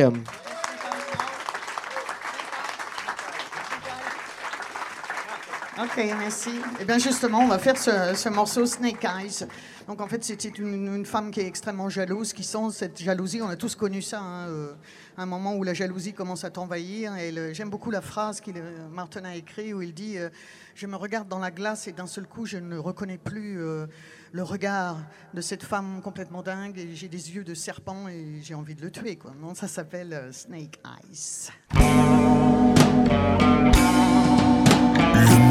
Ok, 5.82 5.98
merci. 6.18 6.52
Eh 6.80 6.86
bien, 6.86 7.00
justement, 7.00 7.40
on 7.40 7.48
va 7.48 7.58
faire 7.58 7.78
ce, 7.78 8.14
ce 8.16 8.30
morceau 8.30 8.66
Snake 8.66 9.04
Eyes. 9.04 9.48
Donc, 9.88 10.00
en 10.00 10.08
fait, 10.08 10.24
c'était 10.24 10.50
une, 10.50 11.06
femme 11.06 11.32
qui 11.32 11.42
est 11.42 11.48
extrêmement 11.48 11.90
jalouse, 11.90 12.32
qui 12.32 12.44
sent 12.44 12.72
cette 12.72 13.02
jalousie. 13.02 13.42
On 13.42 13.50
a 13.50 13.56
tous 13.56 13.76
connu 13.76 14.02
ça, 14.02 14.22
hein, 14.22 14.48
euh, 14.48 14.74
un 15.18 15.26
moment 15.26 15.56
où 15.56 15.64
la 15.64 15.74
jalousie 15.74 16.14
commence 16.14 16.44
à 16.46 16.50
t'envahir. 16.50 17.16
Et 17.18 17.54
j'aime 17.54 17.70
beaucoup 17.70 17.92
la 17.92 18.02
phrase 18.02 18.40
que 18.40 18.52
Martin 18.92 19.26
a 19.26 19.36
écrite 19.36 19.74
où 19.74 19.82
il 19.82 19.94
dit 19.94 20.18
euh, 20.18 20.30
Je 20.76 20.88
me 20.88 20.96
regarde 20.96 21.28
dans 21.28 21.40
la 21.40 21.52
glace 21.52 21.88
et 21.88 21.92
d'un 21.92 22.08
seul 22.08 22.28
coup, 22.28 22.46
je 22.46 22.58
ne 22.58 22.78
reconnais 22.78 23.18
plus 23.18 23.60
euh, 23.60 23.88
le 24.34 24.42
regard 24.42 24.98
de 25.36 25.42
cette 25.42 25.64
femme 25.64 26.02
complètement 26.02 26.42
dingue. 26.42 26.78
Et 26.80 26.96
j'ai 26.96 27.08
des 27.08 27.36
yeux 27.36 27.44
de 27.44 27.54
serpent 27.54 28.08
et 28.10 28.40
j'ai 28.42 28.56
envie 28.56 28.74
de 28.76 28.82
le 28.82 28.92
tuer. 28.92 29.16
Quoi. 29.16 29.32
Non, 29.40 29.54
ça 29.54 29.68
s'appelle 29.68 30.12
euh, 30.12 30.32
Snake 30.32 30.80
Eyes. 30.84 31.50
Le 31.76 31.80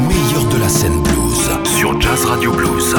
meilleur 0.07 0.53
de 0.53 0.57
la 0.59 0.67
scène 0.69 1.01
blues 1.01 1.49
sur 1.65 1.99
Jazz 2.01 2.25
Radio 2.25 2.51
Blues. 2.51 2.93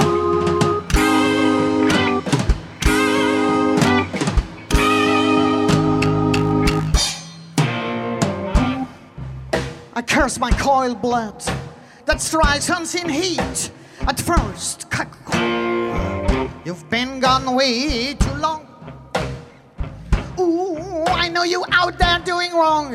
I 9.96 10.02
curse 10.02 10.40
my 10.40 10.50
coiled 10.52 11.00
blood 11.02 11.42
that 12.06 12.20
strikes 12.20 12.70
unseen 12.70 13.08
heat. 13.08 13.70
At 14.06 14.20
first, 14.20 14.83
you've 16.64 16.88
been 16.90 17.20
gone 17.20 17.54
way 17.54 18.14
too 18.14 18.34
long. 18.34 18.66
Ooh, 20.38 21.04
I 21.06 21.28
know 21.28 21.44
you 21.44 21.64
out 21.70 21.98
there 21.98 22.18
doing 22.24 22.52
wrong. 22.52 22.92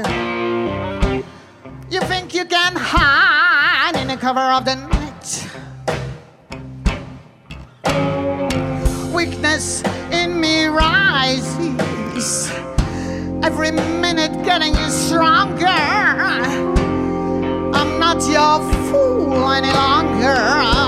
You 1.89 2.01
think 2.01 2.35
you 2.35 2.45
can 2.45 2.73
hide 2.75 3.95
in 3.95 4.07
the 4.07 4.17
cover 4.17 4.39
of 4.39 4.65
the 4.65 4.75
night. 4.75 5.47
Weakness 9.13 9.83
in 10.11 10.39
me 10.39 10.65
rises. 10.65 12.51
Every 13.41 13.71
minute 13.71 14.43
getting 14.43 14.75
you 14.75 14.89
stronger. 14.89 15.65
I'm 17.73 17.99
not 17.99 18.21
your 18.29 18.59
fool 18.91 19.49
any 19.51 19.71
longer. 19.71 20.78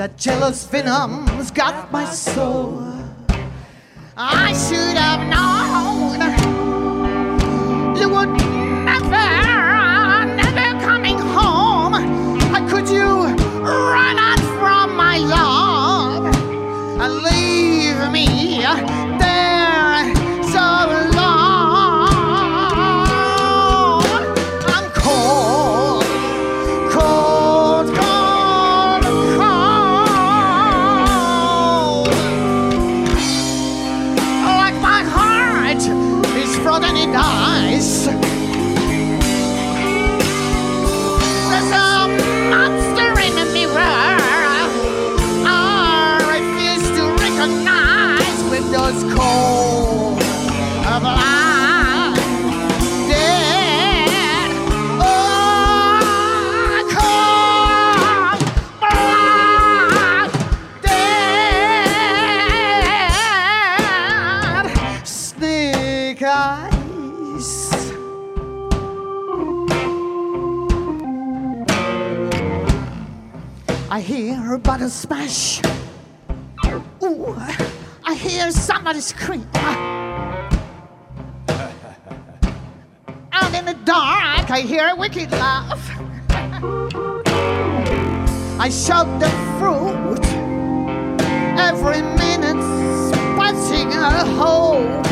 That 0.00 0.16
jealous 0.16 0.64
venom's 0.64 1.50
got 1.50 1.92
my 1.92 2.06
soul. 2.06 2.82
I 4.16 4.54
should 4.54 4.96
have 4.96 5.20
known 5.28 5.69
magic 66.20 66.28
eyes. 66.28 67.72
I 73.90 74.00
hear 74.00 74.54
a 74.54 74.58
bottle 74.58 74.88
smash. 74.88 75.60
Ooh, 77.02 77.34
I 78.04 78.14
hear 78.14 78.50
somebody 78.50 79.00
scream. 79.00 79.46
Out 83.32 83.54
in 83.54 83.64
the 83.64 83.76
dark, 83.84 84.50
I 84.50 84.60
hear 84.60 84.88
a 84.88 84.96
wicked 84.96 85.30
laugh. 85.32 85.90
I 88.60 88.68
shout 88.68 89.08
the 89.20 89.30
fruit 89.58 90.24
every 91.58 92.02
minute, 92.02 92.62
spitting 93.08 93.92
a 93.92 94.24
hole 94.36 95.09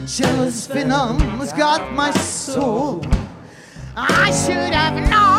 the 0.00 0.06
jealous 0.06 0.66
venom's 0.66 1.52
got 1.52 1.92
my 1.92 2.10
soul. 2.12 3.04
I 3.96 4.30
should 4.30 4.72
have 4.72 5.10
known 5.10 5.29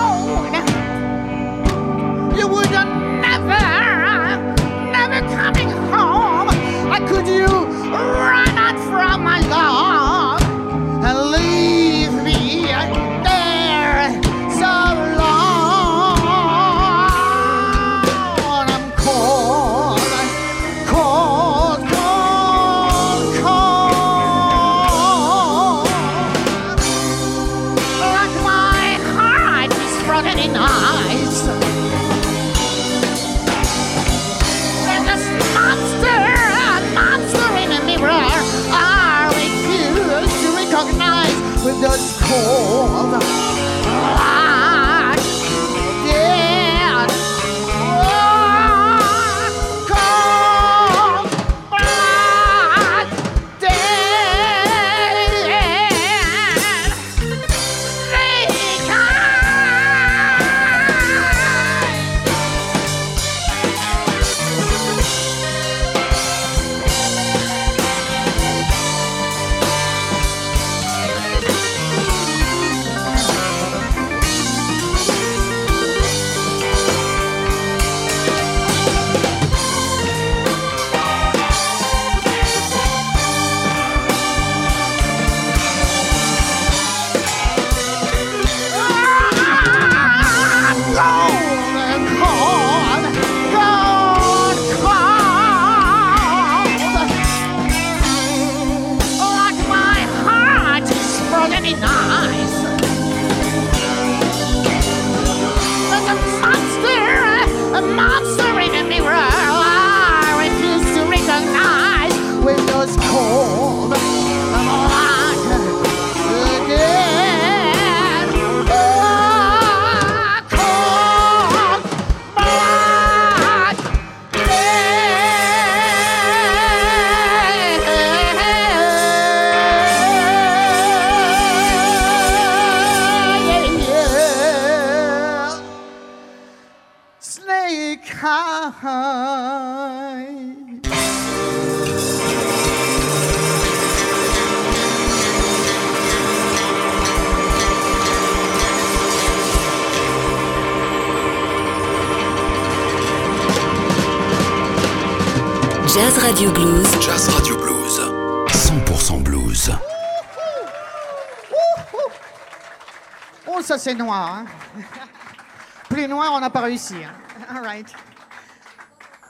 c'est 163.82 163.96
noir. 163.96 164.36
hein. 164.36 164.46
Plus 165.90 166.08
noir, 166.08 166.32
on 166.34 166.40
n'a 166.40 166.50
pas 166.50 166.62
réussi. 166.62 166.96
hein. 167.04 167.14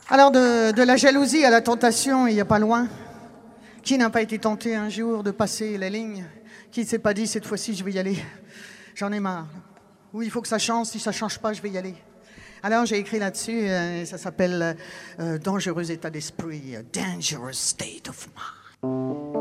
Alors, 0.10 0.32
de, 0.32 0.84
la 0.84 0.97
jalousie 0.97 1.45
à 1.45 1.49
la 1.49 1.62
tentation, 1.62 2.28
il 2.28 2.36
n'y 2.36 2.41
a 2.41 2.45
pas 2.45 2.60
loin. 2.60 2.88
Qui 3.82 3.97
n'a 3.97 4.10
pas 4.10 4.22
été 4.22 4.38
tenté 4.38 4.76
un 4.76 4.89
jour 4.89 5.24
de 5.24 5.32
passer 5.32 5.78
la 5.78 5.89
ligne 5.89 6.26
Qui 6.72 6.82
ne 6.82 6.86
s'est 6.86 6.99
pas 6.99 7.14
dit 7.14 7.26
cette 7.28 7.45
fois-ci, 7.47 7.74
je 7.76 7.84
vais 7.84 7.93
y 7.93 7.99
aller? 7.99 8.24
J'en 8.93 9.12
ai 9.12 9.20
marre. 9.20 9.47
Oui, 10.14 10.26
il 10.26 10.32
faut 10.32 10.41
que 10.41 10.47
ça 10.47 10.60
change. 10.60 10.88
Si 10.88 10.99
ça 10.99 11.12
change 11.14 11.39
pas, 11.39 11.54
je 11.54 11.62
vais 11.62 11.70
y 11.70 11.78
aller. 11.78 11.95
Alors, 12.62 12.86
j'ai 12.86 12.97
écrit 12.97 13.18
là-dessus. 13.20 13.68
euh, 13.70 14.06
ça 14.06 14.18
s'appelle 14.18 14.78
euh, 15.20 15.38
Dangereux 15.39 15.89
état 15.89 16.10
d'esprit. 16.10 16.76
Dangerous 16.93 17.54
state 17.54 18.10
of 18.10 18.28
mind. 18.84 19.40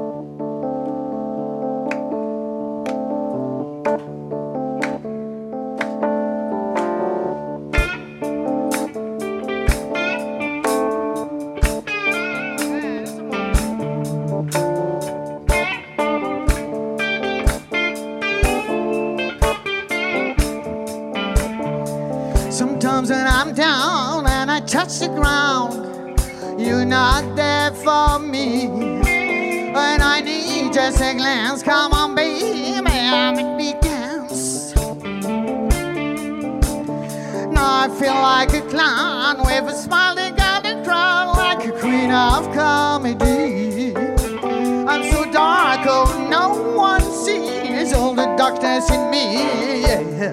Just 30.90 31.02
a 31.02 31.14
glance, 31.14 31.62
come 31.62 31.92
on, 31.92 32.14
baby, 32.16 32.80
make 32.80 33.56
me 33.56 33.74
dance. 33.80 34.74
Now 37.54 37.84
I 37.84 37.88
feel 37.98 38.14
like 38.14 38.52
a 38.54 38.62
clown 38.62 39.38
with 39.38 39.72
a 39.72 39.76
smiling 39.76 40.34
golden 40.34 40.82
crown, 40.84 41.36
like 41.36 41.64
a 41.64 41.72
queen 41.78 42.10
of 42.10 42.52
comedy. 42.52 43.94
I'm 44.86 45.08
so 45.12 45.30
dark, 45.30 45.86
oh, 45.88 46.26
no 46.28 46.74
one 46.76 47.02
sees 47.02 47.92
all 47.92 48.14
the 48.14 48.26
darkness 48.36 48.90
in 48.90 49.10
me. 49.10 49.42
Yeah. 49.82 50.32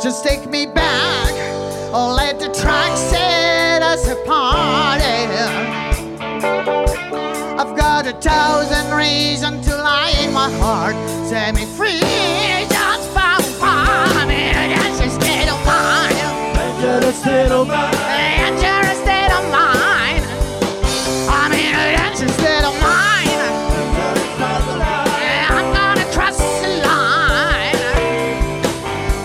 Just 0.00 0.24
take 0.24 0.48
me 0.48 0.66
back, 0.66 1.32
or 1.92 2.12
let 2.12 2.38
the 2.38 2.48
track 2.54 2.96
set 2.96 3.82
us 3.82 4.08
apart. 4.08 4.85
I've 7.76 7.82
got 7.82 8.06
a 8.06 8.14
thousand 8.14 8.96
reasons 8.96 9.66
to 9.66 9.76
lie 9.76 10.14
in 10.24 10.32
my 10.32 10.50
heart. 10.60 10.96
Set 11.28 11.54
me 11.54 11.66
free, 11.66 12.00
just 12.70 13.10
found 13.10 13.44
fun. 13.44 14.28
That's 14.28 15.00
a 15.00 15.10
state 15.10 15.50
of 15.50 15.62
mind. 15.66 16.16
State 17.14 17.52
of 17.52 17.68
mind. 17.68 18.00
State 18.96 19.30
of 19.30 19.44
mind. 19.52 20.24
I 21.28 21.48
that's 21.98 22.22
a 22.22 22.28
state 22.28 22.64
of 22.64 22.72
mind. 22.80 23.28
I'm 25.52 25.68
gonna 25.74 26.06
cross 26.14 26.38
the 26.62 26.80
line. 26.88 27.76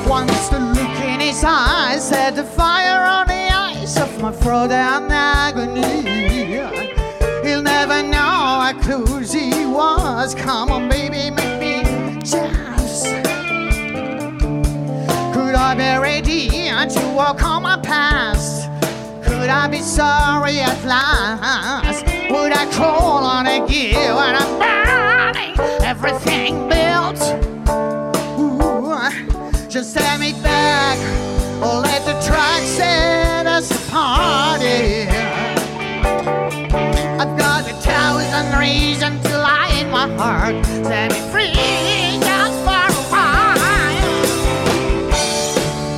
Once 0.09 0.49
the 0.49 0.59
look 0.59 0.99
in 1.05 1.21
his 1.21 1.41
eyes 1.45 2.05
set 2.05 2.35
the 2.35 2.43
fire 2.43 3.07
on 3.07 3.27
the 3.27 3.47
ice 3.49 3.97
of 3.97 4.21
my 4.21 4.33
agony. 5.09 6.10
Was. 9.71 10.35
Come 10.35 10.71
on, 10.71 10.89
baby, 10.89 11.31
make 11.31 11.59
me 11.59 12.21
jealous. 12.21 13.03
Could 15.33 15.55
I 15.55 15.73
be 15.75 16.01
ready 16.01 16.49
to 16.49 17.13
walk 17.15 17.43
on 17.43 17.63
my 17.63 17.77
past? 17.77 18.69
Could 19.23 19.49
I 19.49 19.67
be 19.67 19.79
sorry 19.79 20.59
at 20.59 20.83
last? 20.83 22.05
Would 22.31 22.51
I 22.53 22.65
crawl 22.71 23.23
on 23.23 23.47
a 23.47 23.65
gear 23.67 24.15
when 24.15 24.35
I'm 24.35 24.59
burning 24.59 25.59
everything 25.83 26.67
built? 26.67 27.21
Ooh, 28.39 29.69
just 29.69 29.93
send 29.93 30.21
me 30.21 30.33
back 30.41 30.97
or 31.63 31.81
let 31.81 32.05
the 32.05 32.19
track 32.27 32.61
set 32.63 33.47
us 33.47 33.71
apart. 33.71 34.61
yeah. 34.61 35.10
Thousand 38.41 38.59
reasons 38.59 39.23
to 39.23 39.37
lie 39.37 39.71
in 39.79 39.89
my 39.89 40.07
heart. 40.17 40.65
Set 40.65 41.11
me 41.11 41.19
free 41.31 41.53
just 42.19 42.57
for 42.63 42.87
a 42.89 43.03
while. 43.11 43.57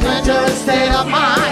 Dangerous 0.01 0.61
state 0.61 0.91
of 0.91 1.07
mind. 1.07 1.42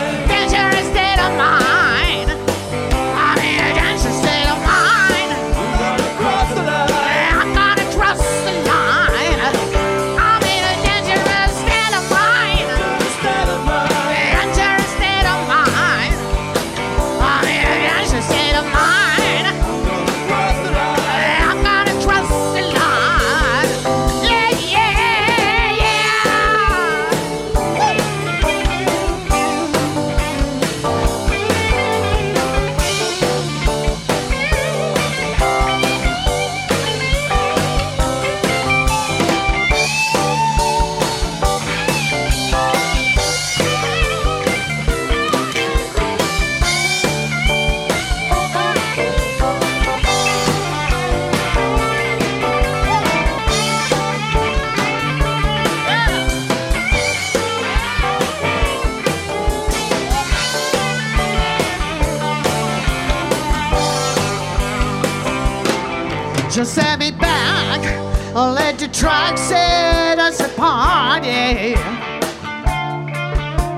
Truck 69.01 69.35
set 69.35 70.19
us 70.19 70.39
apart. 70.39 71.23
Yeah. 71.23 71.73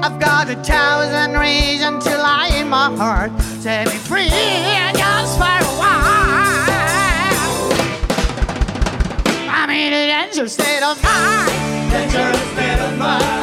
I've 0.03 0.19
got 0.19 0.49
a 0.49 0.55
thousand 0.61 1.39
reasons 1.39 2.03
to 2.03 2.17
lie 2.17 2.49
in 2.53 2.67
my 2.67 2.93
heart. 2.97 3.31
Set 3.61 3.87
me 3.87 3.93
free 3.93 4.27
just 4.27 5.37
for 5.37 5.45
a 5.45 5.63
while. 5.79 6.67
I'm 9.49 9.69
in 9.69 9.93
a 9.93 10.07
dangerous 10.07 10.55
state 10.55 10.83
of 10.83 11.01
mind. 11.01 11.89
Dangerous 11.89 12.51
state 12.51 12.79
of 12.81 12.97
mind. 12.97 13.42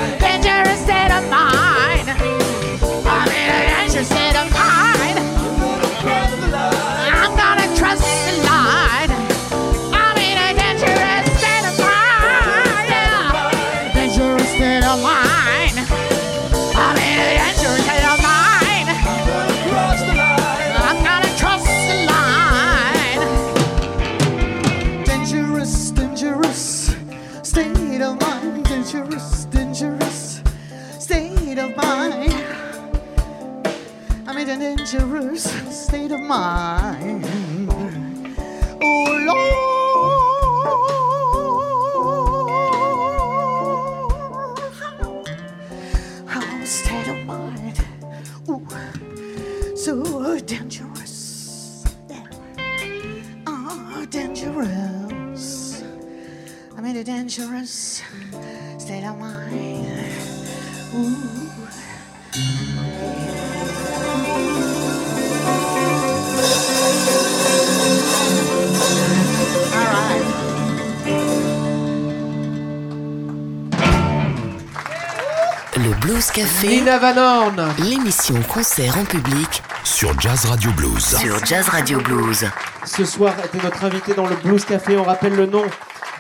Café, 76.61 76.69
Nina 76.69 76.99
Van 76.99 77.17
Horn. 77.17 77.75
l'émission 77.79 78.35
concert 78.43 78.99
en 78.99 79.05
public 79.05 79.63
Sur 79.83 80.19
Jazz 80.21 80.45
Radio 80.45 80.71
Blues. 80.73 81.17
sur 81.17 81.43
Jazz 81.47 81.67
Radio 81.69 82.01
Blues. 82.01 82.45
Ce 82.85 83.05
soir 83.07 83.33
était 83.43 83.65
notre 83.65 83.83
invité 83.85 84.13
dans 84.13 84.27
le 84.27 84.37
Blues 84.37 84.63
Café. 84.67 84.99
On 84.99 85.05
rappelle 85.05 85.37
le 85.37 85.47
nom 85.47 85.65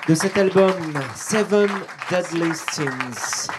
de 0.08 0.14
cet 0.14 0.38
album, 0.38 0.72
Seven 1.14 1.68
Deadly 2.10 2.52
Sins. 2.72 3.49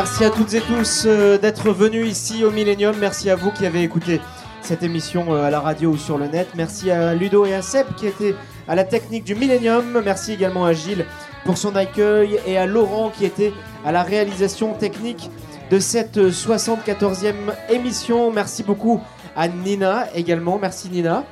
Merci 0.00 0.24
à 0.24 0.30
toutes 0.30 0.54
et 0.54 0.62
tous 0.62 1.04
euh, 1.04 1.36
d'être 1.36 1.72
venus 1.72 2.10
ici 2.10 2.42
au 2.42 2.50
Millennium. 2.50 2.96
Merci 2.98 3.28
à 3.28 3.36
vous 3.36 3.50
qui 3.50 3.66
avez 3.66 3.82
écouté 3.82 4.18
cette 4.62 4.82
émission 4.82 5.34
euh, 5.34 5.44
à 5.44 5.50
la 5.50 5.60
radio 5.60 5.90
ou 5.90 5.98
sur 5.98 6.16
le 6.16 6.26
net. 6.26 6.48
Merci 6.54 6.90
à 6.90 7.14
Ludo 7.14 7.44
et 7.44 7.52
à 7.52 7.60
Seb 7.60 7.86
qui 7.98 8.06
étaient 8.06 8.34
à 8.66 8.74
la 8.74 8.84
technique 8.84 9.24
du 9.24 9.34
Millennium. 9.34 10.00
Merci 10.02 10.32
également 10.32 10.64
à 10.64 10.72
Gilles 10.72 11.04
pour 11.44 11.58
son 11.58 11.76
accueil 11.76 12.40
et 12.46 12.56
à 12.56 12.64
Laurent 12.64 13.10
qui 13.10 13.26
était 13.26 13.52
à 13.84 13.92
la 13.92 14.02
réalisation 14.02 14.72
technique 14.72 15.30
de 15.70 15.78
cette 15.78 16.16
euh, 16.16 16.30
74e 16.30 17.34
émission. 17.68 18.32
Merci 18.32 18.62
beaucoup 18.62 19.02
à 19.36 19.48
Nina 19.48 20.06
également. 20.14 20.58
Merci 20.58 20.88
Nina. 20.88 21.26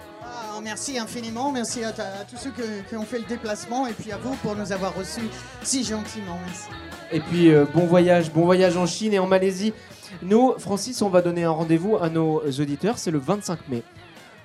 Merci 0.69 0.99
infiniment, 0.99 1.51
merci 1.51 1.83
à, 1.83 1.93
tous 1.93 2.37
ceux 2.37 2.51
qui 2.87 2.95
ont 2.95 3.03
fait 3.03 3.21
le 3.21 3.25
déplacement 3.25 3.87
et 3.87 3.95
puis 3.95 4.13
à 4.13 4.19
vous 4.19 4.35
pour 4.43 4.55
nous 4.55 4.71
avoir 4.71 4.95
reçus 4.95 5.31
si 5.63 5.83
gentiment. 5.83 6.39
Merci. 6.45 6.69
Et 7.11 7.21
puis 7.21 7.51
euh, 7.51 7.65
bon 7.73 7.87
voyage, 7.87 8.31
bon 8.31 8.45
voyage 8.45 8.77
en 8.77 8.85
Chine 8.85 9.15
et 9.15 9.19
en 9.19 9.27
Malaisie. 9.27 9.73
Nous, 10.21 10.53
Francis, 10.59 11.01
on 11.01 11.09
va 11.09 11.23
donner 11.23 11.45
un 11.45 11.53
rendez-vous 11.53 11.97
à 11.97 12.11
nos 12.11 12.43
auditeurs. 12.43 12.99
C'est 12.99 13.11
le 13.11 13.19
25 13.19 13.67
mai. 13.71 13.83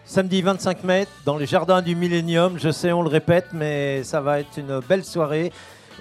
Samedi 0.05 0.41
25 0.41 0.85
mai, 0.85 1.07
dans 1.25 1.35
les 1.35 1.45
jardins 1.45 1.81
du 1.81 1.93
Millennium. 1.93 2.57
Je 2.57 2.71
sais, 2.71 2.93
on 2.93 3.01
le 3.01 3.09
répète, 3.09 3.47
mais 3.51 4.01
ça 4.03 4.21
va 4.21 4.39
être 4.39 4.57
une 4.57 4.79
belle 4.79 5.03
soirée. 5.03 5.51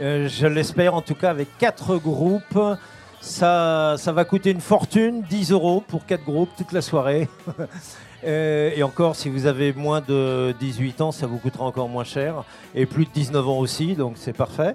Euh, 0.01 0.29
je 0.29 0.47
l'espère, 0.47 0.95
en 0.95 1.03
tout 1.03 1.17
cas, 1.17 1.31
avec 1.31 1.49
quatre 1.59 1.97
groupes. 1.97 2.61
Ça, 3.21 3.97
ça 3.99 4.13
va 4.13 4.25
coûter 4.25 4.53
une 4.53 4.61
fortune, 4.61 5.23
10 5.29 5.51
euros 5.51 5.83
pour 5.85 6.07
quatre 6.07 6.25
groupes 6.25 6.51
toute 6.57 6.71
la 6.71 6.81
soirée. 6.81 7.29
Euh, 8.25 8.71
et 8.75 8.83
encore, 8.83 9.17
si 9.17 9.29
vous 9.29 9.47
avez 9.47 9.73
moins 9.73 10.01
de 10.01 10.55
18 10.61 11.01
ans, 11.01 11.13
ça 11.13 11.27
vous 11.27 11.39
coûtera 11.39 11.65
encore 11.65 11.89
moins 11.89 12.05
cher. 12.05 12.45
Et 12.75 12.87
plus 12.87 13.05
de 13.05 13.11
19 13.11 13.49
ans 13.49 13.59
aussi, 13.59 13.95
donc 13.95 14.15
c'est 14.17 14.33
parfait. 14.33 14.75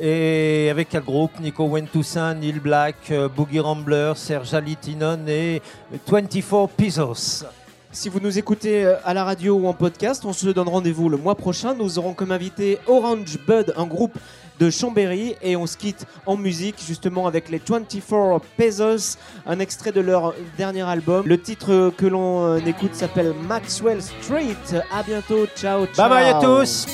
Et 0.00 0.68
avec 0.70 0.88
quel 0.88 1.02
groupe? 1.02 1.38
Nico 1.40 1.66
Wentoussaint, 1.66 2.34
Neil 2.34 2.58
Black, 2.58 2.96
euh, 3.10 3.28
Boogie 3.28 3.60
Rambler, 3.60 4.12
Serge 4.16 4.54
Litinen 4.54 5.28
et 5.28 5.62
24 6.06 6.68
Pisos. 6.68 7.44
Si 7.92 8.08
vous 8.08 8.18
nous 8.18 8.38
écoutez 8.38 8.84
euh, 8.84 8.96
à 9.04 9.14
la 9.14 9.22
radio 9.22 9.54
ou 9.54 9.68
en 9.68 9.72
podcast, 9.72 10.24
on 10.24 10.32
se 10.32 10.48
donne 10.48 10.68
rendez-vous 10.68 11.08
le 11.08 11.16
mois 11.16 11.36
prochain. 11.36 11.74
Nous 11.74 11.98
aurons 12.00 12.12
comme 12.12 12.32
invité 12.32 12.78
Orange 12.88 13.38
Bud, 13.46 13.72
un 13.76 13.86
groupe 13.86 14.18
de 14.58 14.70
Chambéry, 14.70 15.36
et 15.42 15.56
on 15.56 15.66
se 15.66 15.76
quitte 15.76 16.06
en 16.26 16.36
musique 16.36 16.76
justement 16.86 17.26
avec 17.26 17.48
les 17.48 17.60
24 17.66 18.40
Pesos, 18.56 19.18
un 19.46 19.58
extrait 19.58 19.92
de 19.92 20.00
leur 20.00 20.34
dernier 20.56 20.82
album. 20.82 21.26
Le 21.26 21.40
titre 21.40 21.92
que 21.96 22.06
l'on 22.06 22.44
euh, 22.44 22.58
écoute 22.66 22.94
s'appelle 22.94 23.34
Maxwell 23.46 24.02
Street. 24.02 24.82
À 24.92 25.02
bientôt, 25.02 25.46
ciao, 25.56 25.86
ciao. 25.86 26.08
Bye 26.08 26.08
bye 26.08 26.30
à 26.30 26.40
tous 26.40 26.86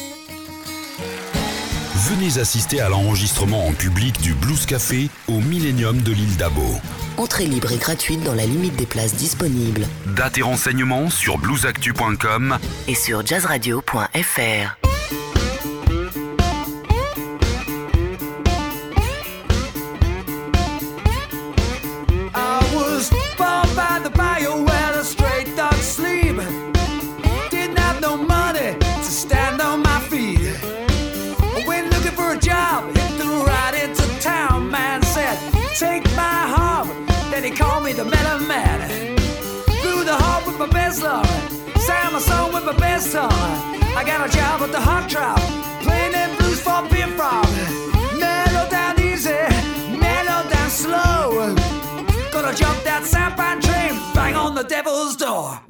Venez 2.10 2.38
assister 2.38 2.80
à 2.80 2.88
l'enregistrement 2.88 3.66
en 3.66 3.72
public 3.72 4.20
du 4.20 4.34
Blues 4.34 4.66
Café 4.66 5.08
au 5.28 5.38
Millennium 5.38 6.00
de 6.02 6.12
l'île 6.12 6.36
d'Abo. 6.36 6.62
Entrée 7.18 7.44
libre 7.44 7.70
et 7.70 7.76
gratuite 7.76 8.22
dans 8.24 8.34
la 8.34 8.46
limite 8.46 8.74
des 8.76 8.86
places 8.86 9.14
disponibles 9.14 9.86
Date 10.16 10.38
et 10.38 10.42
renseignements 10.42 11.10
sur 11.10 11.38
bluesactu.com. 11.38 12.58
et 12.88 12.94
sur 12.94 13.24
jazzradio.fr. 13.24 15.19
my. 40.98 41.22
Sang 41.86 42.12
my 42.12 42.18
song 42.18 42.52
with 42.52 42.64
my 42.64 42.76
best 42.76 43.12
song. 43.12 43.30
I 43.96 44.02
got 44.04 44.28
a 44.28 44.36
job 44.36 44.60
at 44.62 44.72
the 44.72 44.80
hot 44.80 45.08
trap. 45.08 45.38
Playing 45.82 46.12
them 46.12 46.36
blues 46.36 46.60
for 46.60 46.82
beer 46.90 47.06
frog. 47.16 47.46
Mellow 48.18 48.68
down 48.68 49.00
easy, 49.00 49.42
mellow 50.04 50.48
down 50.50 50.70
slow. 50.70 51.54
Gonna 52.32 52.54
jump 52.54 52.82
that 52.82 53.02
sampan 53.04 53.60
train, 53.60 53.94
bang 54.14 54.34
on 54.34 54.54
the 54.54 54.64
devil's 54.64 55.14
door. 55.16 55.60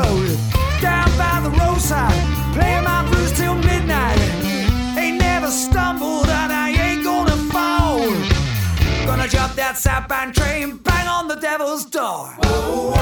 Bro. 0.00 0.36
Down 0.80 1.08
by 1.18 1.40
the 1.42 1.50
roadside, 1.50 2.14
playing 2.54 2.84
my 2.84 3.06
blues 3.08 3.32
till 3.32 3.54
midnight. 3.54 4.18
Ain't 4.96 5.18
never 5.18 5.48
stumbled 5.48 6.28
and 6.28 6.52
I 6.52 6.70
ain't 6.70 7.04
gonna 7.04 7.36
fall. 7.52 8.00
Gonna 9.06 9.28
jump 9.28 9.54
that 9.56 9.76
southbound 9.76 10.34
train, 10.34 10.78
bang 10.78 11.08
on 11.08 11.28
the 11.28 11.36
devil's 11.36 11.84
door. 11.84 12.34
Melon 12.40 12.99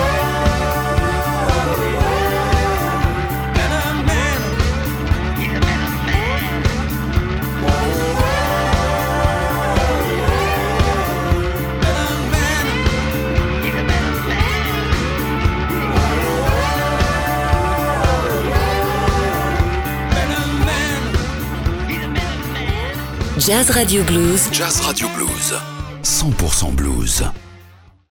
Jazz 23.48 23.70
Radio 23.74 24.04
Blues 24.04 24.50
Jazz 24.50 24.78
Radio 24.82 25.08
Blues. 25.16 25.54
100% 26.02 26.76
blues. 26.76 27.47